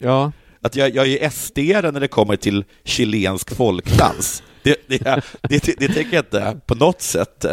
Ja. 0.00 0.32
Att 0.60 0.76
jag, 0.76 0.94
jag 0.94 1.08
är 1.08 1.30
sd 1.30 1.58
när 1.58 2.00
det 2.00 2.08
kommer 2.08 2.36
till 2.36 2.64
chilensk 2.84 3.56
folkdans. 3.56 4.42
Det, 4.62 4.76
det, 4.86 4.98
det, 4.98 5.22
det, 5.48 5.74
det 5.78 5.88
tänker 5.88 6.16
jag 6.16 6.24
inte 6.24 6.60
på 6.66 6.74
något 6.74 7.02
sätt. 7.02 7.44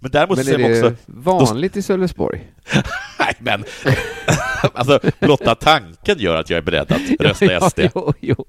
Men 0.00 0.10
däremot 0.10 0.38
Men 0.38 0.48
är 0.48 0.58
det 0.58 0.80
de 0.80 0.86
också... 0.86 0.96
vanligt 1.06 1.76
i 1.76 1.82
Sölvesborg? 1.82 2.40
Nej, 3.18 3.34
men 3.38 3.64
alltså, 4.72 5.00
blotta 5.20 5.54
tanken 5.54 6.18
gör 6.18 6.36
att 6.36 6.50
jag 6.50 6.58
är 6.58 6.62
beredd 6.62 6.92
att 6.92 7.00
rösta 7.20 7.70
SD. 7.70 7.80
jo, 7.94 8.12
jo. 8.20 8.44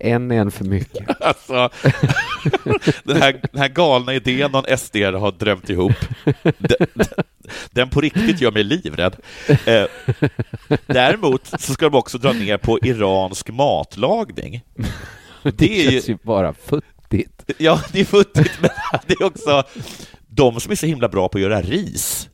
En 0.00 0.30
är 0.30 0.36
en 0.36 0.50
för 0.50 0.64
mycket. 0.64 1.22
Alltså, 1.22 1.70
den, 3.04 3.22
här, 3.22 3.40
den 3.52 3.60
här 3.60 3.68
galna 3.68 4.14
idén 4.14 4.50
någon 4.50 4.78
SD 4.78 4.96
har 4.96 5.32
drömt 5.32 5.70
ihop, 5.70 5.92
den, 6.42 6.86
den 7.70 7.90
på 7.90 8.00
riktigt 8.00 8.40
gör 8.40 8.52
mig 8.52 8.64
livrädd. 8.64 9.16
Eh, 9.48 9.84
däremot 10.86 11.46
så 11.46 11.72
ska 11.72 11.88
de 11.88 11.98
också 11.98 12.18
dra 12.18 12.32
ner 12.32 12.56
på 12.56 12.78
iransk 12.78 13.50
matlagning. 13.50 14.62
Det, 15.42 15.50
det 15.50 15.86
är 15.86 15.90
känns 15.90 16.08
ju 16.08 16.18
bara 16.22 16.54
futtigt. 16.54 17.50
Ja, 17.58 17.80
det 17.92 18.00
är 18.00 18.04
futtigt, 18.04 18.58
men 18.60 18.70
det 19.06 19.14
är 19.14 19.24
också 19.24 19.62
de 20.28 20.60
som 20.60 20.72
är 20.72 20.76
så 20.76 20.86
himla 20.86 21.08
bra 21.08 21.28
på 21.28 21.38
att 21.38 21.42
göra 21.42 21.60
ris. 21.60 22.28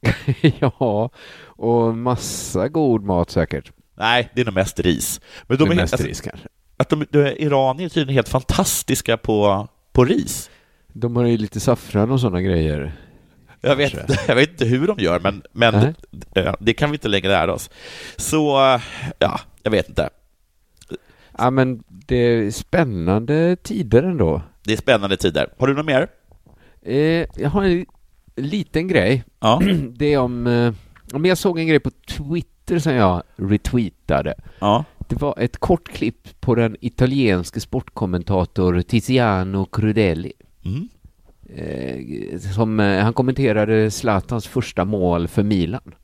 ja, 0.60 1.10
och 1.44 1.96
massa 1.96 2.68
god 2.68 3.04
mat 3.04 3.30
säkert. 3.30 3.72
Nej, 3.98 4.30
det 4.34 4.40
är 4.40 4.44
nog 4.44 4.54
mest 4.54 4.80
ris. 4.80 5.20
Men 5.46 5.58
de 5.58 5.68
det 5.68 5.74
är, 5.74 5.76
mest 5.76 5.94
alltså, 5.94 6.08
ris 6.08 6.20
kanske. 6.20 6.48
Att 6.76 6.88
de, 6.88 7.06
de, 7.10 7.18
iranier 7.18 7.84
är 7.84 7.88
tydligen 7.88 8.14
helt 8.14 8.28
fantastiska 8.28 9.16
på, 9.16 9.68
på 9.92 10.04
ris. 10.04 10.50
De 10.92 11.16
har 11.16 11.24
ju 11.24 11.36
lite 11.36 11.60
saffran 11.60 12.10
och 12.10 12.20
sådana 12.20 12.42
grejer. 12.42 12.92
Jag 13.60 13.76
vet, 13.76 13.94
jag 14.28 14.34
vet 14.34 14.50
inte 14.50 14.64
hur 14.64 14.86
de 14.86 14.98
gör, 14.98 15.20
men, 15.20 15.42
men 15.52 15.94
det, 16.10 16.54
det 16.60 16.72
kan 16.72 16.90
vi 16.90 16.94
inte 16.94 17.08
längre 17.08 17.28
lära 17.28 17.54
oss. 17.54 17.70
Så, 18.16 18.78
ja, 19.18 19.40
jag 19.62 19.70
vet 19.70 19.88
inte. 19.88 20.10
Ja, 21.38 21.50
men 21.50 21.82
det 21.88 22.16
är 22.16 22.50
spännande 22.50 23.56
tider 23.56 24.02
ändå. 24.02 24.42
Det 24.64 24.72
är 24.72 24.76
spännande 24.76 25.16
tider. 25.16 25.48
Har 25.58 25.66
du 25.66 25.74
något 25.74 25.86
mer? 25.86 26.08
Eh, 26.82 27.26
jag 27.36 27.50
har 27.50 27.64
en 27.64 27.86
liten 28.36 28.88
grej. 28.88 29.24
Ja. 29.40 29.62
Det 29.92 30.12
är 30.12 30.18
om, 30.18 30.46
eh, 30.46 30.72
om 31.12 31.24
jag 31.24 31.38
såg 31.38 31.58
en 31.58 31.66
grej 31.66 31.80
på 31.80 31.90
Twitter 31.90 32.78
som 32.78 32.94
jag 32.94 33.22
retweetade. 33.36 34.34
Ja. 34.58 34.84
Det 35.08 35.20
var 35.20 35.34
ett 35.38 35.58
kort 35.58 35.88
klipp 35.88 36.40
på 36.40 36.54
den 36.54 36.76
italienske 36.80 37.60
sportkommentator 37.60 38.82
Tiziano 38.82 39.64
Crudelli. 39.64 40.32
Mm. 40.64 40.88
Eh, 41.56 42.38
som, 42.54 42.80
eh, 42.80 43.02
han 43.02 43.12
kommenterade 43.12 43.90
Zlatans 43.90 44.46
första 44.46 44.84
mål 44.84 45.28
för 45.28 45.42
Milan. 45.42 45.94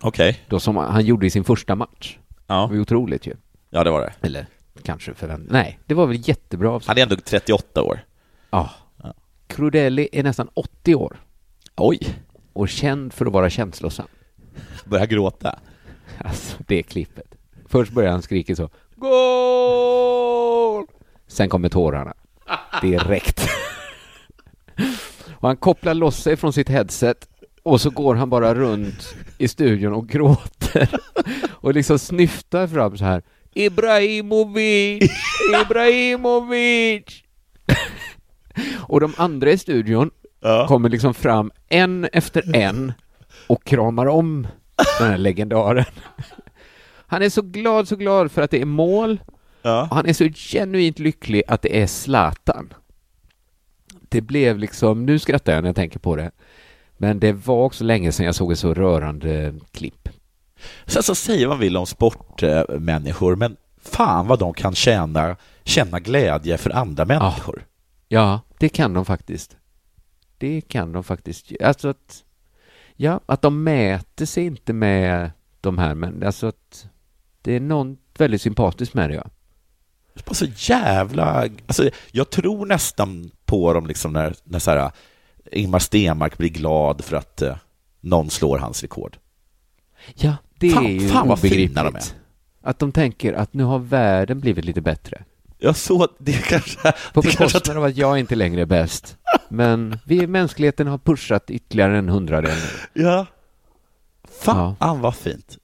Okej. 0.00 0.30
Okay. 0.30 0.40
Då 0.48 0.60
som 0.60 0.76
han 0.76 1.04
gjorde 1.04 1.26
i 1.26 1.30
sin 1.30 1.44
första 1.44 1.74
match. 1.74 2.18
Ja. 2.46 2.66
Det 2.70 2.74
var 2.74 2.82
otroligt 2.82 3.26
ju. 3.26 3.34
Ja, 3.70 3.84
det 3.84 3.90
var 3.90 4.00
det. 4.00 4.12
Eller 4.26 4.46
kanske 4.82 5.14
förvänt... 5.14 5.50
Nej, 5.50 5.78
det 5.86 5.94
var 5.94 6.06
väl 6.06 6.28
jättebra. 6.28 6.80
Han 6.86 6.98
är 6.98 7.02
ändå 7.02 7.16
38 7.16 7.82
år. 7.82 8.00
Ja. 8.50 8.70
ja. 9.02 9.14
Crudelli 9.46 10.08
är 10.12 10.22
nästan 10.22 10.48
80 10.54 10.94
år. 10.94 11.16
Oj. 11.76 11.98
Och 12.52 12.68
känd 12.68 13.12
för 13.12 13.26
att 13.26 13.32
vara 13.32 13.50
känslosam. 13.50 14.06
Börjar 14.84 15.06
gråta. 15.06 15.58
Alltså, 16.18 16.56
det 16.66 16.82
klippet. 16.82 17.34
Först 17.66 17.92
börjar 17.92 18.10
han 18.10 18.22
skrika 18.22 18.56
så. 18.56 18.70
Goal! 18.96 20.86
Sen 21.26 21.48
kommer 21.48 21.68
tårarna. 21.68 22.14
Direkt. 22.82 23.48
Och 25.44 25.48
han 25.48 25.56
kopplar 25.56 25.94
loss 25.94 26.22
sig 26.22 26.36
från 26.36 26.52
sitt 26.52 26.68
headset 26.68 27.28
och 27.62 27.80
så 27.80 27.90
går 27.90 28.14
han 28.14 28.30
bara 28.30 28.54
runt 28.54 29.14
i 29.38 29.48
studion 29.48 29.92
och 29.92 30.08
gråter. 30.08 30.88
och 31.50 31.74
liksom 31.74 31.98
snyftar 31.98 32.66
fram 32.66 32.96
så 32.96 33.04
här. 33.04 33.22
Ibrahimovic! 33.54 35.10
Ibrahimovic! 35.62 37.22
och 38.80 39.00
de 39.00 39.14
andra 39.16 39.50
i 39.50 39.58
studion 39.58 40.10
ja. 40.40 40.66
kommer 40.68 40.88
liksom 40.88 41.14
fram 41.14 41.50
en 41.68 42.04
efter 42.04 42.56
en 42.56 42.92
och 43.46 43.64
kramar 43.64 44.06
om 44.06 44.46
den 44.98 45.10
här 45.10 45.18
legendaren. 45.18 45.84
Han 47.06 47.22
är 47.22 47.30
så 47.30 47.42
glad, 47.42 47.88
så 47.88 47.96
glad 47.96 48.32
för 48.32 48.42
att 48.42 48.50
det 48.50 48.60
är 48.60 48.66
mål. 48.66 49.20
Ja. 49.62 49.82
Och 49.90 49.96
han 49.96 50.06
är 50.06 50.12
så 50.12 50.24
genuint 50.24 50.98
lycklig 50.98 51.42
att 51.48 51.62
det 51.62 51.82
är 51.82 51.86
Zlatan. 51.86 52.74
Det 54.08 54.20
blev 54.20 54.58
liksom, 54.58 55.06
nu 55.06 55.18
skrattar 55.18 55.52
jag 55.52 55.62
när 55.62 55.68
jag 55.68 55.76
tänker 55.76 55.98
på 55.98 56.16
det, 56.16 56.30
men 56.96 57.20
det 57.20 57.32
var 57.32 57.64
också 57.64 57.84
länge 57.84 58.12
sedan 58.12 58.26
jag 58.26 58.34
såg 58.34 58.52
ett 58.52 58.58
så 58.58 58.74
rörande 58.74 59.54
klipp. 59.70 60.08
Sen 60.86 61.02
så 61.02 61.14
säger 61.14 61.48
man 61.48 61.58
vill 61.58 61.76
om 61.76 61.86
sportmänniskor, 61.86 63.36
men 63.36 63.56
fan 63.82 64.26
vad 64.26 64.38
de 64.38 64.54
kan 64.54 64.74
känna, 64.74 65.36
känna 65.64 66.00
glädje 66.00 66.58
för 66.58 66.70
andra 66.70 67.04
människor. 67.04 67.66
Ja, 68.08 68.20
ja 68.20 68.40
det 68.58 68.68
kan 68.68 68.94
de 68.94 69.04
faktiskt. 69.04 69.56
Det 70.38 70.60
kan 70.60 70.92
de 70.92 71.04
faktiskt. 71.04 71.52
Alltså 71.62 71.88
att, 71.88 72.24
ja, 72.96 73.20
att 73.26 73.42
de 73.42 73.64
mäter 73.64 74.26
sig 74.26 74.44
inte 74.44 74.72
med 74.72 75.30
de 75.60 75.78
här, 75.78 75.94
men 75.94 76.22
alltså 76.22 76.46
att 76.46 76.88
det 77.42 77.52
är 77.52 77.60
något 77.60 77.98
väldigt 78.18 78.42
sympatiskt 78.42 78.94
med 78.94 79.10
det, 79.10 79.14
ja. 79.14 79.24
Var 80.26 80.34
så 80.34 80.46
jävla... 80.56 81.48
Alltså, 81.66 81.90
jag 82.12 82.30
tror 82.30 82.66
nästan 82.66 83.30
på 83.54 83.72
dem 83.72 83.86
liksom 83.86 84.12
när, 84.12 84.34
när 84.44 84.58
så 84.58 84.70
här, 84.70 84.90
Ingmar 85.52 85.78
Stenmark 85.78 86.38
blir 86.38 86.48
glad 86.48 87.04
för 87.04 87.16
att 87.16 87.42
eh, 87.42 87.56
någon 88.00 88.30
slår 88.30 88.58
hans 88.58 88.82
rekord. 88.82 89.16
Ja, 90.14 90.36
det 90.58 90.70
fan, 90.70 90.86
är 90.86 90.90
ju 90.90 91.08
fan 91.08 91.28
vad 91.28 91.40
fina 91.40 91.84
de 91.84 91.96
är. 91.96 92.02
Att 92.62 92.78
de 92.78 92.92
tänker 92.92 93.32
att 93.32 93.54
nu 93.54 93.64
har 93.64 93.78
världen 93.78 94.40
blivit 94.40 94.64
lite 94.64 94.80
bättre. 94.80 95.24
Jag 95.58 95.76
såg 95.76 96.08
det 96.18 96.32
kanske... 96.32 96.92
På 97.12 97.22
bekostnad 97.22 97.76
av 97.76 97.84
att 97.84 97.96
jag 97.96 98.18
inte 98.18 98.34
längre 98.34 98.60
är 98.60 98.66
bäst. 98.66 99.16
Men 99.48 99.98
vi, 100.04 100.26
mänskligheten 100.26 100.86
har 100.86 100.98
pushat 100.98 101.50
ytterligare 101.50 101.98
en 101.98 102.08
hundradel 102.08 102.56
nu. 102.94 103.02
Ja. 103.02 103.26
Fan 104.40 104.76
ja. 104.80 104.94
vad 104.94 105.14
fint. 105.14 105.58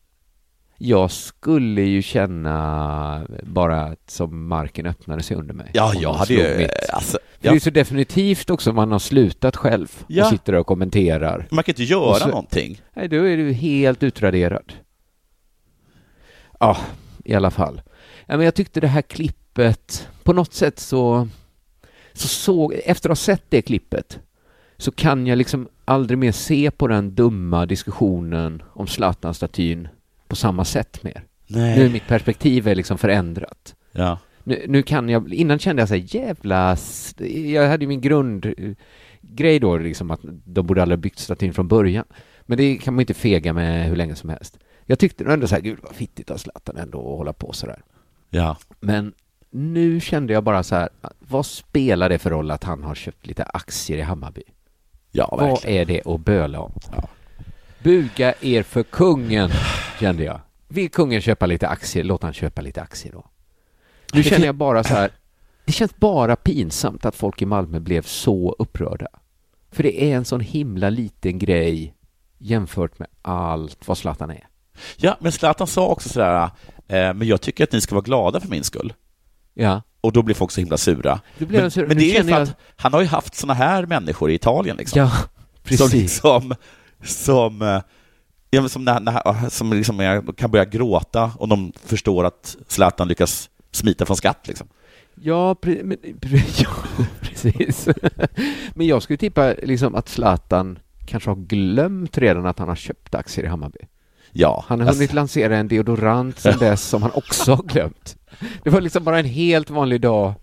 Jag 0.82 1.10
skulle 1.10 1.82
ju 1.82 2.02
känna 2.02 3.26
bara 3.42 3.96
som 4.06 4.48
marken 4.48 4.86
öppnade 4.86 5.22
sig 5.22 5.36
under 5.36 5.54
mig. 5.54 5.70
Ja, 5.74 5.92
jag 5.94 6.12
hade 6.12 6.34
ju... 6.34 6.68
Alltså, 6.92 7.18
För 7.40 7.48
Det 7.50 7.56
är 7.56 7.58
så 7.60 7.70
definitivt 7.70 8.50
också 8.50 8.72
man 8.72 8.92
har 8.92 8.98
slutat 8.98 9.56
själv 9.56 10.04
Ja. 10.06 10.24
och 10.24 10.30
sitter 10.30 10.54
och 10.54 10.66
kommenterar. 10.66 11.46
Man 11.50 11.64
kan 11.64 11.72
inte 11.72 11.82
göra 11.84 12.14
så- 12.14 12.28
någonting. 12.28 12.80
Nej, 12.94 13.08
då 13.08 13.16
är 13.16 13.36
du 13.36 13.52
helt 13.52 14.02
utraderad. 14.02 14.72
Ja, 16.60 16.76
i 17.24 17.34
alla 17.34 17.50
fall. 17.50 17.82
Ja, 18.26 18.36
men 18.36 18.44
jag 18.44 18.54
tyckte 18.54 18.80
det 18.80 18.88
här 18.88 19.02
klippet, 19.02 20.08
på 20.22 20.32
något 20.32 20.52
sätt 20.54 20.78
så, 20.78 21.28
så 22.12 22.28
såg, 22.28 22.74
efter 22.84 23.08
att 23.08 23.18
ha 23.18 23.22
sett 23.24 23.44
det 23.48 23.62
klippet, 23.62 24.18
så 24.76 24.92
kan 24.92 25.26
jag 25.26 25.38
liksom 25.38 25.68
aldrig 25.84 26.18
mer 26.18 26.32
se 26.32 26.70
på 26.70 26.86
den 26.86 27.14
dumma 27.14 27.66
diskussionen 27.66 28.62
om 28.72 28.86
Zlatan-statyn 28.86 29.88
på 30.30 30.36
samma 30.36 30.64
sätt 30.64 31.02
mer. 31.02 31.22
Nej. 31.46 31.78
Nu 31.78 31.86
är 31.86 31.90
mitt 31.90 32.06
perspektiv 32.06 32.68
är 32.68 32.74
liksom 32.74 32.98
förändrat. 32.98 33.74
Ja. 33.92 34.18
Nu, 34.44 34.64
nu 34.68 34.82
kan 34.82 35.08
jag, 35.08 35.34
innan 35.34 35.58
kände 35.58 35.82
jag 35.82 35.88
så 35.88 35.94
här, 35.94 36.16
jävla, 36.16 36.76
jag 37.52 37.68
hade 37.68 37.84
ju 37.84 37.88
min 37.88 38.00
grundgrej 38.00 39.58
då 39.60 39.78
liksom 39.78 40.10
att 40.10 40.20
de 40.44 40.66
borde 40.66 40.82
aldrig 40.82 40.98
ha 40.98 41.02
byggt 41.02 41.18
statyn 41.18 41.54
från 41.54 41.68
början. 41.68 42.04
Men 42.42 42.58
det 42.58 42.76
kan 42.76 42.94
man 42.94 43.00
inte 43.00 43.14
fega 43.14 43.52
med 43.52 43.88
hur 43.88 43.96
länge 43.96 44.14
som 44.14 44.30
helst. 44.30 44.58
Jag 44.86 44.98
tyckte 44.98 45.24
ändå 45.24 45.46
så 45.46 45.54
här, 45.54 45.62
gud 45.62 45.78
vad 45.82 45.92
fittigt 45.94 46.30
av 46.30 46.36
Zlatan 46.36 46.76
ändå 46.76 46.98
att 46.98 47.18
hålla 47.18 47.32
på 47.32 47.52
så 47.52 47.66
där. 47.66 47.82
Ja. 48.30 48.56
Men 48.80 49.12
nu 49.50 50.00
kände 50.00 50.32
jag 50.32 50.44
bara 50.44 50.62
så 50.62 50.74
här, 50.74 50.88
vad 51.18 51.46
spelar 51.46 52.08
det 52.08 52.18
för 52.18 52.30
roll 52.30 52.50
att 52.50 52.64
han 52.64 52.82
har 52.82 52.94
köpt 52.94 53.26
lite 53.26 53.44
aktier 53.44 53.98
i 53.98 54.02
Hammarby? 54.02 54.42
Ja, 55.12 55.28
Vad 55.30 55.48
verkligen. 55.50 55.80
är 55.80 55.84
det 55.84 56.06
att 56.14 56.20
böla 56.20 56.60
om? 56.60 56.72
Buga 57.82 58.34
er 58.40 58.62
för 58.62 58.82
kungen, 58.82 59.50
kände 60.00 60.24
jag. 60.24 60.40
Vill 60.68 60.90
kungen 60.90 61.20
köpa 61.20 61.46
lite 61.46 61.68
aktier, 61.68 62.04
låt 62.04 62.22
han 62.22 62.32
köpa 62.32 62.60
lite 62.62 62.82
aktier 62.82 63.12
då. 63.12 63.24
Nu 64.12 64.22
känner 64.22 64.46
jag 64.46 64.54
bara 64.54 64.84
så 64.84 64.94
här, 64.94 65.10
det 65.64 65.72
känns 65.72 65.96
bara 65.96 66.36
pinsamt 66.36 67.04
att 67.04 67.16
folk 67.16 67.42
i 67.42 67.46
Malmö 67.46 67.80
blev 67.80 68.02
så 68.02 68.56
upprörda. 68.58 69.06
För 69.72 69.82
det 69.82 70.02
är 70.12 70.16
en 70.16 70.24
sån 70.24 70.40
himla 70.40 70.90
liten 70.90 71.38
grej 71.38 71.94
jämfört 72.38 72.98
med 72.98 73.08
allt 73.22 73.88
vad 73.88 73.98
Zlatan 73.98 74.30
är. 74.30 74.46
Ja, 74.96 75.16
men 75.20 75.32
Zlatan 75.32 75.66
sa 75.66 75.86
också 75.86 76.08
sådär, 76.08 76.42
eh, 76.88 77.14
men 77.14 77.22
jag 77.22 77.40
tycker 77.40 77.64
att 77.64 77.72
ni 77.72 77.80
ska 77.80 77.94
vara 77.94 78.02
glada 78.04 78.40
för 78.40 78.48
min 78.48 78.64
skull. 78.64 78.92
Ja. 79.54 79.82
Och 80.00 80.12
då 80.12 80.22
blir 80.22 80.34
folk 80.34 80.50
så 80.50 80.60
himla 80.60 80.76
sura. 80.76 81.20
Men, 81.38 81.70
sura. 81.70 81.86
men 81.88 81.96
det 81.96 82.16
är 82.16 82.18
ju 82.18 82.22
för 82.24 82.30
jag- 82.30 82.42
att 82.42 82.56
han 82.76 82.92
har 82.92 83.00
ju 83.00 83.06
haft 83.06 83.34
såna 83.34 83.54
här 83.54 83.86
människor 83.86 84.30
i 84.30 84.34
Italien 84.34 84.76
liksom. 84.76 84.98
Ja, 85.00 85.10
Som 85.10 85.28
precis. 85.64 85.92
liksom, 85.94 86.54
som, 87.02 87.62
eh, 87.62 87.80
ja, 88.50 88.68
som, 88.68 88.84
när, 88.84 89.00
när, 89.00 89.48
som 89.48 89.72
liksom 89.72 90.22
kan 90.36 90.50
börja 90.50 90.64
gråta 90.64 91.32
om 91.38 91.48
de 91.48 91.72
förstår 91.84 92.24
att 92.24 92.56
Zlatan 92.68 93.08
lyckas 93.08 93.50
smita 93.72 94.06
från 94.06 94.16
skatt 94.16 94.48
liksom. 94.48 94.66
Ja, 95.14 95.54
pre- 95.54 95.84
men, 95.84 95.96
pre- 95.98 96.42
ja 96.64 97.04
precis. 97.20 97.88
men 98.74 98.86
jag 98.86 99.02
skulle 99.02 99.16
tippa 99.16 99.54
liksom 99.62 99.94
att 99.94 100.08
Zlatan 100.08 100.78
kanske 101.06 101.30
har 101.30 101.36
glömt 101.36 102.18
redan 102.18 102.46
att 102.46 102.58
han 102.58 102.68
har 102.68 102.76
köpt 102.76 103.14
aktier 103.14 103.44
i 103.44 103.48
Hammarby. 103.48 103.78
Ja. 104.32 104.64
Han 104.68 104.80
har 104.80 104.86
hunnit 104.86 105.00
alltså- 105.02 105.14
lansera 105.14 105.56
en 105.56 105.68
deodorant 105.68 106.38
sedan 106.38 106.58
dess 106.60 106.82
som 106.82 107.02
han 107.02 107.10
också 107.14 107.54
har 107.54 107.62
glömt. 107.62 108.16
Det 108.62 108.70
var 108.70 108.80
liksom 108.80 109.04
bara 109.04 109.18
en 109.18 109.24
helt 109.24 109.70
vanlig 109.70 110.00
dag. 110.00 110.34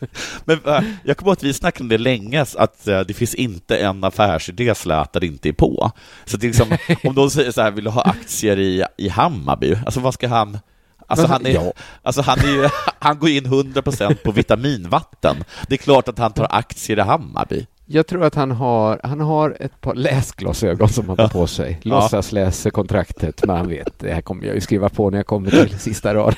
Men 0.44 0.58
äh, 0.66 0.82
jag 1.04 1.16
kommer 1.16 1.30
ihåg 1.30 1.36
att 1.36 1.42
vi 1.42 1.52
snackade 1.52 1.82
om 1.84 1.88
det 1.88 1.98
länge, 1.98 2.46
att 2.56 2.88
äh, 2.88 3.00
det 3.00 3.14
finns 3.14 3.34
inte 3.34 3.76
en 3.78 4.04
affärsidé 4.04 4.74
Zlatan 4.74 5.22
inte 5.22 5.48
är 5.48 5.52
på. 5.52 5.90
Så 6.24 6.36
det 6.36 6.46
är 6.46 6.48
liksom, 6.48 6.76
om 7.10 7.14
de 7.14 7.30
säger 7.30 7.50
så 7.52 7.62
här, 7.62 7.70
vill 7.70 7.84
du 7.84 7.90
ha 7.90 8.02
aktier 8.02 8.58
i, 8.58 8.84
i 8.96 9.08
Hammarby? 9.08 9.76
Alltså 9.84 10.00
vad 10.00 10.14
ska 10.14 10.28
han... 10.28 10.58
Alltså 11.06 11.26
han, 11.26 11.46
är, 11.46 11.50
Ja. 11.54 11.72
alltså 12.02 12.22
han, 12.22 12.38
är 12.38 12.48
ju, 12.48 12.68
han 12.98 13.18
går 13.18 13.28
in 13.28 13.46
100% 13.46 14.14
på 14.14 14.32
vitaminvatten. 14.32 15.36
Det 15.68 15.74
är 15.74 15.78
klart 15.78 16.08
att 16.08 16.18
han 16.18 16.32
tar 16.32 16.46
aktier 16.50 16.98
i 16.98 17.00
Hammarby. 17.00 17.66
Jag 17.86 18.06
tror 18.06 18.24
att 18.24 18.34
han 18.34 18.50
har, 18.50 19.00
han 19.02 19.20
har 19.20 19.56
ett 19.60 19.80
par 19.80 19.94
läsglasögon 19.94 20.88
som 20.88 21.08
han 21.08 21.16
tar 21.16 21.28
på 21.28 21.46
sig. 21.46 21.80
Låtsas 21.82 22.32
läser 22.32 22.70
kontraktet, 22.70 23.44
men 23.46 23.56
han 23.56 23.68
vet, 23.68 23.98
det 23.98 24.12
här 24.14 24.20
kommer 24.20 24.44
jag 24.46 24.54
ju 24.54 24.60
skriva 24.60 24.88
på 24.88 25.10
när 25.10 25.18
jag 25.18 25.26
kommer 25.26 25.50
till 25.50 25.78
sista 25.78 26.14
rad. 26.14 26.34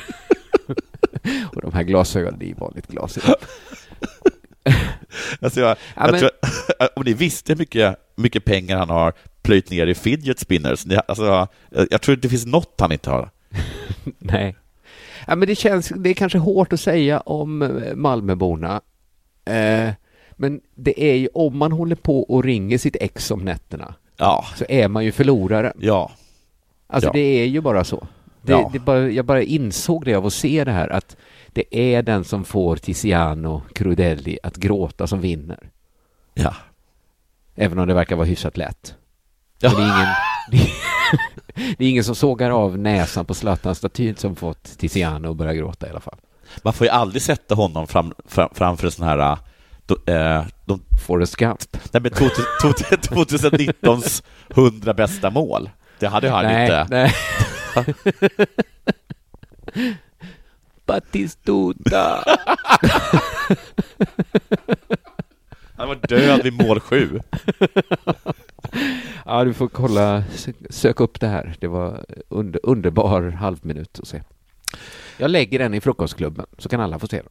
Och 1.54 1.60
de 1.62 1.72
här 1.72 1.82
glasögonen, 1.82 2.38
det 2.38 2.50
är 2.50 2.54
vanligt 2.54 2.86
glas. 2.86 3.18
Alltså 5.40 5.60
jag, 5.60 5.68
Ja, 5.70 5.76
jag 5.94 6.10
men- 6.10 6.20
tror, 6.20 6.30
om 6.96 7.02
ni 7.04 7.12
visste 7.14 7.52
hur 7.52 7.58
mycket, 7.58 7.96
mycket 8.16 8.44
pengar 8.44 8.78
han 8.78 8.90
har 8.90 9.12
plöjt 9.42 9.70
ner 9.70 9.86
i 9.86 9.94
fidget 9.94 10.38
spinners, 10.38 10.86
ni, 10.86 10.98
alltså, 11.08 11.48
jag, 11.90 12.00
tror 12.02 12.14
inte 12.14 12.26
det 12.28 12.30
finns 12.30 12.46
något 12.46 12.74
han 12.80 12.92
inte 12.92 13.10
har. 13.10 13.30
Nej. 14.18 14.56
Ja, 15.26 15.36
men 15.36 15.48
det 15.48 15.54
känns, 15.54 15.88
det 15.96 16.10
är 16.10 16.14
kanske 16.14 16.38
hårt 16.38 16.72
att 16.72 16.80
säga 16.80 17.20
om 17.20 17.62
eh, 17.62 17.94
Malmöborna. 17.94 18.80
Eh, 19.44 19.90
men 20.32 20.60
det 20.74 21.02
är 21.10 21.14
ju, 21.14 21.28
om 21.34 21.58
man 21.58 21.72
håller 21.72 21.96
på 21.96 22.22
och 22.22 22.44
ringer 22.44 22.78
sitt 22.78 22.96
ex 23.00 23.30
om 23.30 23.44
nätterna, 23.44 23.94
Ja. 24.16 24.44
så 24.56 24.64
är 24.68 24.88
man 24.88 25.04
ju 25.04 25.12
förlorare. 25.12 25.72
Ja. 25.78 26.10
Alltså 26.86 27.08
Ja. 27.08 27.12
det 27.12 27.20
är 27.20 27.44
ju 27.46 27.60
bara 27.60 27.84
så. 27.84 28.06
Det, 28.42 28.52
Ja. 28.52 28.70
det 28.72 28.78
bara, 28.78 29.10
jag 29.10 29.24
bara 29.24 29.42
insåg 29.42 30.04
det 30.04 30.14
av 30.14 30.26
att 30.26 30.32
se 30.32 30.64
det 30.64 30.72
här, 30.72 30.88
att 30.88 31.16
det 31.52 31.76
är 31.76 32.02
den 32.02 32.24
som 32.24 32.44
får 32.44 32.76
Tiziano 32.76 33.62
Crudelli 33.74 34.38
att 34.42 34.56
gråta 34.56 35.06
som 35.06 35.20
vinner. 35.20 35.70
Ja. 36.34 36.54
Även 37.54 37.78
om 37.78 37.88
det 37.88 37.94
verkar 37.94 38.16
vara 38.16 38.26
hyfsat 38.26 38.56
lätt. 38.56 38.94
Ja. 39.58 39.70
Det, 39.70 39.82
är 39.82 39.86
ingen, 39.86 40.08
det, 40.50 40.58
det 41.78 41.84
är 41.84 41.88
ingen 41.88 42.04
som 42.04 42.14
sågar 42.14 42.50
av 42.50 42.78
näsan 42.78 43.24
på 43.24 43.34
Zlatan-statyn 43.34 44.16
som 44.16 44.36
fått 44.36 44.78
Tiziano 44.78 45.30
att 45.30 45.36
börja 45.36 45.54
gråta 45.54 45.86
i 45.86 45.90
alla 45.90 46.00
fall. 46.00 46.18
Man 46.62 46.72
får 46.72 46.86
ju 46.86 46.90
aldrig 46.90 47.22
sätta 47.22 47.54
honom 47.54 47.86
fram, 47.86 48.14
fram, 48.24 48.48
framför 48.54 48.86
en 48.86 48.92
sån 48.92 49.06
här... 49.06 49.38
Eh, 50.06 50.44
de, 50.64 50.82
Forrest 51.06 51.36
Gump. 51.36 51.58
Nej, 51.92 52.02
men 52.02 52.12
2019s 52.12 54.22
100 54.50 54.94
bästa 54.94 55.30
mål. 55.30 55.70
Det 55.98 56.06
hade 56.06 56.30
han 56.30 56.44
nej, 56.44 56.62
inte. 56.62 56.86
Nej. 56.90 57.12
Batistuta. 60.86 62.24
Han 65.76 65.88
var 65.88 65.94
död 66.08 66.42
vid 66.42 66.52
mål 66.52 66.80
sju. 66.80 67.20
ja, 69.26 69.44
du 69.44 69.54
får 69.54 69.68
kolla, 69.68 70.20
sö- 70.20 70.66
sök 70.70 71.00
upp 71.00 71.20
det 71.20 71.26
här. 71.26 71.54
Det 71.60 71.68
var 71.68 72.04
under, 72.28 72.60
underbar 72.62 73.30
halvminut 73.30 73.98
att 74.02 74.08
se. 74.08 74.22
Jag 75.16 75.30
lägger 75.30 75.58
den 75.58 75.74
i 75.74 75.80
frukostklubben 75.80 76.46
så 76.58 76.68
kan 76.68 76.80
alla 76.80 76.98
få 76.98 77.06
se 77.06 77.16
den. 77.16 77.28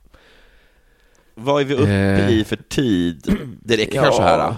Vad 1.36 1.62
är 1.62 1.66
vi 1.66 1.74
uppe 1.74 1.92
Eh, 1.92 2.30
i 2.30 2.44
för 2.44 2.56
tid? 2.56 3.38
Det 3.64 3.78
räcker 3.78 3.96
ja. 3.96 4.02
kanske 4.04 4.22
här. 4.24 4.38
då? 4.38 4.56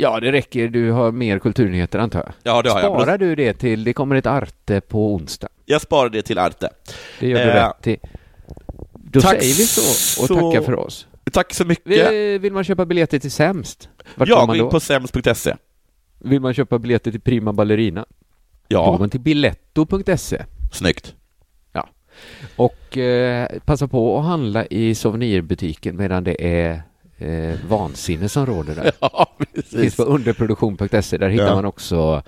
Ja, 0.00 0.20
det 0.20 0.32
räcker. 0.32 0.68
Du 0.68 0.90
har 0.90 1.12
mer 1.12 1.38
kulturnyheter 1.38 1.98
antar 1.98 2.18
jag? 2.18 2.32
Ja, 2.42 2.62
det 2.62 2.70
har 2.70 2.80
jag. 2.80 2.92
Sparar 2.92 3.18
du 3.18 3.34
det 3.34 3.52
till, 3.54 3.84
det 3.84 3.92
kommer 3.92 4.16
ett 4.16 4.26
Arte 4.26 4.80
på 4.80 5.14
onsdag. 5.14 5.48
Jag 5.66 5.80
sparar 5.80 6.08
det 6.08 6.22
till 6.22 6.38
Arte. 6.38 6.68
Det 7.20 7.28
gör 7.28 7.44
du 7.44 7.50
Eh, 7.50 7.66
rätt 7.68 7.86
i. 7.86 7.96
Då 8.94 9.20
säger 9.20 9.40
vi 9.40 9.66
så 9.66 9.80
och 10.22 10.28
så- 10.28 10.34
tackar 10.34 10.62
för 10.66 10.74
oss. 10.78 11.06
Tack 11.32 11.54
så 11.54 11.64
mycket. 11.64 12.12
Vill, 12.42 12.52
man 12.52 12.64
köpa 12.64 12.84
biljetter 12.86 13.18
till 13.18 13.30
Sämst? 13.30 13.88
Vart 14.14 14.28
Ja, 14.28 14.44
gå 14.46 14.54
in 14.56 14.68
på 14.68 14.80
sems.se. 14.80 15.54
Vill 16.18 16.40
man 16.40 16.54
köpa 16.54 16.78
biljetter 16.78 17.10
till 17.10 17.20
Prima 17.20 17.52
Ballerina? 17.52 18.04
Då 18.68 18.76
går 18.76 18.86
Ja, 18.92 18.98
man 18.98 19.10
till 19.10 19.20
biletto.se. 19.20 20.42
snyggt. 20.72 21.14
Ja. 21.72 21.88
Och 22.56 22.98
eh, 22.98 23.48
passa 23.64 23.88
på 23.88 24.18
att 24.18 24.24
handla 24.24 24.66
i 24.66 24.94
souvenirbutiken 24.94 25.96
medan 25.96 26.24
det 26.24 26.44
är 26.64 26.82
eh, 27.20 27.58
vansinne 27.68 28.28
som 28.28 28.46
råder 28.46 28.74
där. 28.74 28.92
Ja, 29.00 29.36
Det 29.38 29.46
finns 29.54 29.70
precis. 29.70 29.96
på 29.96 30.02
underproduktion.se. 30.02 31.16
Där 31.18 31.28
hittar 31.28 31.46
Ja. 31.46 31.54
man 31.54 31.64
också 31.64 32.22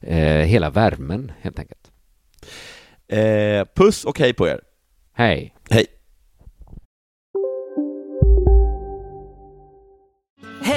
eh, 0.00 0.18
hela 0.24 0.70
värmen 0.70 1.32
helt 1.40 1.58
enkelt. 1.58 1.90
Eh, 3.08 3.64
puss 3.74 4.04
och 4.04 4.18
hej 4.18 4.32
på 4.32 4.48
er. 4.48 4.60
Hej. 5.12 5.54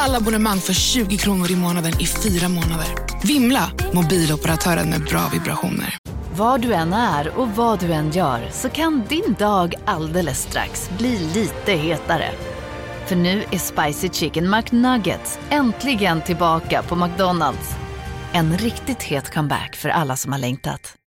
Alla 0.00 0.16
abonnemang 0.16 0.58
för 0.58 0.72
20 0.72 1.16
kronor 1.16 1.50
i 1.50 1.56
månaden 1.56 1.92
i 2.00 2.06
fyra 2.06 2.48
månader. 2.48 2.86
Vimla! 3.22 3.70
Mobiloperatören 3.92 4.90
med 4.90 5.04
bra 5.04 5.20
vibrationer. 5.32 5.96
Var 6.36 6.58
du 6.58 6.72
än 6.72 6.92
är 6.92 7.38
och 7.38 7.48
vad 7.48 7.80
du 7.80 7.92
än 7.92 8.10
gör 8.10 8.48
så 8.52 8.68
kan 8.68 9.02
din 9.08 9.36
dag 9.38 9.74
alldeles 9.84 10.42
strax 10.42 10.90
bli 10.98 11.18
lite 11.34 11.72
hetare. 11.72 12.30
För 13.06 13.16
nu 13.16 13.44
är 13.50 13.58
Spicy 13.58 14.08
Chicken 14.08 14.50
McNuggets 14.50 15.38
äntligen 15.50 16.22
tillbaka 16.22 16.82
på 16.82 16.96
McDonalds. 16.96 17.76
En 18.32 18.58
riktigt 18.58 19.02
het 19.02 19.34
comeback 19.34 19.76
för 19.76 19.88
alla 19.88 20.16
som 20.16 20.32
har 20.32 20.38
längtat. 20.38 20.94